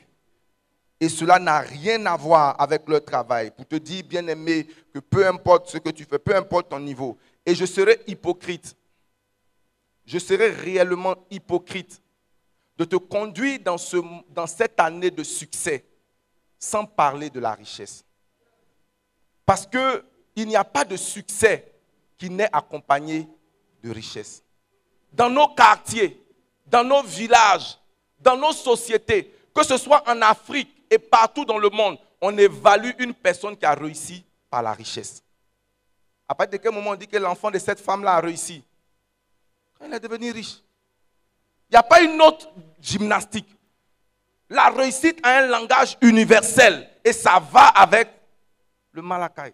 Et 0.99 1.09
cela 1.09 1.39
n'a 1.39 1.59
rien 1.59 2.05
à 2.05 2.16
voir 2.16 2.55
avec 2.61 2.88
leur 2.88 3.03
travail. 3.03 3.51
Pour 3.51 3.68
te 3.68 3.76
dire, 3.76 4.03
bien 4.03 4.26
aimé, 4.28 4.68
que 4.93 4.99
peu 4.99 5.28
importe 5.28 5.70
ce 5.70 5.78
que 5.78 5.89
tu 5.89 6.05
fais, 6.05 6.20
peu 6.20 6.36
importe 6.36 6.70
ton 6.70 6.80
niveau, 6.80 7.18
et 7.45 7.55
je 7.55 7.66
serai 7.66 8.01
hypocrite. 8.07 8.76
Je 10.05 10.20
serai 10.20 10.49
réellement 10.49 11.16
hypocrite 11.30 12.01
de 12.78 12.86
te 12.86 12.95
conduire 12.95 13.59
dans 13.59 14.47
cette 14.47 14.80
année 14.80 15.11
de 15.11 15.24
succès 15.24 15.86
sans 16.57 16.86
parler 16.86 17.30
de 17.30 17.39
la 17.39 17.53
richesse. 17.53 18.05
Parce 19.45 19.68
qu'il 19.68 20.47
n'y 20.47 20.55
a 20.55 20.64
pas 20.64 20.86
de 20.86 20.95
succès 20.95 21.74
qui 22.18 22.30
n'est 22.30 22.49
accompagné 22.53 23.28
de 23.84 23.91
richesse. 23.91 24.41
Dans 25.11 25.30
nos 25.30 25.49
quartiers, 25.49 26.22
dans 26.66 26.84
nos 26.84 27.03
villages, 27.03 27.78
dans 28.24 28.38
nos 28.38 28.54
sociétés, 28.54 29.32
que 29.54 29.64
ce 29.64 29.78
soit 29.78 30.04
en 30.10 30.22
Afrique 30.22 30.70
et 30.90 30.98
partout 30.98 31.46
dans 31.46 31.58
le 31.58 31.70
monde, 31.70 31.98
on 32.22 32.36
évalue 32.38 32.92
une 33.00 33.14
personne 33.14 33.56
qui 33.58 33.66
a 33.66 33.74
réussi 33.74 34.24
par 34.50 34.64
la 34.64 34.74
richesse. 34.74 35.22
À 36.28 36.34
partir 36.34 36.58
de 36.58 36.64
quel 36.64 36.72
moment 36.72 36.92
on 36.92 36.96
dit 36.96 37.08
que 37.08 37.18
l'enfant 37.18 37.52
de 37.52 37.60
cette 37.60 37.80
femme-là 37.80 38.14
a 38.14 38.22
réussi? 38.22 38.64
Quand 39.78 39.86
elle 39.86 39.94
est 39.94 40.00
devenue 40.00 40.32
riche. 40.32 40.64
Il 41.70 41.74
n'y 41.74 41.78
a 41.78 41.84
pas 41.84 42.02
une 42.02 42.22
autre 42.22 42.50
gymnastique. 42.80 43.50
La 44.50 44.70
réussite 44.70 45.20
a 45.24 45.40
un 45.40 45.48
langage 45.48 45.98
universel 46.02 46.88
et 47.04 47.12
ça 47.12 47.40
va 47.40 47.68
avec 47.68 48.08
le 48.92 49.02
malakai. 49.02 49.54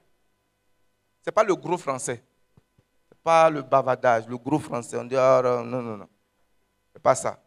Ce 1.21 1.29
n'est 1.29 1.31
pas 1.31 1.43
le 1.43 1.55
gros 1.55 1.77
français. 1.77 2.21
Ce 3.09 3.15
n'est 3.15 3.21
pas 3.23 3.49
le 3.49 3.61
bavardage, 3.61 4.27
le 4.27 4.37
gros 4.37 4.59
français. 4.59 4.97
On 4.97 5.05
dit, 5.05 5.15
ah, 5.15 5.41
non, 5.43 5.63
non, 5.63 5.97
non. 5.97 6.09
Ce 6.89 6.97
n'est 6.97 7.01
pas 7.01 7.15
ça. 7.15 7.39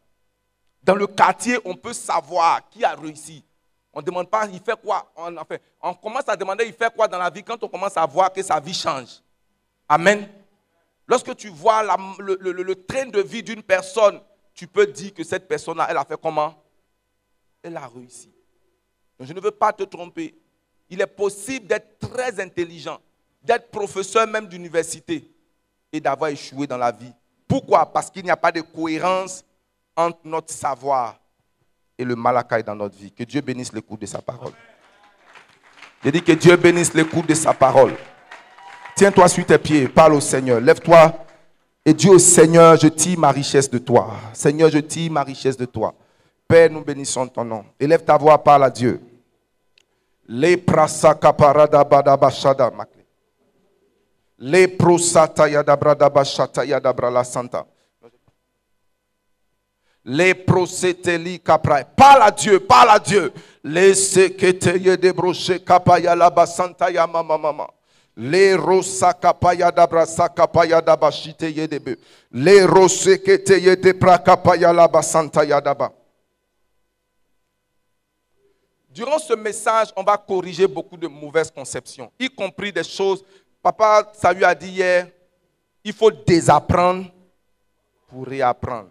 Dans 0.83 0.95
le 0.95 1.07
quartier, 1.07 1.59
on 1.65 1.75
peut 1.75 1.93
savoir 1.93 2.69
qui 2.69 2.85
a 2.85 2.95
réussi. 2.95 3.45
On 3.93 4.01
ne 4.01 4.07
demande 4.07 4.29
pas, 4.29 4.47
il 4.47 4.61
fait 4.61 4.81
quoi? 4.81 5.13
On, 5.17 5.37
on 5.83 5.95
commence 5.95 6.29
à 6.29 6.37
demander, 6.37 6.65
il 6.65 6.73
fait 6.73 6.93
quoi 6.95 7.07
dans 7.07 7.19
la 7.19 7.31
vie 7.31 7.43
quand 7.43 7.63
on 7.63 7.69
commence 7.69 7.97
à 7.97 8.07
voir 8.07 8.33
que 8.33 8.43
sa 8.43 8.59
vie 8.59 8.75
change? 8.75 9.21
Amen. 9.89 10.29
Lorsque 11.07 11.37
tu 11.37 11.49
vois 11.49 11.83
le, 12.19 12.75
train 12.75 13.07
de 13.07 13.21
vie 13.21 13.43
d'une 13.43 13.63
personne, 13.63 14.21
tu 14.55 14.67
peux 14.67 14.87
dire 14.87 15.13
que 15.13 15.23
cette 15.23 15.47
personne-là, 15.47 15.87
elle 15.91 15.97
a 15.99 16.05
fait 16.05 16.21
comment? 16.21 16.55
Elle 17.63 17.77
a 17.77 17.87
réussi. 17.87 18.33
Je 19.21 19.33
ne 19.33 19.41
veux 19.41 19.51
pas 19.51 19.73
te 19.73 19.83
tromper. 19.83 20.35
Il 20.89 21.01
est 21.01 21.07
possible 21.07 21.67
d'être 21.67 21.99
très 21.99 22.41
intelligent, 22.41 22.99
d'être 23.43 23.71
professeur 23.71 24.27
même 24.27 24.47
d'université 24.47 25.31
et 25.93 26.01
d'avoir 26.01 26.31
échoué 26.31 26.67
dans 26.67 26.79
la 26.79 26.91
vie. 26.91 27.13
Pourquoi? 27.47 27.87
Parce 27.93 28.11
qu'il 28.11 28.25
n'y 28.25 28.31
a 28.31 28.37
pas 28.37 28.53
de 28.53 28.63
cohérence 28.63 29.45
entre 29.97 30.21
notre 30.25 30.53
savoir 30.53 31.19
et 31.99 32.05
le 32.05 32.17
malakai 32.17 32.63
dans 32.63 32.75
notre 32.75 32.97
vie. 32.97 33.13
Que 33.13 33.25
Dieu 33.25 33.41
bénisse 33.41 33.73
l'écoute 33.73 34.01
de 34.01 34.07
sa 34.07 34.21
parole. 34.21 34.53
Je 36.05 36.11
dis 36.11 36.23
que 36.23 36.33
Dieu 36.33 36.57
bénisse 36.57 36.95
l'écoute 36.95 37.27
de 37.29 37.35
sa 37.35 37.53
parole. 37.53 37.95
Tiens-toi 38.97 39.29
sur 39.29 39.47
tes 39.47 39.59
pieds, 39.59 39.89
parle 39.89 40.15
au 40.15 40.21
Seigneur. 40.21 40.61
Lève-toi 40.61 41.13
et 41.85 41.95
dis 41.95 42.09
au 42.09 42.19
Seigneur, 42.19 42.77
je 42.77 42.89
tire 42.89 43.19
ma 43.19 43.31
richesse 43.31 43.71
de 43.71 43.79
toi. 43.79 44.15
Seigneur, 44.33 44.71
je 44.71 44.79
tire 44.79 45.11
ma 45.11 45.23
richesse 45.23 45.57
de 45.57 45.65
toi. 45.65 45.95
Père, 46.47 46.71
nous 46.71 46.83
bénissons 46.83 47.29
ton 47.29 47.45
nom. 47.45 47.65
Élève 47.79 48.05
ta 48.05 48.17
voix, 48.17 48.43
parle 48.43 48.65
à 48.65 48.71
Dieu. 48.71 49.01
Le 50.29 50.57
prasaka 50.57 51.33
parada 51.33 51.85
bashada 52.17 52.71
makle. 52.71 53.03
Le 54.39 54.67
prosata 54.67 55.49
yadabra 55.49 57.11
la 57.11 57.25
santa. 57.25 57.67
Les 60.05 60.35
prosételi 60.35 61.39
capra. 61.39 61.85
Parle 61.85 62.23
à 62.23 62.31
Dieu, 62.31 62.59
parle 62.59 62.91
à 62.91 62.99
Dieu. 62.99 63.33
Les 63.63 63.95
sekete 63.95 64.77
yedebroche 64.79 65.61
kapaya 65.65 66.17
la 66.17 66.29
basanta 66.31 66.91
ya 66.91 67.07
mama 67.07 67.39
mama. 67.39 67.69
Les 68.17 68.57
rosakapaya 68.57 69.71
dabra 69.71 70.05
sakapaya 70.05 70.81
dabashite 70.81 71.51
yedebe. 71.51 71.97
Les 72.33 72.67
rosekete 72.67 73.61
yedebra 73.61 74.19
kapaya 74.19 74.73
la 74.73 74.89
basanta 74.89 75.45
yadaba. 75.45 75.93
Durant 78.91 79.19
ce 79.19 79.35
message, 79.35 79.89
on 79.97 80.03
va 80.03 80.19
corriger 80.19 80.67
beaucoup 80.67 80.99
de 80.99 81.09
mauvaises 81.09 81.51
conceptions, 81.51 82.13
y 82.19 82.29
compris 82.29 82.73
des 82.73 82.85
choses. 82.85 83.25
Papa 83.63 84.13
ça 84.13 84.33
lui 84.33 84.45
a 84.45 84.55
dit 84.55 84.69
hier, 84.69 85.09
il 85.85 85.93
faut 85.93 86.11
désapprendre 86.11 87.07
pour 88.09 88.27
réapprendre. 88.27 88.91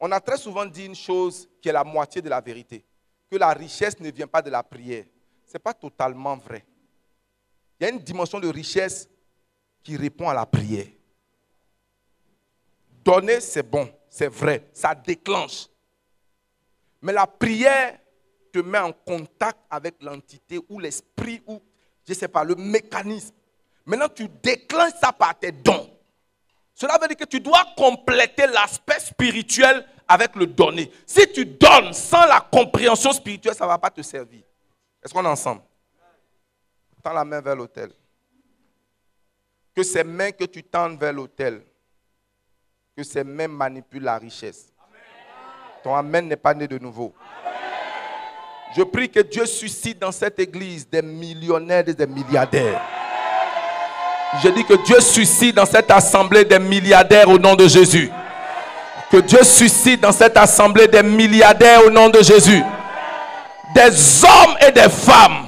On 0.00 0.12
a 0.12 0.20
très 0.20 0.36
souvent 0.36 0.64
dit 0.64 0.86
une 0.86 0.94
chose 0.94 1.48
qui 1.60 1.68
est 1.68 1.72
la 1.72 1.84
moitié 1.84 2.22
de 2.22 2.28
la 2.28 2.40
vérité, 2.40 2.84
que 3.30 3.36
la 3.36 3.52
richesse 3.52 3.98
ne 4.00 4.10
vient 4.10 4.26
pas 4.26 4.42
de 4.42 4.50
la 4.50 4.62
prière. 4.62 5.04
Ce 5.46 5.54
n'est 5.54 5.58
pas 5.58 5.74
totalement 5.74 6.36
vrai. 6.36 6.64
Il 7.80 7.84
y 7.84 7.86
a 7.86 7.92
une 7.92 8.00
dimension 8.00 8.38
de 8.38 8.48
richesse 8.48 9.08
qui 9.82 9.96
répond 9.96 10.28
à 10.28 10.34
la 10.34 10.46
prière. 10.46 10.86
Donner, 13.04 13.40
c'est 13.40 13.62
bon, 13.62 13.90
c'est 14.08 14.28
vrai, 14.28 14.68
ça 14.72 14.94
déclenche. 14.94 15.66
Mais 17.00 17.12
la 17.12 17.26
prière 17.26 17.98
te 18.52 18.58
met 18.58 18.78
en 18.78 18.92
contact 18.92 19.58
avec 19.70 20.02
l'entité 20.02 20.58
ou 20.68 20.78
l'esprit 20.78 21.42
ou, 21.46 21.62
je 22.06 22.12
ne 22.12 22.18
sais 22.18 22.28
pas, 22.28 22.44
le 22.44 22.54
mécanisme. 22.54 23.34
Maintenant, 23.86 24.08
tu 24.08 24.28
déclenches 24.28 24.98
ça 25.00 25.12
par 25.12 25.38
tes 25.38 25.52
dons. 25.52 25.97
Cela 26.80 26.96
veut 26.96 27.08
dire 27.08 27.16
que 27.16 27.24
tu 27.24 27.40
dois 27.40 27.66
compléter 27.76 28.46
l'aspect 28.46 29.00
spirituel 29.00 29.84
avec 30.06 30.36
le 30.36 30.46
donner. 30.46 30.92
Si 31.04 31.26
tu 31.32 31.44
donnes 31.44 31.92
sans 31.92 32.24
la 32.26 32.40
compréhension 32.40 33.12
spirituelle, 33.12 33.56
ça 33.56 33.64
ne 33.64 33.68
va 33.68 33.78
pas 33.78 33.90
te 33.90 34.00
servir. 34.00 34.42
Est-ce 35.02 35.12
qu'on 35.12 35.24
est 35.24 35.28
ensemble? 35.28 35.62
Tends 37.02 37.12
la 37.12 37.24
main 37.24 37.40
vers 37.40 37.56
l'autel. 37.56 37.90
Que 39.74 39.82
ces 39.82 40.04
mains 40.04 40.30
que 40.30 40.44
tu 40.44 40.62
tends 40.62 40.94
vers 40.94 41.12
l'autel, 41.12 41.64
que 42.96 43.02
ces 43.02 43.24
mains 43.24 43.48
manipulent 43.48 44.04
la 44.04 44.16
richesse. 44.16 44.72
Ton 45.82 45.96
Amen 45.96 46.28
n'est 46.28 46.36
pas 46.36 46.54
né 46.54 46.68
de 46.68 46.78
nouveau. 46.78 47.12
Je 48.76 48.82
prie 48.84 49.10
que 49.10 49.20
Dieu 49.20 49.46
suscite 49.46 49.98
dans 49.98 50.12
cette 50.12 50.38
église 50.38 50.88
des 50.88 51.02
millionnaires 51.02 51.88
et 51.88 51.94
des 51.94 52.06
milliardaires. 52.06 52.97
Je 54.42 54.48
dis 54.50 54.64
que 54.64 54.74
Dieu 54.84 55.00
suscite 55.00 55.56
dans 55.56 55.66
cette 55.66 55.90
assemblée 55.90 56.44
des 56.44 56.58
milliardaires 56.58 57.28
au 57.28 57.38
nom 57.38 57.54
de 57.54 57.66
Jésus. 57.66 58.10
Que 59.10 59.18
Dieu 59.18 59.42
suscite 59.42 60.00
dans 60.02 60.12
cette 60.12 60.36
assemblée 60.36 60.86
des 60.86 61.02
milliardaires 61.02 61.84
au 61.86 61.90
nom 61.90 62.08
de 62.08 62.22
Jésus. 62.22 62.62
Des 63.74 64.24
hommes 64.24 64.56
et 64.66 64.72
des 64.72 64.88
femmes 64.88 65.46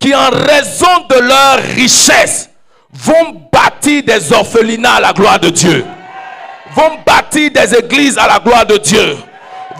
qui 0.00 0.14
en 0.14 0.30
raison 0.30 1.06
de 1.08 1.14
leur 1.20 1.56
richesse 1.76 2.50
vont 2.92 3.40
bâtir 3.52 4.02
des 4.02 4.32
orphelinats 4.32 4.94
à 4.94 5.00
la 5.00 5.12
gloire 5.12 5.38
de 5.38 5.48
Dieu. 5.50 5.84
Vont 6.74 6.98
bâtir 7.06 7.50
des 7.52 7.74
églises 7.76 8.18
à 8.18 8.26
la 8.26 8.38
gloire 8.40 8.66
de 8.66 8.76
Dieu 8.78 9.16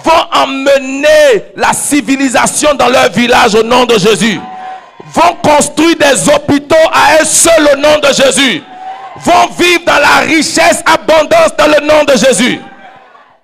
vont 0.04 0.42
emmener 0.42 1.44
la 1.56 1.72
civilisation 1.72 2.74
dans 2.74 2.88
leur 2.88 3.10
village 3.10 3.54
au 3.54 3.62
nom 3.62 3.84
de 3.84 3.98
Jésus. 3.98 4.40
Vont 5.14 5.34
construire 5.42 5.96
des 5.96 6.28
hôpitaux 6.28 6.74
à 6.92 7.20
un 7.20 7.24
seul 7.24 7.68
au 7.74 7.76
nom 7.76 7.98
de 7.98 8.08
Jésus. 8.12 8.62
Vont 9.16 9.46
vivre 9.58 9.84
dans 9.84 9.98
la 9.98 10.20
richesse, 10.26 10.82
abondance 10.86 11.54
dans 11.58 11.66
le 11.66 11.86
nom 11.86 12.04
de 12.04 12.16
Jésus. 12.16 12.58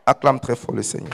Acclame 0.06 0.40
très 0.40 0.56
fort 0.56 0.74
le 0.74 0.82
Seigneur. 0.82 1.12